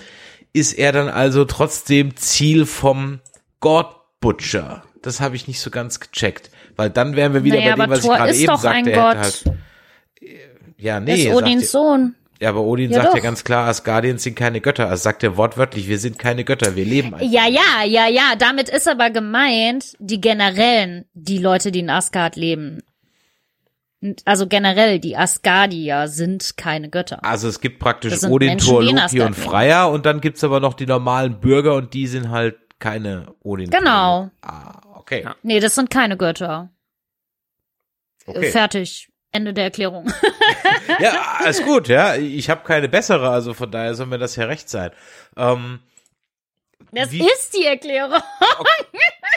[0.54, 3.20] ist er dann also trotzdem Ziel vom
[3.60, 3.88] God
[4.20, 4.84] Butcher?
[5.02, 6.50] Das habe ich nicht so ganz gecheckt.
[6.76, 8.70] Weil dann wären wir wieder Naja, bei dem, was ich Thor gerade ist eben sagte.
[8.70, 9.18] ein Er Gott.
[9.18, 9.44] halt,
[10.78, 12.16] ja, nee, ist er Odins Sohn.
[12.44, 13.24] Ja, aber Odin Ja, sagt ja doch.
[13.24, 14.84] ganz klar, Asgardiens sind keine Götter.
[14.86, 17.26] Er sagt ja wortwörtlich, wir sind keine Götter, wir leben einfach.
[17.28, 18.36] Ja, ja, ja, ja.
[18.38, 22.82] Damit ist aber gemeint, die generellen, die Leute, die in Asgard leben.
[24.26, 27.24] Also generell, die Asgardier sind keine Götter.
[27.24, 29.34] Also es gibt praktisch Odin, Menschen, Thor, Loki und.
[29.36, 33.70] Freya und dann gibt's aber noch die normalen Bürger und die sind halt keine Odin.
[33.70, 34.30] Genau.
[34.42, 35.24] Ah, Okay.
[35.24, 35.36] Ja.
[35.44, 36.70] Nee, das sind keine Götter.
[38.26, 38.52] okay.
[38.52, 39.10] Fertig.
[39.34, 40.12] Ende der Erklärung.
[41.00, 42.16] Ja, alles gut, ja.
[42.16, 44.92] Ich habe keine bessere, also von daher soll mir das ja recht sein.
[45.38, 45.80] Ähm,
[46.92, 48.20] Das Wie- ist die Erklärung.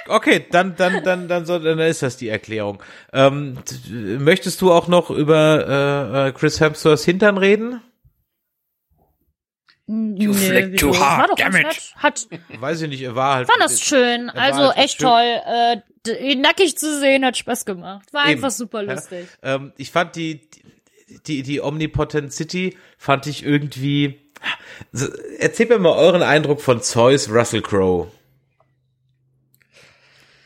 [0.08, 2.82] okay, dann, dann, dann, dann, soll, dann ist das die Erklärung.
[3.12, 3.58] Ähm,
[3.90, 7.80] möchtest du auch noch über äh, äh, Chris Hemsworths Hintern reden?
[9.88, 11.94] You flick too hard, war doch damn it.
[11.96, 12.26] Hat,
[12.58, 13.46] Weiß ich nicht, er war halt.
[13.46, 14.26] fand das schön.
[14.28, 15.06] War Also halt echt schön.
[15.08, 15.40] toll.
[16.08, 18.12] Äh, nackig zu sehen hat Spaß gemacht.
[18.12, 18.30] War Eben.
[18.32, 18.94] einfach super Ja.
[18.94, 19.28] lustig.
[19.42, 20.40] Ähm, ich fand die,
[21.26, 24.20] die, die Omnipotent City fand ich irgendwie.
[25.38, 28.10] Erzählt mir mal euren Eindruck von Zeus Russell Crowe.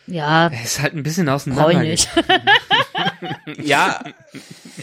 [0.07, 1.73] Ja, Er ist halt ein bisschen auseinander.
[3.63, 4.03] Ja,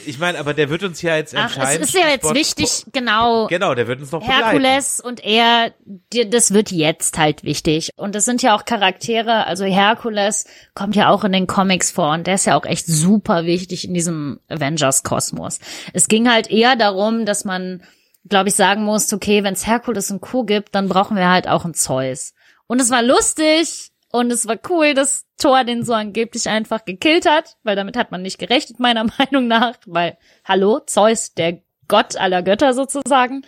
[0.05, 1.83] ich meine, aber der wird uns ja jetzt Ach, es entscheiden.
[1.83, 3.47] ist ja jetzt Sport- wichtig, genau.
[3.47, 4.43] Genau, der wird uns noch begleiten.
[4.43, 7.89] Herkules und er, die- das wird jetzt halt wichtig.
[7.95, 10.45] Und das sind ja auch Charaktere, also Herkules
[10.75, 13.85] kommt ja auch in den Comics vor und der ist ja auch echt super wichtig
[13.87, 15.59] in diesem Avengers-Kosmos.
[15.93, 17.83] Es ging halt eher darum, dass man,
[18.27, 20.43] glaube ich, sagen muss, okay, wenn es Herkules und Co.
[20.43, 22.33] gibt, dann brauchen wir halt auch einen Zeus.
[22.67, 27.29] Und es war lustig und es war cool, dass Thor den so angeblich einfach gekillt
[27.29, 32.17] hat, weil damit hat man nicht gerechnet, meiner Meinung nach, weil, hallo, Zeus, der Gott
[32.17, 33.45] aller Götter sozusagen.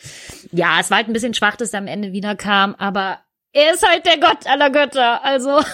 [0.52, 3.20] Ja, es war halt ein bisschen schwach, dass er am Ende wiederkam, aber
[3.52, 5.62] er ist halt der Gott aller Götter, also.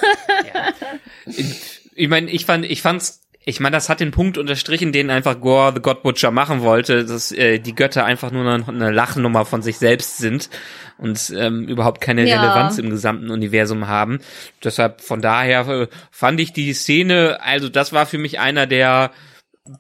[1.98, 5.40] Ich meine, ich fand, ich fand's, ich meine, das hat den Punkt unterstrichen, den einfach
[5.40, 9.46] Gore the God Butcher machen wollte, dass äh, die Götter einfach nur eine, eine Lachnummer
[9.46, 10.50] von sich selbst sind
[10.98, 12.42] und ähm, überhaupt keine Ja.
[12.42, 14.20] Relevanz im gesamten Universum haben.
[14.64, 19.12] Deshalb von daher äh, fand ich die Szene, also das war für mich einer der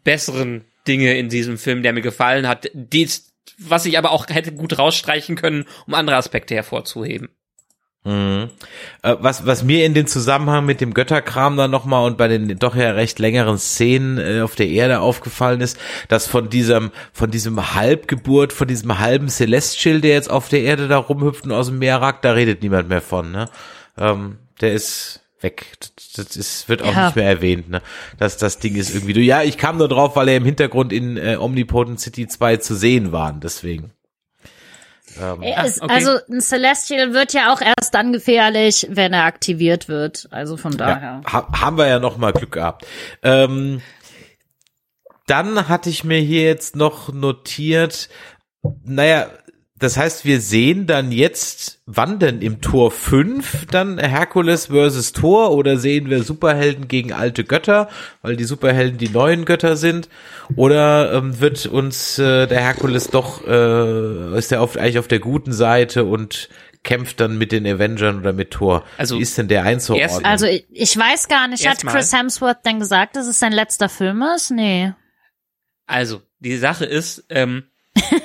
[0.04, 2.70] besseren Dinge in diesem Film, der mir gefallen hat.
[2.74, 7.30] Dies, was ich aber auch hätte gut rausstreichen können, um andere Aspekte hervorzuheben.
[8.06, 8.49] Mhm.
[9.02, 12.57] Äh, was, was mir in den Zusammenhang mit dem Götterkram dann nochmal und bei den
[12.60, 15.77] doch ja recht längeren Szenen äh, auf der Erde aufgefallen ist,
[16.07, 20.88] dass von diesem, von diesem Halbgeburt, von diesem halben Celestial, der jetzt auf der Erde
[20.88, 23.49] da rumhüpft und aus dem Meer ragt, da redet niemand mehr von, ne?
[23.98, 25.65] Ähm, der ist weg.
[26.15, 27.06] Das, ist, wird auch Ja.
[27.07, 27.82] nicht mehr erwähnt, ne?
[28.19, 30.94] Das, das Ding ist irgendwie, du, ja, ich kam nur drauf, weil er im Hintergrund
[30.94, 33.91] in äh, Omnipotent City 2 zu sehen waren, deswegen.
[35.22, 35.94] Ähm, Er ist, okay.
[35.94, 40.28] Also ein Celestial wird ja auch erst dann gefährlich, wenn er aktiviert wird.
[40.32, 41.22] Also von daher.
[41.24, 42.86] Ja, ha haben wir ja noch mal Glück gehabt.
[43.24, 43.82] Ähm,
[45.28, 48.10] dann hatte ich mir hier jetzt noch notiert,
[48.84, 49.28] naja,
[49.78, 55.52] das heißt, wir sehen dann jetzt, wann denn im Tor 5 dann Herkules versus Thor
[55.52, 57.90] oder sehen wir Superhelden gegen alte Götter,
[58.22, 60.08] weil die Superhelden die neuen Götter sind?
[60.56, 65.20] Oder ähm, wird uns äh, der Herkules doch, äh, ist der auf, eigentlich auf der
[65.20, 66.48] guten Seite und
[66.84, 68.86] kämpft dann mit den Avengern oder mit Thor?
[68.98, 70.10] Also, Wie ist denn der einzuordnen?
[70.10, 73.52] erst- Also ich, ich weiß gar nicht, hat Chris Hemsworth denn gesagt, dass es sein
[73.52, 74.52] letzter Film ist?
[74.52, 74.94] Nee.
[75.86, 77.64] Also, die Sache ist, ähm,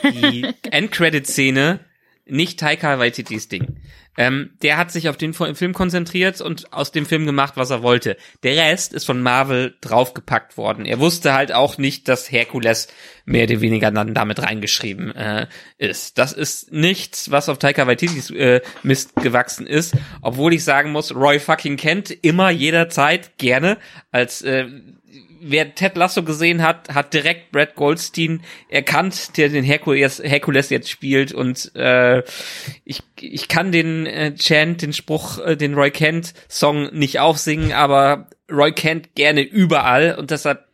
[0.04, 1.80] die Endcredit-Szene
[2.26, 3.76] nicht Taika Waititis Ding.
[4.16, 7.82] Ähm, der hat sich auf den Film konzentriert und aus dem Film gemacht, was er
[7.82, 8.16] wollte.
[8.42, 10.84] Der Rest ist von Marvel draufgepackt worden.
[10.84, 12.88] Er wusste halt auch nicht, dass Herkules
[13.24, 15.46] mehr oder weniger dann damit reingeschrieben äh,
[15.78, 16.18] ist.
[16.18, 19.96] Das ist nichts, was auf Taika Waititis äh, Mist gewachsen ist.
[20.22, 23.78] Obwohl ich sagen muss, Roy fucking kennt immer jederzeit gerne
[24.10, 24.66] als äh,
[25.40, 30.90] wer Ted Lasso gesehen hat, hat direkt Brad Goldstein erkannt, der den Herkules, Herkules jetzt
[30.90, 31.32] spielt.
[31.32, 32.22] Und äh,
[32.84, 37.72] ich, ich kann den äh, Chant, den Spruch, äh, den Roy Kent Song nicht aufsingen,
[37.72, 40.16] aber Roy Kent gerne überall.
[40.18, 40.69] Und deshalb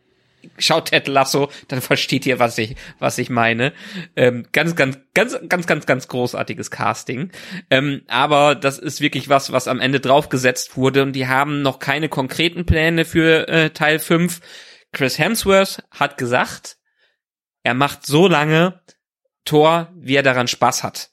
[0.58, 3.72] schaut Ted Lasso, dann versteht ihr, was ich, was ich meine.
[4.14, 7.30] Ähm, ganz, ganz, ganz, ganz, ganz, ganz großartiges Casting.
[7.70, 11.78] Ähm, aber das ist wirklich was, was am Ende draufgesetzt wurde und die haben noch
[11.78, 14.40] keine konkreten Pläne für äh, Teil 5.
[14.92, 16.76] Chris Hemsworth hat gesagt,
[17.62, 18.80] er macht so lange
[19.44, 21.10] Tor, wie er daran Spaß hat.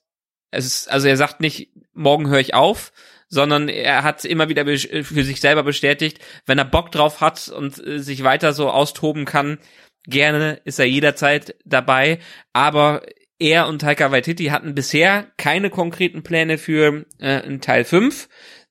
[0.51, 2.91] Es ist, also er sagt nicht, morgen höre ich auf,
[3.29, 7.49] sondern er hat immer wieder besch- für sich selber bestätigt, wenn er Bock drauf hat
[7.49, 9.59] und äh, sich weiter so austoben kann,
[10.05, 12.19] gerne ist er jederzeit dabei.
[12.53, 13.01] Aber
[13.39, 18.29] er und Taika Waititi hatten bisher keine konkreten Pläne für äh, Teil 5.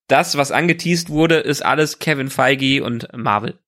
[0.09, 3.59] Das, was angeteased wurde, ist alles Kevin Feige und Marvel.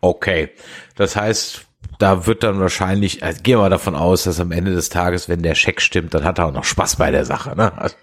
[0.00, 0.50] Okay,
[0.96, 1.66] das heißt,
[1.98, 5.42] da wird dann wahrscheinlich, also gehen wir davon aus, dass am Ende des Tages, wenn
[5.42, 7.54] der Scheck stimmt, dann hat er auch noch Spaß bei der Sache.
[7.54, 7.72] Ne?
[7.78, 7.94] Also,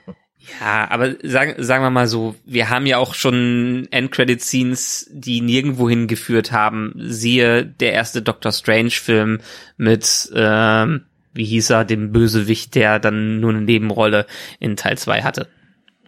[0.59, 5.89] Ja, aber sagen, sagen wir mal so, wir haben ja auch schon Endcredit-Scenes, die nirgendwo
[5.89, 6.93] hingeführt haben.
[6.97, 9.39] Siehe der erste Doctor Strange-Film
[9.77, 14.25] mit, ähm, wie hieß er, dem Bösewicht, der dann nur eine Nebenrolle
[14.59, 15.47] in Teil 2 hatte.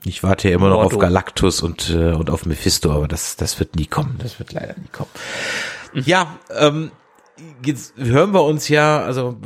[0.03, 0.95] Ich warte ja immer noch Mordo.
[0.95, 4.15] auf Galactus und, äh, und auf Mephisto, aber das, das wird nie kommen.
[4.19, 5.11] Das wird leider nie kommen.
[5.93, 6.91] Ja, ähm,
[7.63, 9.37] jetzt hören wir uns ja, also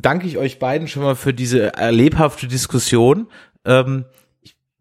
[0.00, 3.28] danke ich euch beiden schon mal für diese lebhafte Diskussion.
[3.64, 4.04] Ähm,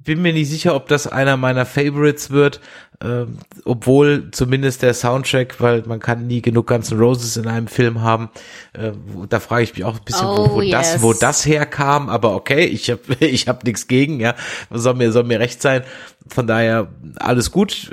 [0.06, 2.62] bin mir nicht sicher, ob das einer meiner Favorites wird,
[3.04, 7.68] ähm, obwohl zumindest der Soundtrack, weil man kann nie genug Guns N' Roses in einem
[7.68, 8.30] Film haben.
[8.74, 11.02] Äh, wo- da frage ich mich auch ein bisschen, wo, Oh, wo das, yes.
[11.02, 12.08] wo das herkam.
[12.08, 14.36] Aber okay, ich habe ich hab nichts gegen, ja,
[14.72, 15.84] soll mir soll mir recht sein.
[16.28, 16.88] Von daher
[17.18, 17.92] alles gut.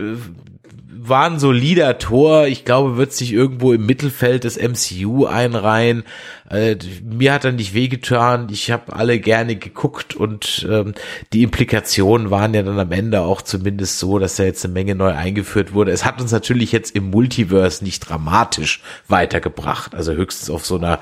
[1.04, 2.46] War ein solider Tor.
[2.46, 6.04] Ich glaube, wird sich irgendwo im Mittelfeld des MCU einreihen.
[6.48, 8.46] Äh, mir hat er nicht wehgetan.
[8.52, 10.94] Ich habe alle gerne geguckt und ähm,
[11.32, 14.94] die Implikationen waren ja dann am Ende auch zumindest so, dass da jetzt eine Menge
[14.94, 15.90] neu eingeführt wurde.
[15.90, 19.96] Es hat uns natürlich jetzt im Multiverse nicht dramatisch weitergebracht.
[19.96, 21.00] Also höchstens auf so einer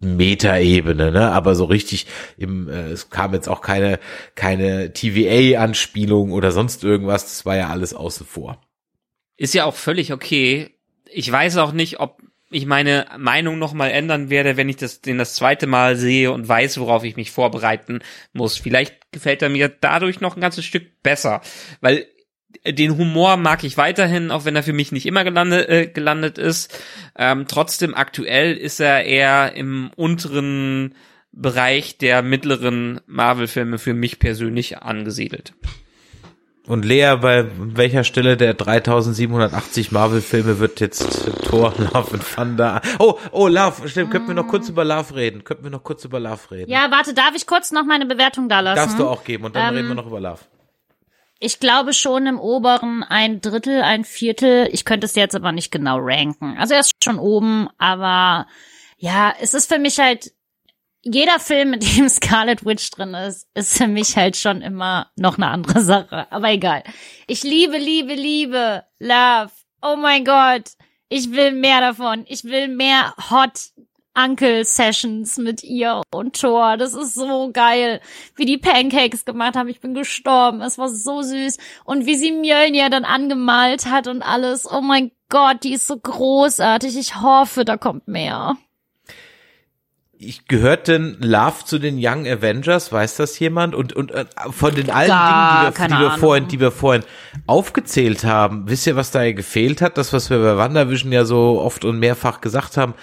[0.00, 1.32] Meta-Ebene, ne?
[1.32, 2.06] Aber so richtig
[2.36, 3.98] im, äh, es kam jetzt auch keine,
[4.34, 7.24] keine TVA-Anspielung oder sonst irgendwas.
[7.24, 8.60] Das war ja alles außen vor.
[9.36, 10.70] Ist ja auch völlig okay.
[11.10, 15.00] Ich weiß auch nicht, ob ich meine Meinung noch mal ändern werde, wenn ich das
[15.00, 18.00] den das zweite Mal sehe und weiß, worauf ich mich vorbereiten
[18.32, 18.56] muss.
[18.56, 21.40] Vielleicht gefällt er mir dadurch noch ein ganzes Stück besser,
[21.80, 22.06] weil
[22.64, 26.38] den Humor mag ich weiterhin, auch wenn er für mich nicht immer gelandet, äh, gelandet
[26.38, 26.78] ist.
[27.16, 30.94] Ähm, trotzdem aktuell ist er eher im unteren
[31.32, 35.52] Bereich der mittleren Marvel-Filme für mich persönlich angesiedelt.
[36.68, 42.80] Und Lea, bei welcher Stelle der 3780 Marvel-Filme wird jetzt Thor, Love and Thunder?
[42.98, 45.44] Oh, oh, Love, stimmt, könnten wir noch kurz über Love reden?
[45.44, 46.70] Könnten wir noch kurz über Love reden?
[46.70, 48.76] Ja, warte, darf ich kurz noch meine Bewertung da lassen?
[48.76, 50.40] Darfst du auch geben und dann Ähm, reden wir noch über Love.
[51.38, 54.68] Ich glaube schon im oberen ein Drittel, ein Viertel.
[54.72, 56.56] Ich könnte es jetzt aber nicht genau ranken.
[56.58, 58.46] Also er ist schon oben, aber
[58.98, 60.32] ja, es ist für mich halt,
[61.14, 65.36] jeder Film, in dem Scarlet Witch drin ist, ist für mich halt schon immer noch
[65.36, 66.26] eine andere Sache.
[66.30, 66.82] Aber egal.
[67.26, 69.50] Ich liebe, liebe, liebe Love.
[69.82, 70.70] Oh mein Gott.
[71.08, 72.24] Ich will mehr davon.
[72.26, 73.70] Ich will mehr Hot
[74.14, 76.76] Uncle Sessions mit ihr und Thor.
[76.76, 78.00] Das ist so geil.
[78.34, 79.68] Wie die Pancakes gemacht haben.
[79.68, 80.60] Ich bin gestorben.
[80.60, 81.58] Es war so süß.
[81.84, 84.68] Und wie sie Mjölnir dann angemalt hat und alles.
[84.68, 86.96] Oh mein Gott, die ist so großartig.
[86.96, 88.56] Ich hoffe, da kommt mehr.
[90.18, 92.90] Ich gehört denn Love zu den Young Avengers?
[92.90, 93.74] Weiß das jemand?
[93.74, 96.70] Und und äh, von den allen Gar Dingen, die wir, die wir vorhin, die wir
[96.70, 97.04] vorhin
[97.46, 99.98] aufgezählt haben, wisst ihr, was da gefehlt hat?
[99.98, 102.94] Das, was wir bei WandaVision ja so oft und mehrfach gesagt haben,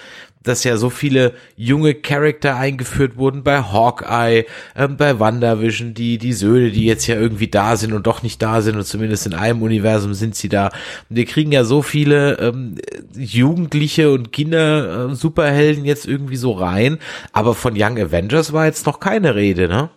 [0.44, 4.44] dass ja so viele junge Charakter eingeführt wurden bei Hawkeye,
[4.76, 8.40] ähm, bei WandaVision, die die Söhne, die jetzt ja irgendwie da sind und doch nicht
[8.40, 10.66] da sind und zumindest in einem Universum sind sie da.
[11.08, 12.76] Und wir kriegen ja so viele ähm,
[13.16, 16.98] Jugendliche und Kinder äh, Superhelden jetzt irgendwie so rein,
[17.32, 19.90] aber von Young Avengers war jetzt noch keine Rede, ne?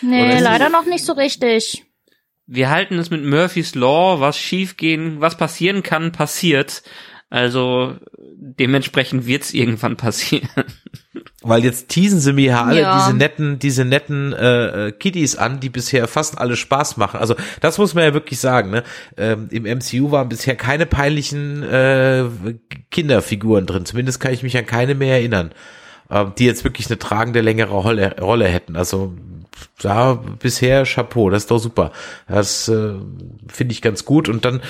[0.00, 1.84] Nee, leider noch nicht so richtig.
[2.46, 6.82] wir halten es mit Murphy's Law, was schiefgehen, was passieren kann, passiert.
[7.30, 10.48] Also dementsprechend wird's irgendwann passieren.
[11.42, 12.98] Weil jetzt teasen sie mir ja alle Ja.
[12.98, 17.20] diese netten, diese netten äh, äh, Kiddies an, die bisher fast alle Spaß machen.
[17.20, 18.70] Also das muss man ja wirklich sagen.
[18.70, 18.82] Ne?
[19.16, 22.24] Ähm, Im MCU waren bisher keine peinlichen äh,
[22.90, 23.84] Kinderfiguren drin.
[23.84, 25.52] Zumindest kann ich mich an keine mehr erinnern,
[26.10, 28.76] ähm, die jetzt wirklich eine tragende längere Rolle, Rolle hätten.
[28.76, 29.14] Also
[29.80, 31.92] ja, bisher Chapeau, das ist doch super.
[32.26, 32.94] Das äh,
[33.48, 34.28] finde ich ganz gut.
[34.28, 34.60] Und dann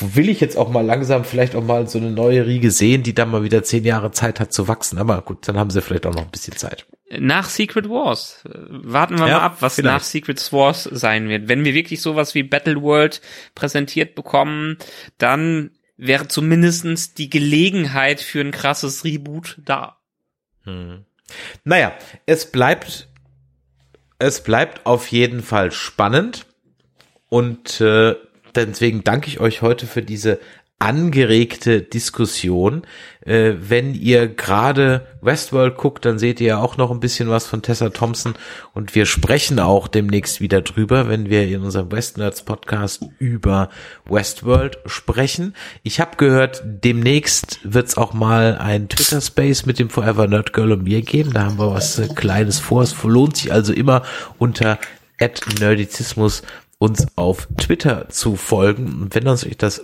[0.00, 3.14] will ich jetzt auch mal langsam vielleicht auch mal so eine neue Riege sehen, die
[3.14, 4.98] dann mal wieder zehn Jahre Zeit hat zu wachsen.
[4.98, 6.86] Aber gut, dann haben sie vielleicht auch noch ein bisschen Zeit.
[7.18, 8.44] Nach Secret Wars.
[8.44, 9.94] Warten wir Ja, mal ab, was vielleicht.
[9.94, 11.48] nach Secret Wars sein wird.
[11.48, 13.22] Wenn wir wirklich sowas wie Battle World
[13.54, 14.76] präsentiert bekommen,
[15.16, 19.96] dann wäre zumindestens die Gelegenheit für ein krasses Reboot da.
[21.64, 21.92] Naja,
[22.26, 23.08] es bleibt,
[24.18, 26.46] es bleibt auf jeden Fall spannend.
[27.28, 28.16] Und äh,
[28.54, 30.40] deswegen danke ich euch heute für diese
[30.78, 32.82] angeregte Diskussion.
[33.20, 37.46] Äh, wenn ihr gerade Westworld guckt, dann seht ihr ja auch noch ein bisschen was
[37.46, 38.34] von Tessa Thompson
[38.74, 43.70] und wir sprechen auch demnächst wieder drüber, wenn wir in unserem Westnerds Podcast über
[44.04, 45.54] Westworld sprechen.
[45.82, 50.72] Ich habe gehört, demnächst wird's auch mal ein Twitter Space mit dem Forever Nerd Girl
[50.72, 51.32] und mir geben.
[51.32, 52.82] Da haben wir was äh, Kleines vor.
[52.82, 54.02] Es lohnt sich also immer
[54.38, 54.78] unter
[55.58, 56.42] Nerdizismus
[56.78, 59.02] uns auf Twitter zu folgen.
[59.02, 59.82] Und wenn uns euch das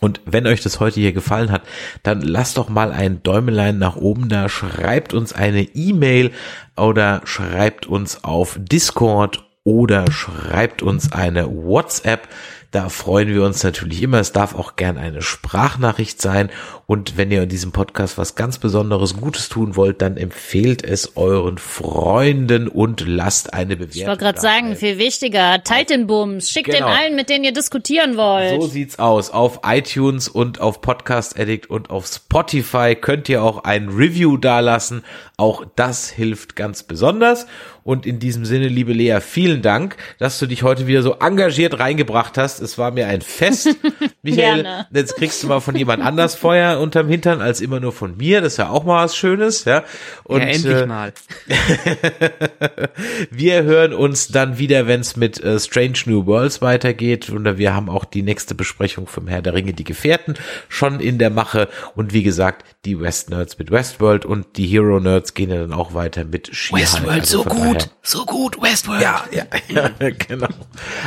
[0.00, 1.62] und wenn euch das heute hier gefallen hat,
[2.02, 6.30] dann lasst doch mal ein Däumelein nach oben da, schreibt uns eine E-Mail
[6.76, 12.28] oder schreibt uns auf Discord oder schreibt uns eine WhatsApp.
[12.70, 14.18] Da freuen wir uns natürlich immer.
[14.20, 16.50] Es darf auch gern eine Sprachnachricht sein.
[16.84, 21.16] Und wenn ihr in diesem Podcast was ganz Besonderes Gutes tun wollt, dann empfehlt es
[21.16, 24.00] euren Freunden und lasst eine Bewertung.
[24.02, 26.88] Ich wollte gerade sagen, viel wichtiger, teilt den Bums, schickt Genau.
[26.88, 28.60] den allen, mit denen ihr diskutieren wollt.
[28.60, 29.30] So sieht's aus.
[29.30, 35.04] Auf iTunes und auf Podcast Addict und auf Spotify könnt ihr auch ein Review dalassen.
[35.38, 37.46] Auch das hilft ganz besonders.
[37.88, 41.78] Und in diesem Sinne, liebe Lea, vielen Dank, dass du dich heute wieder so engagiert
[41.78, 42.60] reingebracht hast.
[42.60, 43.68] Es war mir ein Fest.
[44.22, 44.86] Michael, Gerne.
[44.92, 48.42] jetzt kriegst du mal von jemand anders Feuer unterm Hintern als immer nur von mir.
[48.42, 49.84] Das ist ja auch mal was Schönes, ja.
[50.24, 51.14] Und, ja, endlich äh, mal.
[53.30, 57.30] wir hören uns dann wieder, wenn es mit äh, Strange New Worlds weitergeht.
[57.30, 60.34] Und wir haben auch die nächste Besprechung vom Herr der Ringe, die Gefährten,
[60.68, 61.68] schon in der Mache.
[61.94, 65.72] Und wie gesagt, die West Nerds mit Westworld und die Hero Nerds gehen ja dann
[65.72, 66.82] auch weiter mit She-Hulk.
[66.82, 69.02] Westworld Also so von gut, so gut, Westworld.
[69.02, 70.48] Ja, ja, ja, genau.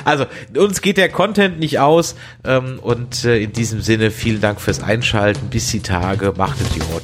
[0.05, 0.25] Also
[0.55, 2.15] uns geht der Content nicht aus.
[2.43, 5.49] Ähm, und äh, in diesem Sinne vielen Dank fürs Einschalten.
[5.49, 6.33] Bis die Tage.
[6.35, 7.03] Macht es die Ort.